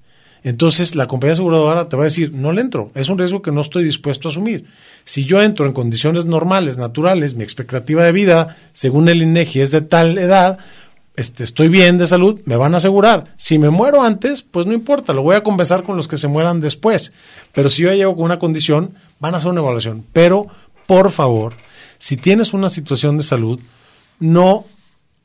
Entonces 0.43 0.95
la 0.95 1.05
compañía 1.05 1.33
aseguradora 1.33 1.87
te 1.87 1.97
va 1.97 2.01
a 2.01 2.05
decir, 2.05 2.33
no 2.33 2.51
le 2.51 2.61
entro, 2.61 2.91
es 2.95 3.09
un 3.09 3.19
riesgo 3.19 3.43
que 3.43 3.51
no 3.51 3.61
estoy 3.61 3.83
dispuesto 3.83 4.27
a 4.27 4.31
asumir. 4.31 4.65
Si 5.03 5.23
yo 5.23 5.39
entro 5.39 5.67
en 5.67 5.73
condiciones 5.73 6.25
normales, 6.25 6.79
naturales, 6.79 7.35
mi 7.35 7.43
expectativa 7.43 8.03
de 8.03 8.11
vida, 8.11 8.57
según 8.73 9.09
el 9.09 9.21
INEGI, 9.21 9.61
es 9.61 9.69
de 9.69 9.81
tal 9.81 10.17
edad, 10.17 10.57
este, 11.15 11.43
estoy 11.43 11.67
bien 11.67 11.99
de 11.99 12.07
salud, 12.07 12.41
me 12.45 12.55
van 12.55 12.73
a 12.73 12.77
asegurar. 12.77 13.25
Si 13.37 13.59
me 13.59 13.69
muero 13.69 14.01
antes, 14.01 14.41
pues 14.41 14.65
no 14.65 14.73
importa, 14.73 15.13
lo 15.13 15.21
voy 15.21 15.35
a 15.35 15.43
compensar 15.43 15.83
con 15.83 15.95
los 15.95 16.07
que 16.07 16.17
se 16.17 16.27
mueran 16.27 16.59
después. 16.59 17.13
Pero 17.53 17.69
si 17.69 17.83
yo 17.83 17.93
llego 17.93 18.15
con 18.15 18.25
una 18.25 18.39
condición, 18.39 18.95
van 19.23 19.35
a 19.35 19.37
hacer 19.37 19.51
una 19.51 19.61
evaluación. 19.61 20.05
Pero, 20.11 20.47
por 20.85 21.09
favor, 21.09 21.55
si 21.97 22.17
tienes 22.17 22.53
una 22.53 22.67
situación 22.67 23.17
de 23.17 23.23
salud, 23.23 23.57
no, 24.19 24.65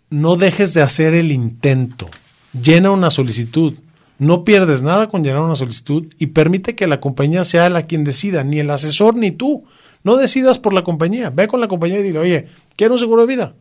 no 0.09 0.37
dejes 0.37 0.73
de 0.73 0.83
hacer 0.83 1.15
el 1.15 1.33
intento. 1.33 2.09
Llena 2.53 2.93
una 2.93 3.11
solicitud. 3.11 3.75
No 4.21 4.45
pierdes 4.45 4.85
nada 4.85 5.09
con 5.09 5.25
llenar 5.25 5.43
una 5.43 5.57
solicitud 5.57 6.07
y 6.17 6.29
permite 6.29 6.77
que 6.77 6.87
la 6.87 7.01
compañía 7.01 7.43
sea 7.43 7.69
la 7.71 7.87
quien 7.87 8.05
decida, 8.05 8.45
ni 8.45 8.61
el 8.61 8.71
asesor 8.71 9.17
ni 9.17 9.33
tú. 9.33 9.65
No 10.05 10.17
decidas 10.17 10.61
por 10.61 10.75
la 10.75 10.85
compañía. 10.85 11.31
Ve 11.31 11.49
con 11.49 11.61
la 11.61 11.67
compañía 11.67 11.99
y 11.99 12.05
dile, 12.05 12.21
oye, 12.21 12.47
quiero 12.77 12.95
un 12.95 13.01
seguro 13.01 13.23
de 13.23 13.35
vida. 13.35 13.55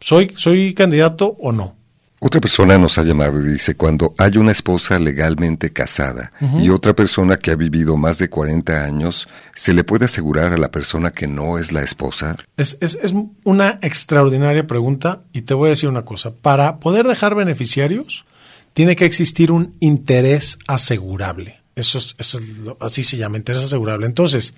¿Soy, 0.00 0.32
soy 0.34 0.74
candidato 0.74 1.36
o 1.38 1.52
no? 1.52 1.76
Otra 2.20 2.40
persona 2.40 2.78
nos 2.78 2.98
ha 2.98 3.04
llamado 3.04 3.40
y 3.40 3.52
dice, 3.52 3.76
cuando 3.76 4.12
hay 4.18 4.38
una 4.38 4.50
esposa 4.50 4.98
legalmente 4.98 5.72
casada 5.72 6.32
y 6.60 6.68
otra 6.70 6.94
persona 6.94 7.36
que 7.36 7.52
ha 7.52 7.56
vivido 7.56 7.96
más 7.96 8.18
de 8.18 8.28
40 8.28 8.84
años, 8.84 9.28
¿se 9.54 9.72
le 9.72 9.84
puede 9.84 10.06
asegurar 10.06 10.52
a 10.52 10.58
la 10.58 10.70
persona 10.70 11.12
que 11.12 11.28
no 11.28 11.58
es 11.58 11.70
la 11.70 11.82
esposa? 11.82 12.36
Es, 12.56 12.76
es, 12.80 12.98
es 13.02 13.14
una 13.44 13.78
extraordinaria 13.82 14.66
pregunta 14.66 15.22
y 15.32 15.42
te 15.42 15.54
voy 15.54 15.68
a 15.68 15.70
decir 15.70 15.88
una 15.88 16.04
cosa. 16.04 16.32
Para 16.32 16.80
poder 16.80 17.06
dejar 17.06 17.36
beneficiarios, 17.36 18.24
tiene 18.72 18.96
que 18.96 19.04
existir 19.04 19.52
un 19.52 19.76
interés 19.78 20.58
asegurable. 20.66 21.60
Eso 21.76 21.98
es, 21.98 22.16
eso 22.18 22.38
es 22.38 22.44
así 22.80 23.04
se 23.04 23.16
llama, 23.16 23.36
interés 23.36 23.62
asegurable. 23.62 24.06
Entonces, 24.06 24.54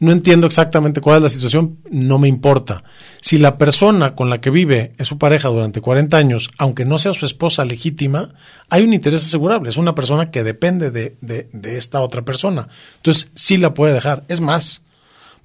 no 0.00 0.12
entiendo 0.12 0.46
exactamente 0.46 1.00
cuál 1.00 1.16
es 1.16 1.22
la 1.22 1.28
situación, 1.28 1.78
no 1.90 2.18
me 2.18 2.28
importa. 2.28 2.84
Si 3.20 3.38
la 3.38 3.58
persona 3.58 4.14
con 4.14 4.30
la 4.30 4.40
que 4.40 4.50
vive 4.50 4.92
es 4.98 5.08
su 5.08 5.18
pareja 5.18 5.48
durante 5.48 5.80
40 5.80 6.16
años, 6.16 6.50
aunque 6.56 6.84
no 6.84 6.98
sea 6.98 7.14
su 7.14 7.26
esposa 7.26 7.64
legítima, 7.64 8.32
hay 8.70 8.84
un 8.84 8.94
interés 8.94 9.24
asegurable. 9.24 9.68
Es 9.68 9.76
una 9.76 9.94
persona 9.94 10.30
que 10.30 10.44
depende 10.44 10.90
de, 10.90 11.16
de, 11.20 11.48
de 11.52 11.76
esta 11.76 12.00
otra 12.00 12.22
persona. 12.22 12.68
Entonces, 12.96 13.30
sí 13.34 13.56
la 13.56 13.74
puede 13.74 13.94
dejar. 13.94 14.24
Es 14.28 14.40
más, 14.40 14.82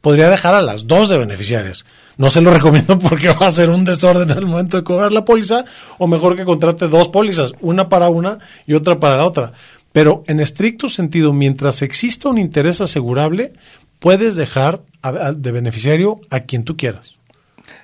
podría 0.02 0.30
dejar 0.30 0.54
a 0.54 0.62
las 0.62 0.86
dos 0.86 1.10
de 1.10 1.18
beneficiarias. 1.18 1.86
No 2.18 2.30
se 2.30 2.42
lo 2.42 2.52
recomiendo 2.54 3.00
porque 3.00 3.30
va 3.30 3.48
a 3.48 3.52
ser 3.52 3.72
un 3.72 3.86
desorden 3.86 4.30
al 4.32 4.46
momento 4.46 4.78
de 4.78 4.84
cobrar 4.84 5.12
la 5.12 5.26
póliza, 5.26 5.66
o 5.98 6.08
mejor 6.08 6.36
que 6.36 6.46
contrate 6.46 6.88
dos 6.88 7.10
pólizas, 7.10 7.54
una 7.62 7.90
para 7.90 8.10
una 8.10 8.38
y 8.68 8.74
otra 8.74 9.00
para 9.00 9.18
la 9.18 9.26
otra. 9.26 9.52
Pero 9.94 10.24
en 10.28 10.40
estricto 10.40 10.90
sentido, 10.90 11.34
mientras 11.34 11.82
exista 11.84 12.28
un 12.28 12.40
interés 12.40 12.82
asegurable, 12.82 13.54
puedes 14.04 14.36
dejar 14.36 14.84
de 15.34 15.52
beneficiario 15.54 16.20
a 16.30 16.42
quien 16.42 16.66
tú 16.66 16.76
quieras. 16.76 17.16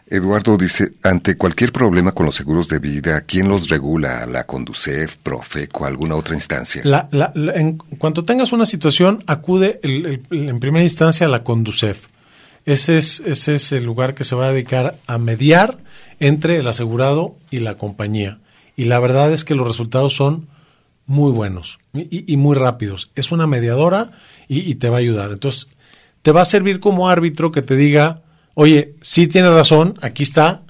Eduardo 0.06 0.58
dice, 0.58 0.92
ante 1.02 1.38
cualquier 1.38 1.72
problema 1.72 2.12
con 2.12 2.26
los 2.26 2.36
seguros 2.36 2.68
de 2.68 2.80
vida, 2.80 3.22
¿quién 3.22 3.48
los 3.48 3.70
regula? 3.70 4.26
¿La 4.26 4.46
Conducef, 4.46 5.16
Profeco, 5.20 5.86
alguna 5.86 6.16
otra 6.16 6.36
instancia? 6.36 6.84
en 7.54 7.78
cuanto 7.78 8.26
tengas 8.26 8.52
una 8.52 8.66
situación, 8.66 9.24
acude 9.28 9.80
en 9.82 10.60
primera 10.60 10.84
instancia 10.84 11.26
a 11.26 11.30
la 11.30 11.42
Conducef. 11.42 12.08
Ese 12.66 12.98
es, 12.98 13.22
ese 13.22 13.56
es 13.56 13.72
el 13.72 13.86
lugar 13.86 14.14
que 14.14 14.26
se 14.26 14.36
va 14.36 14.48
a 14.48 14.52
dedicar 14.52 14.98
a 15.08 15.18
mediar 15.20 15.78
entre 16.20 16.58
el 16.58 16.68
asegurado 16.68 17.38
y 17.50 17.60
la 17.60 17.78
compañía. 17.78 18.40
Y 18.76 18.86
la 18.86 19.00
verdad 19.00 19.32
es 19.32 19.46
que 19.46 19.56
los 19.56 19.66
resultados 19.66 20.16
son 20.16 20.50
muy 21.06 21.32
buenos 21.32 21.80
y, 21.94 22.36
muy 22.36 22.58
rápidos. 22.58 23.10
Es 23.16 23.32
una 23.32 23.48
mediadora 23.48 24.12
y, 24.50 24.70
y 24.70 24.76
te 24.76 24.90
va 24.90 24.98
a 24.98 25.00
ayudar. 25.00 25.32
Entonces, 25.32 25.70
te 26.22 26.32
va 26.32 26.42
a 26.42 26.46
servir 26.46 26.80
como 26.80 27.10
árbitro 27.10 27.52
que 27.52 27.62
te 27.62 27.76
diga, 27.76 28.22
oye, 28.56 28.94
sí 29.02 29.28
tiene 29.28 29.50
razón, 29.50 29.98
aquí 30.02 30.24
está, 30.24 30.62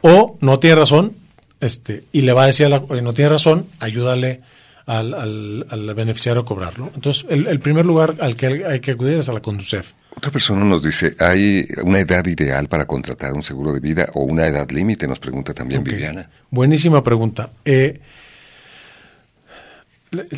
o 0.00 0.38
no 0.40 0.58
tiene 0.58 0.76
razón, 0.76 1.16
este, 1.60 2.04
y 2.12 2.22
le 2.22 2.32
va 2.32 2.44
a 2.44 2.46
decir, 2.46 2.66
a 2.66 2.68
la, 2.68 2.78
oye, 2.88 3.02
no 3.02 3.14
tiene 3.14 3.30
razón, 3.30 3.66
ayúdale 3.80 4.42
al, 4.86 5.66
al, 5.68 5.94
beneficiario 5.94 6.42
a 6.42 6.44
cobrarlo. 6.44 6.90
Entonces, 6.94 7.26
el, 7.28 7.60
primer 7.60 7.84
lugar 7.84 8.16
al 8.20 8.36
que 8.36 8.64
hay 8.64 8.80
que 8.80 8.92
acudir 8.92 9.18
es 9.18 9.28
a 9.28 9.32
la 9.32 9.40
Conducef. 9.40 9.92
Otra 10.16 10.30
persona 10.30 10.64
nos 10.64 10.82
dice, 10.82 11.16
¿hay 11.18 11.66
una 11.82 11.98
edad 11.98 12.24
ideal 12.26 12.68
para 12.68 12.86
contratar 12.86 13.32
un 13.32 13.42
seguro 13.42 13.72
de 13.72 13.80
vida 13.80 14.06
o 14.14 14.22
una 14.22 14.46
edad 14.46 14.70
límite? 14.70 15.08
Nos 15.08 15.18
pregunta 15.18 15.52
también 15.52 15.82
Viviana. 15.82 16.30
Buenísima 16.50 17.02
pregunta. 17.02 17.50
Eh, 17.64 18.00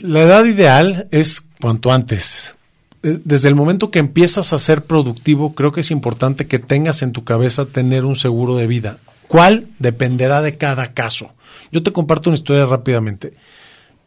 la 0.03 0.22
edad 0.22 0.44
ideal 0.46 1.07
es 1.11 1.42
cuanto 1.61 1.92
antes. 1.92 2.57
Eh, 3.03 3.20
desde 3.24 3.49
el 3.49 3.55
momento 3.55 3.90
que 3.90 3.99
empiezas 3.99 4.53
a 4.53 4.59
ser 4.59 4.84
productivo, 4.84 5.55
creo 5.55 5.72
que 5.72 5.80
es 5.80 5.90
importante 5.90 6.46
que 6.46 6.59
tengas 6.59 7.03
en 7.03 7.12
tu 7.12 7.24
cabeza 7.24 7.66
tener 7.66 8.05
un 8.05 8.16
seguro 8.16 8.57
de 8.57 8.66
vida. 8.66 8.99
¿Cuál? 9.28 9.68
Dependerá 9.78 10.42
de 10.42 10.57
cada 10.57 10.94
caso. 10.94 11.30
Yo 11.70 11.82
te 11.82 11.92
comparto 11.92 12.30
una 12.30 12.38
historia 12.38 12.66
rápidamente. 12.66 13.34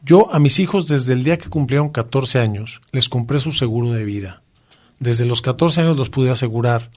Yo 0.03 0.33
a 0.33 0.39
mis 0.39 0.59
hijos 0.59 0.87
desde 0.87 1.13
el 1.13 1.23
día 1.23 1.37
que 1.37 1.49
cumplieron 1.49 1.89
14 1.89 2.39
años 2.39 2.81
les 2.91 3.07
compré 3.07 3.39
su 3.39 3.51
seguro 3.51 3.91
de 3.91 4.03
vida. 4.03 4.41
Desde 4.99 5.25
los 5.25 5.41
14 5.41 5.81
años 5.81 5.97
los 5.97 6.09
pude 6.09 6.29
asegurar. 6.29 6.91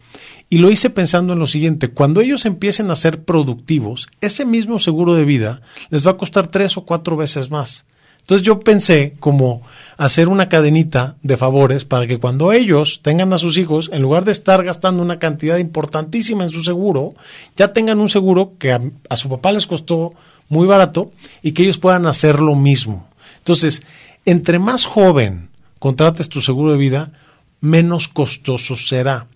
Y 0.50 0.58
lo 0.58 0.70
hice 0.70 0.90
pensando 0.90 1.32
en 1.32 1.38
lo 1.38 1.46
siguiente, 1.46 1.88
cuando 1.88 2.20
ellos 2.20 2.44
empiecen 2.44 2.90
a 2.90 2.96
ser 2.96 3.24
productivos, 3.24 4.08
ese 4.20 4.44
mismo 4.44 4.78
seguro 4.78 5.14
de 5.14 5.24
vida 5.24 5.62
les 5.90 6.06
va 6.06 6.12
a 6.12 6.16
costar 6.16 6.48
tres 6.48 6.76
o 6.76 6.84
cuatro 6.84 7.16
veces 7.16 7.50
más. 7.50 7.86
Entonces 8.24 8.46
yo 8.46 8.58
pensé 8.58 9.16
como 9.20 9.60
hacer 9.98 10.28
una 10.28 10.48
cadenita 10.48 11.16
de 11.22 11.36
favores 11.36 11.84
para 11.84 12.06
que 12.06 12.18
cuando 12.18 12.52
ellos 12.52 13.00
tengan 13.02 13.34
a 13.34 13.38
sus 13.38 13.58
hijos, 13.58 13.90
en 13.92 14.00
lugar 14.00 14.24
de 14.24 14.32
estar 14.32 14.64
gastando 14.64 15.02
una 15.02 15.18
cantidad 15.18 15.58
importantísima 15.58 16.42
en 16.42 16.48
su 16.48 16.62
seguro, 16.62 17.12
ya 17.54 17.74
tengan 17.74 18.00
un 18.00 18.08
seguro 18.08 18.54
que 18.58 18.72
a, 18.72 19.16
su 19.16 19.28
papá 19.28 19.52
les 19.52 19.66
costó 19.66 20.14
muy 20.48 20.66
barato 20.66 21.12
y 21.42 21.52
que 21.52 21.64
ellos 21.64 21.76
puedan 21.76 22.06
hacer 22.06 22.40
lo 22.40 22.56
mismo. 22.56 23.06
Entonces, 23.40 23.82
entre 24.24 24.58
más 24.58 24.86
joven 24.86 25.50
contrates 25.78 26.30
tu 26.30 26.40
seguro 26.40 26.72
de 26.72 26.78
vida, 26.78 27.12
menos 27.60 28.08
costoso 28.08 28.74
será. 28.74 29.26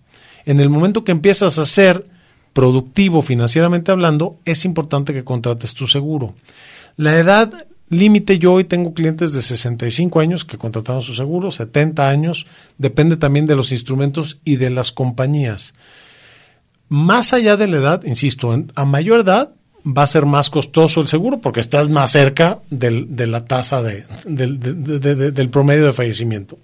En 0.47 0.59
el 0.59 0.69
momento 0.69 1.03
que 1.03 1.11
empiezas 1.11 1.59
a 1.59 1.65
ser 1.65 2.07
productivo 2.53 3.21
financieramente 3.21 3.91
hablando, 3.91 4.39
es 4.45 4.65
importante 4.65 5.13
que 5.13 5.23
contrates 5.23 5.75
tu 5.75 5.85
seguro. 5.85 6.33
La 6.97 7.19
edad 7.19 7.67
Límite, 7.89 8.37
yo 8.37 8.53
hoy 8.53 8.65
tengo 8.65 8.93
clientes 8.93 9.33
de 9.33 9.41
65 9.41 10.19
años 10.19 10.45
que 10.45 10.57
contrataron 10.59 11.01
su 11.01 11.15
seguro, 11.15 11.49
70 11.49 12.07
años, 12.07 12.45
depende 12.77 13.17
también 13.17 13.47
de 13.47 13.55
los 13.55 13.71
instrumentos 13.71 14.39
y 14.45 14.57
de 14.57 14.69
las 14.69 14.91
compañías. 14.91 15.73
Más 16.87 17.33
allá 17.33 17.57
de 17.57 17.67
la 17.67 17.77
edad, 17.77 18.03
insisto, 18.03 18.55
a 18.75 18.85
mayor 18.85 19.21
edad 19.21 19.53
va 19.85 20.03
a 20.03 20.07
ser 20.07 20.25
más 20.25 20.49
costoso 20.49 21.01
el 21.01 21.07
seguro 21.07 21.39
porque 21.39 21.61
estás 21.61 21.89
más 21.89 22.11
cerca 22.11 22.59
del, 22.69 23.15
de 23.15 23.25
la 23.25 23.45
tasa 23.45 23.81
de, 23.81 24.05
del 24.25 25.49
promedio 25.49 25.85
de 25.85 25.93
fallecimiento. 25.93 26.57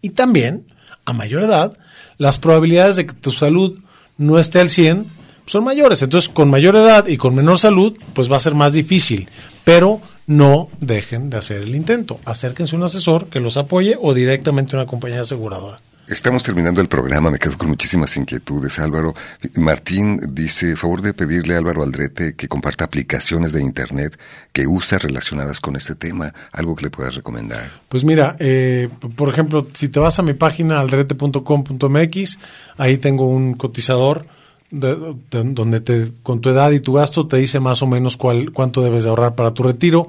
Y 0.00 0.10
también, 0.10 0.66
a 1.04 1.12
mayor 1.12 1.44
edad, 1.44 1.76
las 2.16 2.38
probabilidades 2.38 2.96
de 2.96 3.06
que 3.06 3.14
tu 3.14 3.30
salud 3.30 3.78
no 4.16 4.38
esté 4.38 4.60
al 4.60 4.68
100 4.68 5.17
son 5.48 5.64
mayores. 5.64 6.02
Entonces, 6.02 6.28
con 6.28 6.50
mayor 6.50 6.76
edad 6.76 7.06
y 7.08 7.16
con 7.16 7.34
menor 7.34 7.58
salud, 7.58 7.96
pues 8.14 8.30
va 8.30 8.36
a 8.36 8.40
ser 8.40 8.54
más 8.54 8.72
difícil. 8.72 9.28
Pero 9.64 10.00
no 10.26 10.68
dejen 10.80 11.30
de 11.30 11.38
hacer 11.38 11.62
el 11.62 11.74
intento. 11.74 12.20
Acérquense 12.24 12.76
a 12.76 12.78
un 12.78 12.84
asesor 12.84 13.28
que 13.28 13.40
los 13.40 13.56
apoye 13.56 13.96
o 14.00 14.14
directamente 14.14 14.76
a 14.76 14.80
una 14.80 14.86
compañía 14.86 15.22
aseguradora. 15.22 15.80
Estamos 16.08 16.42
terminando 16.42 16.80
el 16.80 16.88
programa, 16.88 17.30
me 17.30 17.38
quedo 17.38 17.58
con 17.58 17.68
muchísimas 17.68 18.16
inquietudes, 18.16 18.78
Álvaro. 18.78 19.14
Martín 19.56 20.18
dice, 20.30 20.74
favor 20.74 21.02
de 21.02 21.12
pedirle 21.12 21.54
a 21.54 21.58
Álvaro 21.58 21.82
Aldrete 21.82 22.34
que 22.34 22.48
comparta 22.48 22.84
aplicaciones 22.84 23.52
de 23.52 23.60
Internet 23.60 24.18
que 24.54 24.66
usa 24.66 24.96
relacionadas 24.96 25.60
con 25.60 25.76
este 25.76 25.94
tema, 25.94 26.32
algo 26.50 26.76
que 26.76 26.84
le 26.84 26.90
puedas 26.90 27.14
recomendar. 27.14 27.70
Pues 27.90 28.04
mira, 28.04 28.36
eh, 28.38 28.88
por 29.16 29.28
ejemplo, 29.28 29.66
si 29.74 29.88
te 29.88 30.00
vas 30.00 30.18
a 30.18 30.22
mi 30.22 30.32
página 30.32 30.80
aldrete.com.mx, 30.80 32.38
ahí 32.78 32.96
tengo 32.96 33.28
un 33.28 33.52
cotizador 33.52 34.26
donde 34.70 35.80
te, 35.80 36.12
con 36.22 36.40
tu 36.40 36.50
edad 36.50 36.70
y 36.72 36.80
tu 36.80 36.92
gasto 36.92 37.26
te 37.26 37.38
dice 37.38 37.60
más 37.60 37.82
o 37.82 37.86
menos 37.86 38.16
cuál, 38.16 38.52
cuánto 38.52 38.82
debes 38.82 39.04
de 39.04 39.10
ahorrar 39.10 39.34
para 39.34 39.52
tu 39.52 39.62
retiro. 39.62 40.08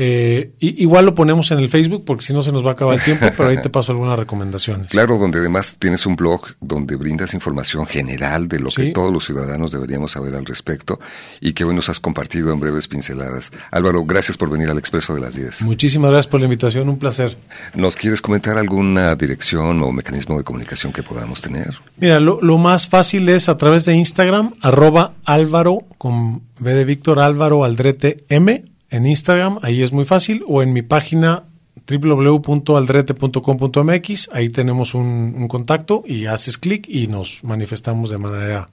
Eh, 0.00 0.52
igual 0.60 1.06
lo 1.06 1.14
ponemos 1.16 1.50
en 1.50 1.58
el 1.58 1.68
Facebook 1.68 2.04
porque 2.04 2.24
si 2.24 2.32
no 2.32 2.40
se 2.40 2.52
nos 2.52 2.64
va 2.64 2.70
a 2.70 2.72
acabar 2.74 2.94
el 2.94 3.02
tiempo, 3.02 3.26
pero 3.36 3.48
ahí 3.48 3.60
te 3.60 3.68
paso 3.68 3.90
algunas 3.90 4.16
recomendaciones. 4.16 4.92
Claro, 4.92 5.18
donde 5.18 5.40
además 5.40 5.76
tienes 5.80 6.06
un 6.06 6.14
blog 6.14 6.42
donde 6.60 6.94
brindas 6.94 7.34
información 7.34 7.84
general 7.84 8.46
de 8.46 8.60
lo 8.60 8.70
que 8.70 8.92
todos 8.92 9.12
los 9.12 9.26
ciudadanos 9.26 9.72
deberíamos 9.72 10.12
saber 10.12 10.36
al 10.36 10.46
respecto 10.46 11.00
y 11.40 11.52
que 11.52 11.64
hoy 11.64 11.74
nos 11.74 11.88
has 11.88 11.98
compartido 11.98 12.52
en 12.52 12.60
breves 12.60 12.86
pinceladas. 12.86 13.50
Álvaro, 13.72 14.04
gracias 14.04 14.36
por 14.36 14.48
venir 14.50 14.68
al 14.70 14.78
Expreso 14.78 15.14
de 15.14 15.20
las 15.20 15.34
10. 15.34 15.62
Muchísimas 15.62 16.12
gracias 16.12 16.28
por 16.28 16.38
la 16.38 16.46
invitación, 16.46 16.88
un 16.88 17.00
placer. 17.00 17.36
¿Nos 17.74 17.96
quieres 17.96 18.22
comentar 18.22 18.56
alguna 18.56 19.16
dirección 19.16 19.82
o 19.82 19.90
mecanismo 19.90 20.38
de 20.38 20.44
comunicación 20.44 20.92
que 20.92 21.02
podamos 21.02 21.42
tener? 21.42 21.76
Mira, 21.96 22.20
lo, 22.20 22.40
lo 22.40 22.56
más 22.56 22.86
fácil 22.86 23.28
es 23.28 23.48
a 23.48 23.56
través 23.56 23.84
de 23.84 23.94
Instagram, 23.94 24.54
arroba 24.62 25.14
Álvaro 25.24 25.80
con 25.98 26.42
B 26.60 26.72
de 26.72 26.84
Víctor 26.84 27.18
Álvaro 27.18 27.64
Aldrete 27.64 28.24
M 28.28 28.62
en 28.90 29.06
Instagram, 29.06 29.60
ahí 29.62 29.82
es 29.82 29.92
muy 29.92 30.04
fácil, 30.04 30.44
o 30.46 30.62
en 30.62 30.72
mi 30.72 30.82
página 30.82 31.44
www.aldrete.com.mx, 31.86 34.30
ahí 34.32 34.48
tenemos 34.48 34.94
un, 34.94 35.46
contacto 35.48 36.02
y 36.06 36.26
haces 36.26 36.58
clic 36.58 36.86
y 36.88 37.06
nos 37.06 37.44
manifestamos 37.44 38.10
de 38.10 38.18
manera 38.18 38.68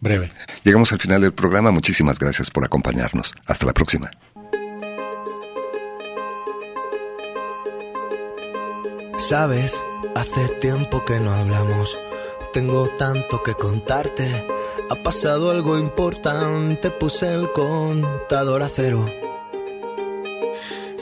breve. 0.00 0.32
Llegamos 0.62 0.92
al 0.92 0.98
final 0.98 1.22
del 1.22 1.32
programa, 1.32 1.70
muchísimas 1.70 2.18
gracias 2.18 2.50
por 2.50 2.64
acompañarnos. 2.64 3.32
Hasta 3.46 3.64
la 3.66 3.72
próxima. 3.72 4.10
Sabes, 9.18 9.82
hace 10.14 10.48
tiempo 10.60 11.04
que 11.04 11.20
no 11.20 11.30
hablamos. 11.30 11.98
Tengo 12.52 12.88
tanto 12.98 13.42
que 13.42 13.54
contarte. 13.54 14.26
Ha 14.90 14.96
pasado 14.96 15.50
algo 15.50 15.78
importante, 15.78 16.90
puse 16.90 17.34
el 17.34 17.50
contador 17.52 18.62
a 18.62 18.68
cero 18.68 19.08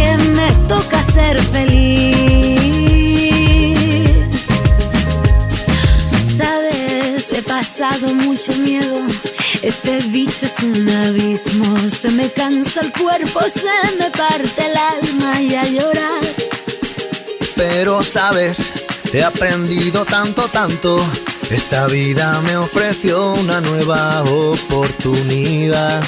que 0.00 0.16
me 0.38 0.50
toca 0.68 1.02
ser 1.02 1.36
feliz. 1.54 2.60
Sabes, 6.38 7.32
he 7.32 7.42
pasado 7.42 8.14
mucho 8.14 8.52
miedo. 8.54 8.98
Este 9.62 9.98
bicho 10.16 10.46
es 10.46 10.58
un 10.60 10.88
abismo. 10.88 11.76
Se 11.90 12.10
me 12.10 12.30
cansa 12.30 12.80
el 12.80 12.92
cuerpo, 12.92 13.40
se 13.62 13.96
me 13.98 14.10
parte 14.10 14.60
el 14.70 14.76
alma 14.76 15.40
y 15.40 15.54
a 15.54 15.64
llorar. 15.64 16.24
Pero 17.56 18.02
sabes, 18.02 18.56
he 19.12 19.22
aprendido 19.22 20.04
tanto, 20.04 20.48
tanto. 20.48 20.98
Esta 21.50 21.86
vida 21.88 22.40
me 22.40 22.56
ofreció 22.56 23.34
una 23.34 23.60
nueva 23.60 24.22
oportunidad. 24.22 26.02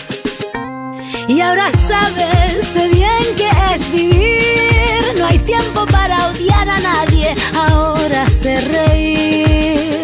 Y 1.28 1.40
ahora 1.40 1.70
sabes, 1.72 2.64
sé 2.64 2.88
bien 2.88 3.24
que 3.36 3.48
es 3.74 3.92
vivir. 3.92 5.14
No 5.18 5.26
hay 5.26 5.38
tiempo 5.40 5.86
para 5.86 6.28
odiar 6.28 6.68
a 6.68 6.80
nadie, 6.80 7.34
ahora 7.54 8.26
sé 8.26 8.60
reír. 8.60 10.02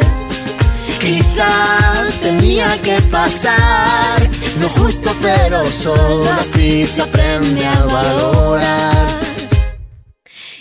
Quizá 1.00 2.04
tenía 2.22 2.76
que 2.82 3.00
pasar, 3.10 4.28
no 4.60 4.68
justo, 4.68 5.10
pero 5.22 5.68
solo 5.70 6.30
así 6.38 6.86
se 6.86 7.02
aprende 7.02 7.64
a 7.66 7.84
valorar. 7.84 9.27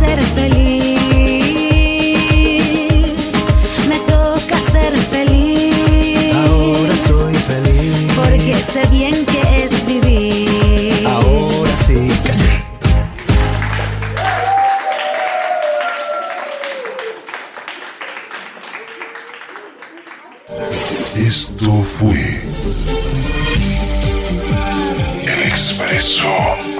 ser 0.00 0.20
feliz. 0.38 1.00
Me 3.90 3.98
toca 4.14 4.56
ser 4.72 4.92
feliz. 5.14 6.34
Ahora 6.34 6.96
soy 7.08 7.34
feliz. 7.50 8.12
Porque 8.16 8.54
sé 8.72 8.82
bien 8.90 9.16
que 9.32 9.40
es 9.64 9.72
vivir. 9.86 11.06
Ahora 11.06 11.74
sí 11.86 11.98
que 12.24 12.34
sí. 12.40 12.52
Esto 21.28 21.72
fue 21.98 22.22
El 25.32 25.42
Expreso 25.52 26.32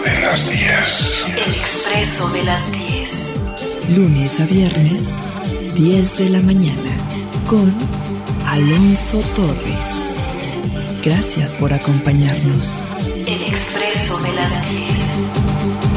de 0.04 0.20
las 0.22 0.40
10. 0.50 1.24
El 1.36 1.54
expreso 1.54 2.28
de 2.30 2.42
las 2.44 2.72
10. 2.72 2.89
Lunes 3.96 4.40
a 4.40 4.44
viernes, 4.44 5.02
10 5.74 6.18
de 6.18 6.28
la 6.28 6.40
mañana, 6.42 6.90
con 7.48 7.72
Alonso 8.46 9.20
Torres. 9.34 11.02
Gracias 11.02 11.54
por 11.54 11.72
acompañarnos. 11.72 12.80
El 13.26 13.42
expreso 13.44 14.18
de 14.20 14.32
las 14.34 14.70
10. 14.70 15.89